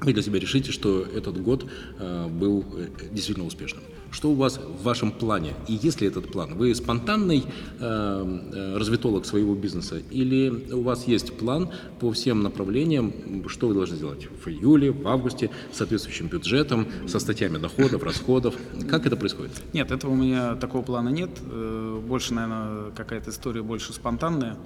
вы 0.00 0.12
для 0.14 0.22
себя 0.22 0.38
решите, 0.38 0.72
что 0.72 1.02
этот 1.02 1.42
год 1.42 1.66
э, 1.98 2.28
был 2.28 2.64
э, 2.76 2.86
действительно 3.12 3.46
успешным. 3.46 3.82
Что 4.10 4.30
у 4.30 4.34
вас 4.34 4.58
в 4.58 4.82
вашем 4.82 5.12
плане? 5.12 5.54
И 5.68 5.74
есть 5.74 6.00
ли 6.00 6.08
этот 6.08 6.32
план? 6.32 6.54
Вы 6.54 6.74
спонтанный 6.74 7.44
э, 7.44 8.40
э, 8.52 8.76
развитолог 8.76 9.24
своего 9.24 9.54
бизнеса 9.54 10.02
или 10.10 10.72
у 10.72 10.82
вас 10.82 11.06
есть 11.06 11.38
план 11.38 11.70
по 12.00 12.10
всем 12.10 12.42
направлениям, 12.42 13.12
что 13.48 13.68
вы 13.68 13.74
должны 13.74 13.96
сделать 13.96 14.28
в 14.44 14.48
июле, 14.48 14.90
в 14.90 15.06
августе, 15.06 15.50
с 15.72 15.78
соответствующим 15.78 16.26
бюджетом, 16.26 16.86
со 17.06 17.20
статьями 17.20 17.58
доходов, 17.58 18.02
расходов? 18.02 18.54
Как 18.88 19.06
это 19.06 19.16
происходит? 19.16 19.52
Нет, 19.72 19.90
этого 19.92 20.10
у 20.12 20.16
меня 20.16 20.56
такого 20.56 20.82
плана 20.82 21.10
нет. 21.10 21.30
Э, 21.48 22.00
Больше, 22.06 22.34
наверное, 22.34 22.90
какая-то 22.96 23.30
история 23.30 23.62
больше 23.62 23.92
спонтанная. 23.92 24.56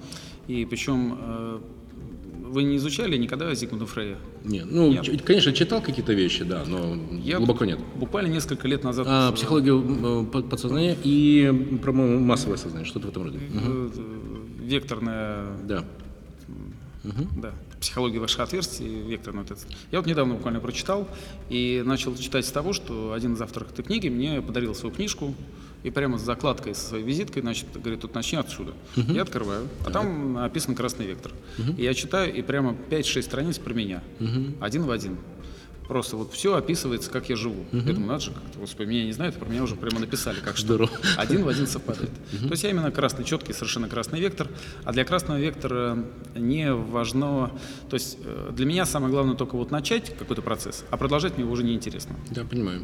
И 0.47 0.65
причем 0.65 1.17
э, 1.19 1.59
вы 2.47 2.63
не 2.63 2.77
изучали 2.77 3.17
никогда 3.17 3.53
Зигмунда 3.53 3.85
Фрея? 3.85 4.17
Не, 4.43 4.63
ну, 4.63 4.91
Я- 4.91 5.01
конечно, 5.19 5.51
читал 5.53 5.81
какие-то 5.81 6.13
вещи, 6.13 6.43
да, 6.43 6.63
но 6.67 6.97
Я 7.23 7.37
глубоко 7.37 7.65
нет. 7.65 7.79
Буквально 7.95 8.27
несколько 8.27 8.67
лет 8.67 8.83
назад 8.83 9.07
А, 9.09 9.31
э, 9.31 9.35
психологию 9.35 9.83
э, 9.83 10.25
под- 10.31 10.49
подсознания 10.49 10.95
и, 11.03 11.79
по-моему, 11.83 12.19
массовое 12.19 12.57
сознание, 12.57 12.85
что-то 12.87 13.07
в 13.07 13.09
этом 13.11 13.23
роде. 13.23 13.39
Мгм. 13.39 13.91
э, 13.95 14.65
векторная 14.65 15.45
Да. 15.67 15.83
Да, 17.37 17.53
психология 17.79 18.17
ваших 18.19 18.39
отверстий, 18.39 18.87
векторный 19.07 19.43
вот 19.43 19.51
этот. 19.51 19.67
Я 19.91 19.99
вот 19.99 20.07
недавно 20.07 20.33
буквально 20.33 20.59
прочитал 20.59 21.07
и 21.51 21.83
начал 21.85 22.15
читать 22.15 22.45
с 22.47 22.51
того, 22.51 22.73
что 22.73 23.13
один 23.13 23.33
из 23.33 23.41
авторов 23.41 23.71
этой 23.71 23.83
книги 23.83 24.09
мне 24.09 24.41
подарил 24.41 24.73
свою 24.73 24.93
книжку 24.95 25.35
и 25.85 25.91
прямо 25.91 26.17
с 26.17 26.23
закладкой 26.23 26.73
со 26.73 26.87
своей 26.87 27.03
визиткой, 27.03 27.43
значит, 27.43 27.67
говорит, 27.73 28.01
тут 28.01 28.15
начни 28.15 28.39
отсюда. 28.39 28.73
Я 28.95 29.21
открываю, 29.21 29.67
а 29.85 29.91
там 29.91 30.33
написан 30.33 30.73
красный 30.73 31.05
вектор. 31.05 31.31
И 31.77 31.83
я 31.83 31.93
читаю, 31.93 32.33
и 32.33 32.41
прямо 32.41 32.75
5-6 32.89 33.21
страниц 33.21 33.59
про 33.59 33.73
меня. 33.73 34.03
Один 34.59 34.83
в 34.83 34.91
один. 34.91 35.17
Просто 35.87 36.17
вот 36.17 36.33
все 36.33 36.55
описывается, 36.55 37.11
как 37.11 37.29
я 37.29 37.35
живу. 37.35 37.63
Я 37.71 37.93
думаю, 37.93 38.07
надо 38.07 38.21
же, 38.21 38.31
как-то, 38.31 38.57
господи, 38.57 38.89
меня 38.89 39.05
не 39.05 39.11
знают, 39.11 39.35
а 39.35 39.39
про 39.39 39.47
меня 39.47 39.61
уже 39.61 39.75
прямо 39.75 39.99
написали, 39.99 40.39
как 40.39 40.57
что. 40.57 40.65
Здорово. 40.65 40.89
Один 41.17 41.43
в 41.43 41.47
один 41.47 41.67
совпадает. 41.67 42.09
То 42.31 42.49
есть 42.49 42.63
я 42.63 42.71
именно 42.71 42.89
красный, 42.89 43.23
четкий, 43.23 43.53
совершенно 43.53 43.87
красный 43.87 44.19
вектор. 44.19 44.47
А 44.83 44.91
для 44.91 45.05
красного 45.05 45.37
вектора 45.37 46.03
не 46.33 46.73
важно... 46.73 47.51
То 47.91 47.93
есть 47.93 48.17
э, 48.23 48.51
для 48.53 48.65
меня 48.65 48.87
самое 48.87 49.11
главное 49.11 49.35
только 49.35 49.55
вот 49.55 49.69
начать 49.69 50.17
какой-то 50.17 50.41
процесс, 50.41 50.83
а 50.89 50.97
продолжать 50.97 51.37
мне 51.37 51.45
уже 51.45 51.63
неинтересно. 51.63 52.15
Да, 52.31 52.43
понимаю. 52.43 52.81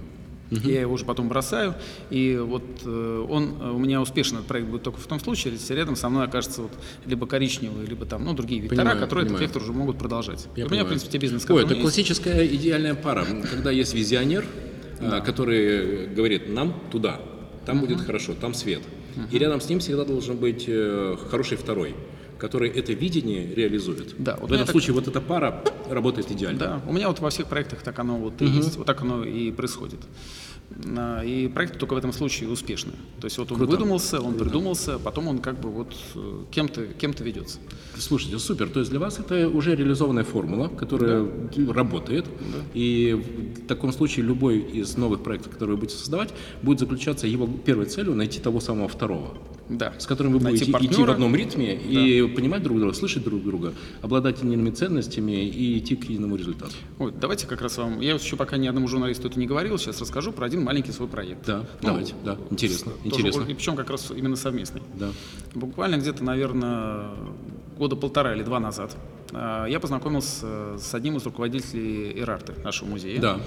Я 0.51 0.81
его 0.81 0.93
уже 0.93 1.05
потом 1.05 1.29
бросаю, 1.29 1.75
и 2.09 2.37
вот 2.37 2.63
э, 2.85 3.25
он 3.29 3.55
э, 3.61 3.71
у 3.71 3.79
меня 3.79 4.01
успешный 4.01 4.37
этот 4.37 4.47
проект 4.47 4.67
будет 4.67 4.83
только 4.83 4.99
в 4.99 5.07
том 5.07 5.19
случае, 5.19 5.53
если 5.53 5.73
рядом 5.73 5.95
со 5.95 6.09
мной 6.09 6.25
окажется 6.25 6.63
вот 6.63 6.71
либо 7.05 7.25
коричневый, 7.25 7.85
либо 7.85 8.05
там, 8.05 8.25
ну, 8.25 8.33
другие 8.33 8.61
вектора, 8.61 8.81
Понимаю, 8.81 8.99
которые 8.99 9.25
понимаю. 9.25 9.45
этот 9.45 9.55
вектор 9.55 9.63
уже 9.63 9.79
могут 9.79 9.97
продолжать. 9.97 10.47
Я 10.55 10.65
у 10.65 10.67
меня, 10.67 10.67
понимаю. 10.67 10.85
в 10.85 10.89
принципе, 10.89 11.11
те 11.11 11.17
бизнес, 11.19 11.49
Ой, 11.49 11.59
это 11.59 11.67
меня 11.67 11.75
есть, 11.75 11.81
классическая 11.81 12.45
идеальная 12.45 12.95
пара, 12.95 13.25
когда 13.49 13.71
есть 13.71 13.93
визионер, 13.93 14.45
а, 14.99 15.21
который 15.21 16.07
говорит 16.07 16.49
нам 16.49 16.73
туда, 16.91 17.21
там 17.65 17.79
будет 17.79 18.01
хорошо, 18.01 18.33
там 18.33 18.53
свет. 18.53 18.81
И 19.31 19.37
рядом 19.37 19.61
с 19.61 19.69
ним 19.69 19.79
всегда 19.79 20.05
должен 20.05 20.37
быть 20.37 20.65
э, 20.67 21.17
хороший 21.29 21.57
второй, 21.57 21.95
который 22.41 22.69
это 22.71 22.91
видение 22.93 23.54
реализует. 23.54 24.15
Да, 24.17 24.36
вот 24.41 24.49
в 24.49 24.54
этом 24.54 24.65
так- 24.65 24.71
случае 24.71 24.95
вот 24.95 25.08
эта 25.08 25.21
пара 25.21 25.63
работает 25.89 26.32
идеально. 26.32 26.60
Да, 26.60 26.82
у 26.88 26.93
меня 26.93 27.08
вот 27.08 27.19
во 27.19 27.30
всех 27.30 27.45
проектах 27.45 27.84
так 27.84 27.99
оно 27.99 28.17
вот 28.17 28.41
и 28.41 28.45
есть, 28.45 28.77
вот 28.77 28.88
так 28.88 29.01
оно 29.01 29.23
и 29.23 29.51
происходит. 29.51 29.99
А, 30.97 31.21
И 31.21 31.47
проект 31.49 31.77
только 31.77 31.93
в 31.93 31.97
этом 31.97 32.13
случае 32.13 32.49
успешный. 32.49 32.93
То 33.19 33.25
есть 33.27 33.38
вот 33.38 33.51
он 33.51 33.58
Круто. 33.58 33.71
выдумался, 33.71 34.21
он 34.21 34.34
придумался, 34.36 34.97
потом 34.99 35.27
он 35.27 35.38
как 35.39 35.60
бы 35.60 35.69
вот 35.69 35.93
э, 36.15 36.43
кем-то 36.49 36.86
кем-то 37.01 37.23
ведется. 37.23 37.60
Слушайте, 37.97 38.39
супер. 38.39 38.69
То 38.69 38.80
есть 38.80 38.89
для 38.91 38.99
вас 38.99 39.19
это 39.19 39.47
уже 39.49 39.75
реализованная 39.75 40.23
формула, 40.23 40.67
которая 40.69 41.27
работает. 41.73 42.25
И 42.73 43.13
в 43.63 43.67
таком 43.67 43.91
случае 43.91 44.25
любой 44.25 44.60
из 44.60 44.97
новых 44.97 45.21
проектов, 45.23 45.51
которые 45.54 45.75
вы 45.75 45.82
будете 45.82 45.97
создавать, 45.97 46.30
будет 46.63 46.80
заключаться 46.80 47.27
его 47.27 47.47
первой 47.65 47.86
целью 47.86 48.15
найти 48.15 48.39
того 48.39 48.60
самого 48.62 48.88
второго. 48.88 49.38
Да. 49.71 49.93
с 49.97 50.05
которым 50.05 50.34
вы 50.34 50.39
Найти 50.39 50.65
будете 50.65 50.71
идти 50.71 50.71
в 50.71 50.89
партнера. 50.89 51.12
одном 51.13 51.36
ритме 51.36 51.75
и 51.75 52.27
понимать 52.27 52.62
друг 52.62 52.77
друга, 52.79 52.93
слышать 52.93 53.23
друг 53.23 53.43
друга, 53.43 53.73
обладать 54.01 54.41
едиными 54.43 54.69
ценностями 54.69 55.45
и 55.47 55.77
идти 55.77 55.95
к 55.95 56.03
единому 56.05 56.36
результату. 56.36 56.73
Ой, 56.99 57.13
давайте 57.19 57.47
как 57.47 57.62
раз 57.62 57.77
вам. 57.77 57.99
Я 58.01 58.13
вот 58.13 58.21
еще 58.21 58.36
пока 58.36 58.57
ни 58.57 58.67
одному 58.67 58.88
журналисту 58.88 59.27
это 59.27 59.39
не 59.39 59.47
говорил, 59.47 59.77
сейчас 59.77 60.01
расскажу 60.01 60.31
про 60.31 60.45
один 60.45 60.63
маленький 60.63 60.91
свой 60.91 61.07
проект. 61.07 61.45
Да, 61.45 61.65
давайте, 61.81 62.13
да, 62.23 62.38
интересно, 62.49 62.91
тоже- 62.91 63.05
интересно. 63.05 63.41
И 63.43 63.53
причем 63.53 63.75
как 63.75 63.89
раз 63.89 64.12
именно 64.15 64.36
совместный. 64.36 64.81
Да. 64.99 65.10
Буквально 65.55 65.95
где-то, 65.97 66.23
наверное, 66.23 67.07
года 67.77 67.95
полтора 67.95 68.36
или 68.36 68.43
два 68.43 68.60
назад 68.60 68.95
а, 69.34 69.65
я 69.65 69.79
познакомился 69.79 70.77
с 70.77 70.93
одним 70.93 71.17
из 71.17 71.23
руководителей 71.25 72.19
Эрарты, 72.19 72.53
нашего 72.63 72.89
музея. 72.89 73.19
Да. 73.21 73.39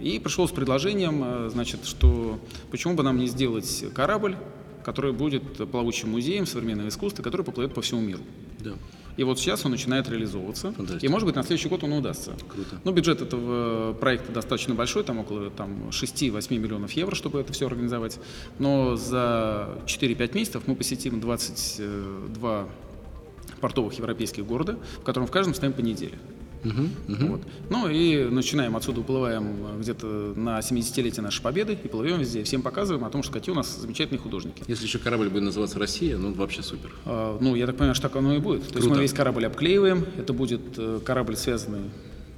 И 0.00 0.20
пришел 0.20 0.46
с 0.46 0.52
предложением, 0.52 1.22
э, 1.24 1.50
значит, 1.52 1.84
что 1.84 2.38
почему 2.70 2.94
бы 2.94 3.02
нам 3.02 3.18
не 3.18 3.26
сделать 3.26 3.84
корабль, 3.92 4.36
который 4.84 5.12
будет 5.12 5.42
плавучим 5.70 6.10
музеем 6.10 6.46
современного 6.46 6.88
искусства, 6.88 7.22
который 7.22 7.42
поплывет 7.42 7.74
по 7.74 7.82
всему 7.82 8.00
миру. 8.00 8.22
Да. 8.60 8.72
И 9.16 9.22
вот 9.22 9.38
сейчас 9.38 9.64
он 9.64 9.70
начинает 9.70 10.08
реализовываться. 10.08 10.72
Фантастика. 10.72 11.06
И, 11.06 11.08
может 11.08 11.26
быть, 11.26 11.36
на 11.36 11.42
следующий 11.44 11.68
год 11.68 11.84
он 11.84 11.92
удастся. 11.92 12.32
Круто. 12.48 12.80
Но 12.82 12.92
бюджет 12.92 13.22
этого 13.22 13.92
проекта 13.94 14.32
достаточно 14.32 14.74
большой, 14.74 15.04
там 15.04 15.18
около 15.20 15.50
там, 15.50 15.90
6-8 15.90 16.58
миллионов 16.58 16.92
евро, 16.92 17.14
чтобы 17.14 17.40
это 17.40 17.52
все 17.52 17.66
организовать. 17.66 18.18
Но 18.58 18.96
за 18.96 19.78
4-5 19.86 20.34
месяцев 20.34 20.62
мы 20.66 20.74
посетим 20.74 21.20
22 21.20 22.68
портовых 23.60 23.94
европейских 23.94 24.44
города, 24.44 24.78
в 25.00 25.04
котором 25.04 25.26
в 25.26 25.30
каждом 25.30 25.54
стоим 25.54 25.72
по 25.72 25.80
неделе. 25.80 26.18
Вот. 26.64 27.42
Ну 27.70 27.88
и 27.88 28.24
начинаем 28.24 28.76
отсюда, 28.76 29.00
уплываем 29.00 29.44
э, 29.44 29.80
где-то 29.80 30.06
на 30.36 30.58
70-летие 30.58 31.20
нашей 31.20 31.42
победы 31.42 31.78
и 31.82 31.88
плывем 31.88 32.18
везде. 32.18 32.42
Всем 32.44 32.62
показываем 32.62 33.04
о 33.04 33.10
том, 33.10 33.22
что 33.22 33.32
какие 33.32 33.52
у 33.52 33.56
нас 33.56 33.76
замечательные 33.76 34.20
художники. 34.20 34.62
Если 34.66 34.84
еще 34.86 34.98
корабль 34.98 35.28
будет 35.28 35.44
называться 35.44 35.78
«Россия», 35.78 36.16
ну 36.16 36.32
вообще 36.32 36.62
супер. 36.62 36.90
А, 37.04 37.38
Ну, 37.40 37.54
я 37.54 37.66
так 37.66 37.76
понимаю, 37.76 37.94
что 37.94 38.08
так 38.08 38.16
оно 38.16 38.34
и 38.34 38.38
будет. 38.38 38.62
То 38.62 38.76
есть 38.76 38.80
Круто. 38.80 38.94
мы 38.94 39.02
весь 39.02 39.12
корабль 39.12 39.46
обклеиваем, 39.46 40.06
это 40.16 40.32
будет 40.32 40.60
э, 40.76 41.00
корабль, 41.04 41.36
связанный... 41.36 41.90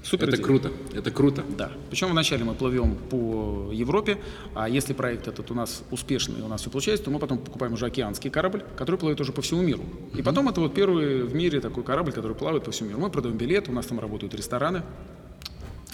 Супер 0.06 0.28
это 0.28 0.36
идея. 0.36 0.46
круто, 0.46 0.70
это 0.94 1.10
круто. 1.10 1.44
Да. 1.58 1.72
Причем 1.90 2.10
вначале 2.10 2.44
мы 2.44 2.54
плывем 2.54 2.94
по 2.94 3.70
Европе, 3.72 4.18
а 4.54 4.68
если 4.68 4.92
проект 4.92 5.26
этот 5.26 5.50
у 5.50 5.54
нас 5.54 5.82
успешный, 5.90 6.42
у 6.42 6.48
нас 6.48 6.60
все 6.60 6.70
получается, 6.70 7.04
то 7.06 7.10
мы 7.10 7.18
потом 7.18 7.38
покупаем 7.38 7.72
уже 7.72 7.86
океанский 7.86 8.30
корабль, 8.30 8.62
который 8.76 8.96
плывет 8.96 9.20
уже 9.20 9.32
по 9.32 9.42
всему 9.42 9.62
миру. 9.62 9.82
И 10.14 10.22
потом 10.22 10.48
это 10.48 10.60
вот 10.60 10.74
первый 10.74 11.24
в 11.24 11.34
мире 11.34 11.60
такой 11.60 11.82
корабль, 11.82 12.12
который 12.12 12.36
плавает 12.36 12.62
по 12.64 12.70
всему 12.70 12.90
миру. 12.90 13.00
Мы 13.00 13.10
продаем 13.10 13.36
билеты, 13.36 13.70
у 13.70 13.74
нас 13.74 13.86
там 13.86 13.98
работают 13.98 14.34
рестораны. 14.34 14.82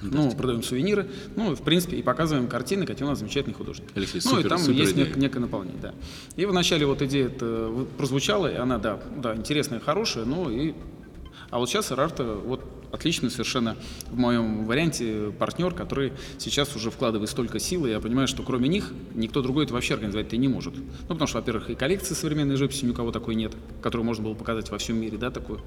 Ну, 0.04 0.33
продаем 0.33 0.65
сувениры, 0.65 1.08
ну, 1.37 1.54
в 1.54 1.63
принципе, 1.63 1.96
и 1.96 2.02
показываем 2.02 2.48
картины, 2.48 2.87
какие 2.87 3.04
у 3.06 3.08
нас 3.08 3.21
замечательные 3.21 3.54
художники. 3.54 3.88
Алексей, 3.94 4.21
ну, 4.25 4.33
супер- 4.33 4.46
и 4.46 4.48
там 4.48 4.58
супер 4.58 4.81
есть 4.81 4.92
идея. 4.94 5.06
нек- 5.06 5.17
некое 5.17 5.38
наполнение, 5.38 5.79
да. 5.81 5.94
И 6.35 6.44
вначале 6.44 6.87
вот 6.87 7.02
идея 7.02 7.31
прозвучала, 7.96 8.48
и 8.52 8.56
она, 8.56 8.79
да, 8.79 8.98
да, 9.17 9.37
интересная, 9.37 9.79
хорошая, 9.79 10.25
ну 10.25 10.50
и... 10.50 10.75
А 11.51 11.59
вот 11.59 11.69
сейчас 11.69 11.91
Рарта 11.91 12.25
вот 12.25 12.65
отличный 12.93 13.31
совершенно 13.31 13.77
в 14.11 14.19
моем 14.19 14.67
варианте 14.67 15.33
партнер, 15.39 15.75
который 15.75 16.13
сейчас 16.39 16.77
уже 16.77 16.91
вкладывает 16.91 17.31
столько 17.31 17.59
сил, 17.59 17.87
и 17.87 17.91
я 17.91 18.01
понимаю, 18.01 18.29
что 18.29 18.43
кроме 18.43 18.69
них 18.69 18.93
никто 19.15 19.43
другой 19.43 19.65
это 19.65 19.75
вообще 19.75 19.95
организовать-то 19.95 20.37
не 20.37 20.49
может. 20.49 20.77
Ну, 20.77 21.09
потому 21.09 21.27
что, 21.27 21.39
во-первых, 21.39 21.71
и 21.71 21.75
коллекции 21.75 22.15
современной 22.15 22.57
живописи 22.57 22.85
ни 22.85 22.91
у 22.91 22.95
кого 22.95 23.11
такой 23.11 23.35
нет, 23.35 23.55
которую 23.81 24.07
можно 24.07 24.25
было 24.25 24.35
показать 24.35 24.71
во 24.71 24.79
всем 24.79 25.01
мире, 25.01 25.17
да, 25.17 25.31
такую. 25.31 25.61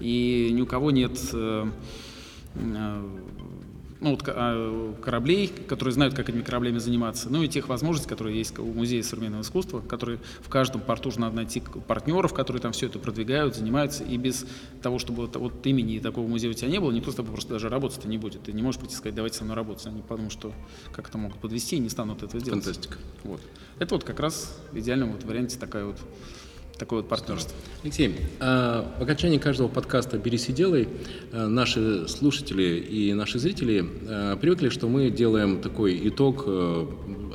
И 0.00 0.50
ни 0.52 0.60
у 0.60 0.66
кого 0.66 0.90
нет 0.90 1.18
э, 1.32 1.70
э, 2.54 3.08
ну, 4.00 4.10
вот, 4.10 4.22
а, 4.26 4.94
кораблей, 5.02 5.48
которые 5.48 5.92
знают, 5.92 6.14
как 6.14 6.28
этими 6.28 6.42
кораблями 6.42 6.78
заниматься, 6.78 7.28
ну 7.30 7.42
и 7.42 7.48
тех 7.48 7.68
возможностей, 7.68 8.08
которые 8.08 8.36
есть 8.36 8.58
у 8.58 8.64
Музея 8.64 9.02
современного 9.02 9.42
искусства, 9.42 9.80
которые 9.80 10.18
в 10.40 10.48
каждом 10.48 10.80
порту 10.80 11.10
же 11.10 11.20
надо 11.20 11.36
найти 11.36 11.62
партнеров, 11.86 12.34
которые 12.34 12.60
там 12.60 12.72
все 12.72 12.86
это 12.86 12.98
продвигают, 12.98 13.56
занимаются, 13.56 14.04
и 14.04 14.16
без 14.16 14.46
того, 14.82 14.98
чтобы 14.98 15.26
вот, 15.26 15.66
имени 15.66 15.98
такого 15.98 16.26
музея 16.26 16.50
у 16.50 16.54
тебя 16.54 16.68
не 16.68 16.80
было, 16.80 16.92
никто 16.92 17.10
с 17.10 17.14
тобой 17.14 17.32
просто 17.32 17.54
даже 17.54 17.68
работать-то 17.68 18.08
не 18.08 18.18
будет. 18.18 18.42
Ты 18.42 18.52
не 18.52 18.62
можешь 18.62 18.80
прийти 18.80 18.94
и 18.94 18.96
сказать, 18.98 19.14
давайте 19.14 19.38
со 19.38 19.44
мной 19.44 19.56
работать, 19.56 19.86
они 19.86 20.02
потому 20.02 20.30
что 20.30 20.52
как 20.92 21.08
это 21.08 21.18
могут 21.18 21.38
подвести 21.38 21.76
и 21.76 21.78
не 21.78 21.88
станут 21.88 22.22
этого 22.22 22.42
делать. 22.42 22.64
Фантастика. 22.64 22.98
Вот. 23.24 23.40
Это 23.78 23.94
вот 23.94 24.04
как 24.04 24.20
раз 24.20 24.58
в 24.72 24.78
идеальном 24.78 25.12
вот 25.12 25.24
варианте 25.24 25.58
такая 25.58 25.86
вот, 25.86 25.96
такое 26.78 27.00
вот 27.00 27.08
партнерство. 27.08 27.52
Алексей, 27.82 28.14
а, 28.40 28.92
в 28.98 29.02
окончании 29.02 29.38
каждого 29.38 29.68
подкаста 29.68 30.18
«Берись 30.18 30.48
и 30.48 30.52
делай» 30.52 30.88
а, 31.32 31.48
наши 31.48 32.06
слушатели 32.08 32.78
и 32.78 33.12
наши 33.14 33.38
зрители 33.38 33.84
а, 34.08 34.36
привыкли, 34.36 34.68
что 34.68 34.88
мы 34.88 35.10
делаем 35.10 35.60
такой 35.60 36.08
итог 36.08 36.46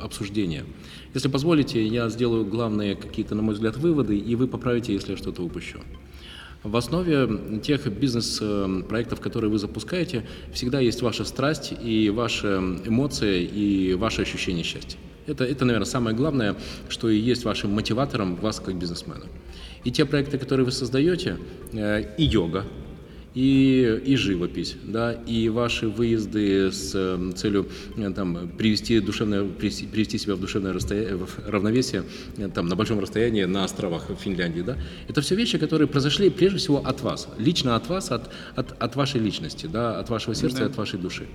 обсуждения. 0.00 0.64
Если 1.14 1.28
позволите, 1.28 1.84
я 1.86 2.08
сделаю 2.08 2.44
главные 2.44 2.94
какие-то, 2.94 3.34
на 3.34 3.42
мой 3.42 3.54
взгляд, 3.54 3.76
выводы, 3.76 4.16
и 4.16 4.34
вы 4.34 4.46
поправите, 4.48 4.92
если 4.92 5.12
я 5.12 5.16
что-то 5.16 5.42
упущу. 5.42 5.80
В 6.62 6.76
основе 6.76 7.60
тех 7.60 7.86
бизнес-проектов, 7.88 9.20
которые 9.20 9.50
вы 9.50 9.58
запускаете, 9.58 10.24
всегда 10.52 10.78
есть 10.78 11.02
ваша 11.02 11.24
страсть 11.24 11.72
и 11.82 12.08
ваши 12.08 12.46
эмоции 12.86 13.42
и 13.42 13.94
ваши 13.94 14.22
ощущения 14.22 14.62
счастья. 14.62 14.98
Это, 15.26 15.44
это, 15.44 15.64
наверное, 15.64 15.86
самое 15.86 16.16
главное, 16.16 16.56
что 16.88 17.08
и 17.08 17.18
есть 17.18 17.44
вашим 17.44 17.70
мотиватором 17.72 18.36
вас 18.36 18.60
как 18.60 18.74
бизнесмена. 18.76 19.26
И 19.84 19.90
те 19.90 20.04
проекты, 20.04 20.38
которые 20.38 20.64
вы 20.64 20.72
создаете, 20.72 21.38
э, 21.72 22.14
и 22.16 22.24
йога, 22.24 22.64
и, 23.34 24.00
и 24.04 24.16
живопись, 24.16 24.76
да, 24.82 25.12
и 25.12 25.48
ваши 25.48 25.88
выезды 25.88 26.70
с 26.70 26.92
э, 26.94 27.32
целью 27.34 27.66
э, 27.96 28.10
там, 28.10 28.50
привести, 28.58 29.00
душевное, 29.00 29.44
привести, 29.44 29.86
привести 29.86 30.18
себя 30.18 30.34
в 30.34 30.40
душевное 30.40 30.72
расстоя- 30.72 31.16
в 31.16 31.48
равновесие 31.48 32.04
э, 32.36 32.48
там, 32.48 32.66
на 32.66 32.76
большом 32.76 33.00
расстоянии 33.00 33.44
на 33.44 33.64
островах 33.64 34.10
в 34.10 34.16
Финляндии. 34.16 34.60
Да, 34.60 34.76
это 35.08 35.22
все 35.22 35.34
вещи, 35.34 35.56
которые 35.56 35.88
произошли 35.88 36.28
прежде 36.28 36.58
всего 36.58 36.82
от 36.84 37.00
вас, 37.00 37.28
лично 37.38 37.74
от 37.74 37.88
вас, 37.88 38.10
от, 38.10 38.30
от, 38.54 38.72
от 38.78 38.96
вашей 38.96 39.20
личности, 39.20 39.66
да, 39.66 39.98
от 39.98 40.10
вашего 40.10 40.34
сердца 40.34 40.64
и 40.64 40.66
от 40.66 40.76
вашей 40.76 40.98
души. 40.98 41.26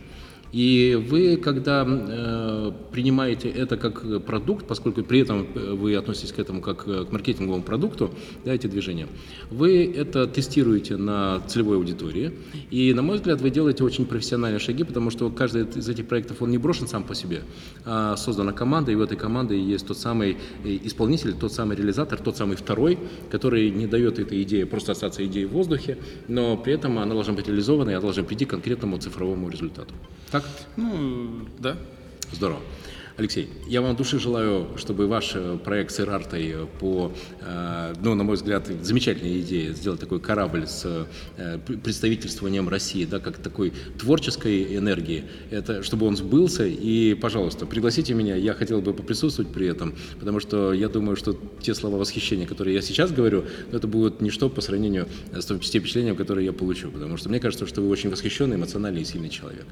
И 0.51 0.97
вы, 1.09 1.37
когда 1.37 1.85
э, 1.87 2.71
принимаете 2.91 3.49
это 3.49 3.77
как 3.77 4.23
продукт, 4.23 4.65
поскольку 4.65 5.03
при 5.03 5.19
этом 5.19 5.47
э, 5.53 5.73
вы 5.73 5.95
относитесь 5.95 6.31
к 6.31 6.39
этому 6.39 6.61
как 6.61 6.87
э, 6.87 7.05
к 7.05 7.11
маркетинговому 7.11 7.63
продукту, 7.63 8.11
да, 8.45 8.53
эти 8.53 8.67
движения, 8.67 9.07
вы 9.51 9.85
это 9.85 10.25
тестируете 10.27 10.95
на 10.97 11.41
целевой 11.47 11.77
аудитории. 11.77 12.33
И, 12.71 12.93
на 12.93 13.01
мой 13.01 13.17
взгляд, 13.17 13.41
вы 13.41 13.49
делаете 13.49 13.83
очень 13.83 14.05
профессиональные 14.05 14.59
шаги, 14.59 14.83
потому 14.83 15.09
что 15.09 15.29
каждый 15.29 15.65
из 15.65 15.89
этих 15.89 16.07
проектов, 16.07 16.41
он 16.41 16.49
не 16.49 16.57
брошен 16.57 16.87
сам 16.87 17.03
по 17.03 17.13
себе, 17.13 17.41
а 17.85 18.15
создана 18.15 18.53
команда, 18.53 18.91
и 18.91 18.95
в 18.95 19.01
этой 19.01 19.17
команде 19.17 19.59
есть 19.59 19.85
тот 19.85 19.97
самый 19.97 20.37
э, 20.63 20.77
исполнитель, 20.83 21.33
тот 21.33 21.51
самый 21.51 21.75
реализатор, 21.75 22.19
тот 22.19 22.37
самый 22.37 22.55
второй, 22.55 22.97
который 23.29 23.69
не 23.69 23.87
дает 23.87 24.19
этой 24.19 24.41
идее 24.43 24.65
просто 24.65 24.93
остаться 24.93 25.25
идеей 25.25 25.45
в 25.45 25.51
воздухе, 25.51 25.97
но 26.27 26.55
при 26.55 26.73
этом 26.73 26.97
она 26.99 27.13
должна 27.13 27.33
быть 27.33 27.47
реализована, 27.47 27.89
и 27.89 27.93
она 27.93 28.01
должна 28.01 28.23
прийти 28.23 28.45
к 28.45 28.49
конкретному 28.49 28.97
цифровому 28.97 29.49
результату. 29.49 29.93
Так? 30.31 30.43
Ну, 30.75 31.47
да. 31.59 31.77
Здорово. 32.31 32.61
Алексей, 33.17 33.49
я 33.67 33.81
вам 33.81 33.95
души 33.95 34.19
желаю, 34.19 34.67
чтобы 34.77 35.07
ваш 35.07 35.31
э, 35.33 35.57
проект 35.57 35.91
с 35.91 35.99
Ирартой 35.99 36.67
по, 36.79 37.11
э, 37.41 37.95
ну, 37.99 38.13
на 38.13 38.23
мой 38.23 38.35
взгляд, 38.35 38.67
замечательная 38.83 39.39
идея 39.39 39.73
сделать 39.73 39.99
такой 39.99 40.19
корабль 40.19 40.67
с 40.67 41.07
э, 41.35 41.57
представительствованием 41.57 42.69
России, 42.69 43.05
да, 43.05 43.17
как 43.17 43.39
такой 43.39 43.73
творческой 43.97 44.77
энергии, 44.77 45.23
это, 45.49 45.81
чтобы 45.81 46.05
он 46.05 46.15
сбылся. 46.15 46.67
И, 46.67 47.15
пожалуйста, 47.15 47.65
пригласите 47.65 48.13
меня, 48.13 48.35
я 48.35 48.53
хотел 48.53 48.81
бы 48.81 48.93
поприсутствовать 48.93 49.51
при 49.51 49.65
этом, 49.65 49.95
потому 50.19 50.39
что 50.39 50.71
я 50.71 50.87
думаю, 50.87 51.15
что 51.15 51.35
те 51.59 51.73
слова 51.73 51.97
восхищения, 51.97 52.45
которые 52.45 52.75
я 52.75 52.83
сейчас 52.83 53.11
говорю, 53.11 53.45
ну, 53.71 53.77
это 53.79 53.87
будет 53.87 54.21
ничто 54.21 54.47
по 54.47 54.61
сравнению 54.61 55.07
с 55.33 55.43
тем 55.43 55.59
впечатлением, 55.59 56.15
которое 56.15 56.45
я 56.45 56.53
получу, 56.53 56.91
потому 56.91 57.17
что 57.17 57.29
мне 57.29 57.39
кажется, 57.39 57.65
что 57.65 57.81
вы 57.81 57.89
очень 57.89 58.11
восхищенный, 58.11 58.57
эмоциональный 58.57 59.01
и 59.01 59.05
сильный 59.05 59.29
человек. 59.29 59.65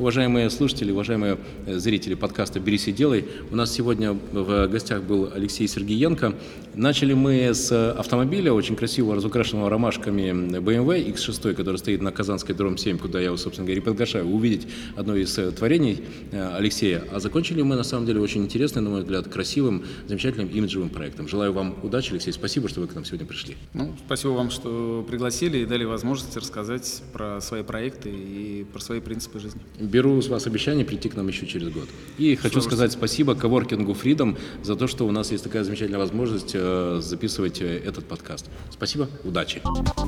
Уважаемые 0.00 0.50
слушатели, 0.50 0.90
уважаемые 0.90 1.38
зрители 1.68 2.14
подкаста 2.14 2.58
«Берись 2.58 2.87
и 2.88 2.92
делай», 2.92 3.24
у 3.50 3.56
нас 3.56 3.72
сегодня 3.72 4.12
в 4.32 4.66
гостях 4.68 5.02
был 5.02 5.30
Алексей 5.34 5.66
Сергеенко. 5.68 6.34
Начали 6.74 7.12
мы 7.12 7.34
с 7.54 7.72
автомобиля, 7.92 8.52
очень 8.52 8.76
красивого, 8.76 9.16
разукрашенного 9.16 9.68
ромашками 9.68 10.30
BMW 10.58 11.12
X6, 11.12 11.54
который 11.54 11.76
стоит 11.76 12.02
на 12.02 12.12
Казанской 12.12 12.54
дром 12.54 12.78
7, 12.78 12.98
куда 12.98 13.20
я, 13.20 13.36
собственно 13.36 13.66
говоря, 13.66 13.82
приглашаю 13.82 14.26
увидеть 14.26 14.68
одно 14.96 15.16
из 15.16 15.36
э, 15.38 15.50
творений 15.50 16.04
э, 16.30 16.56
Алексея. 16.56 17.02
А 17.12 17.20
закончили 17.20 17.62
мы, 17.62 17.74
на 17.74 17.82
самом 17.82 18.06
деле, 18.06 18.20
очень 18.20 18.44
интересным, 18.44 18.84
на 18.84 18.90
мой 18.90 19.00
взгляд, 19.02 19.26
красивым, 19.28 19.84
замечательным 20.06 20.48
имиджевым 20.48 20.88
проектом. 20.88 21.26
Желаю 21.26 21.52
вам 21.52 21.74
удачи, 21.82 22.12
Алексей. 22.12 22.32
Спасибо, 22.32 22.68
что 22.68 22.80
вы 22.80 22.86
к 22.86 22.94
нам 22.94 23.04
сегодня 23.04 23.26
пришли. 23.26 23.56
Ну, 23.74 23.94
спасибо 24.06 24.30
вам, 24.30 24.50
что 24.50 25.04
пригласили 25.08 25.58
и 25.58 25.66
дали 25.66 25.84
возможность 25.84 26.36
рассказать 26.36 27.02
про 27.12 27.40
свои 27.40 27.62
проекты 27.64 28.10
и 28.10 28.64
про 28.72 28.80
свои 28.80 29.00
принципы 29.00 29.40
жизни. 29.40 29.60
Беру 29.80 30.20
с 30.22 30.28
вас 30.28 30.46
обещание 30.46 30.84
прийти 30.84 31.08
к 31.08 31.16
нам 31.16 31.26
еще 31.26 31.46
через 31.46 31.70
год. 31.70 31.88
И 32.18 32.36
хочу 32.36 32.60
сказать 32.60 32.77
спасибо 32.92 33.34
коворкингу 33.34 33.92
Freedom 33.92 34.38
за 34.62 34.76
то, 34.76 34.86
что 34.86 35.06
у 35.06 35.10
нас 35.10 35.30
есть 35.32 35.44
такая 35.44 35.64
замечательная 35.64 35.98
возможность 35.98 36.52
э, 36.54 37.00
записывать 37.02 37.60
э, 37.60 37.78
этот 37.84 38.06
подкаст. 38.06 38.46
Спасибо, 38.70 39.08
удачи. 39.24 39.60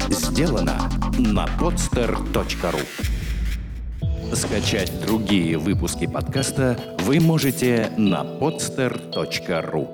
Сделано 0.09 0.91
на 1.19 1.47
podster.ru 1.59 2.81
Скачать 4.35 4.93
другие 5.05 5.59
выпуски 5.59 6.07
подкаста 6.07 6.79
вы 7.01 7.19
можете 7.19 7.93
на 7.99 8.23
podster.ru 8.23 9.89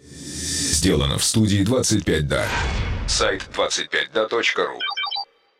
Сделано 0.00 1.18
в 1.18 1.24
студии 1.24 1.62
25 1.64 2.28
да. 2.28 2.46
Сайт 3.06 3.42
25да.ру. 3.54 4.97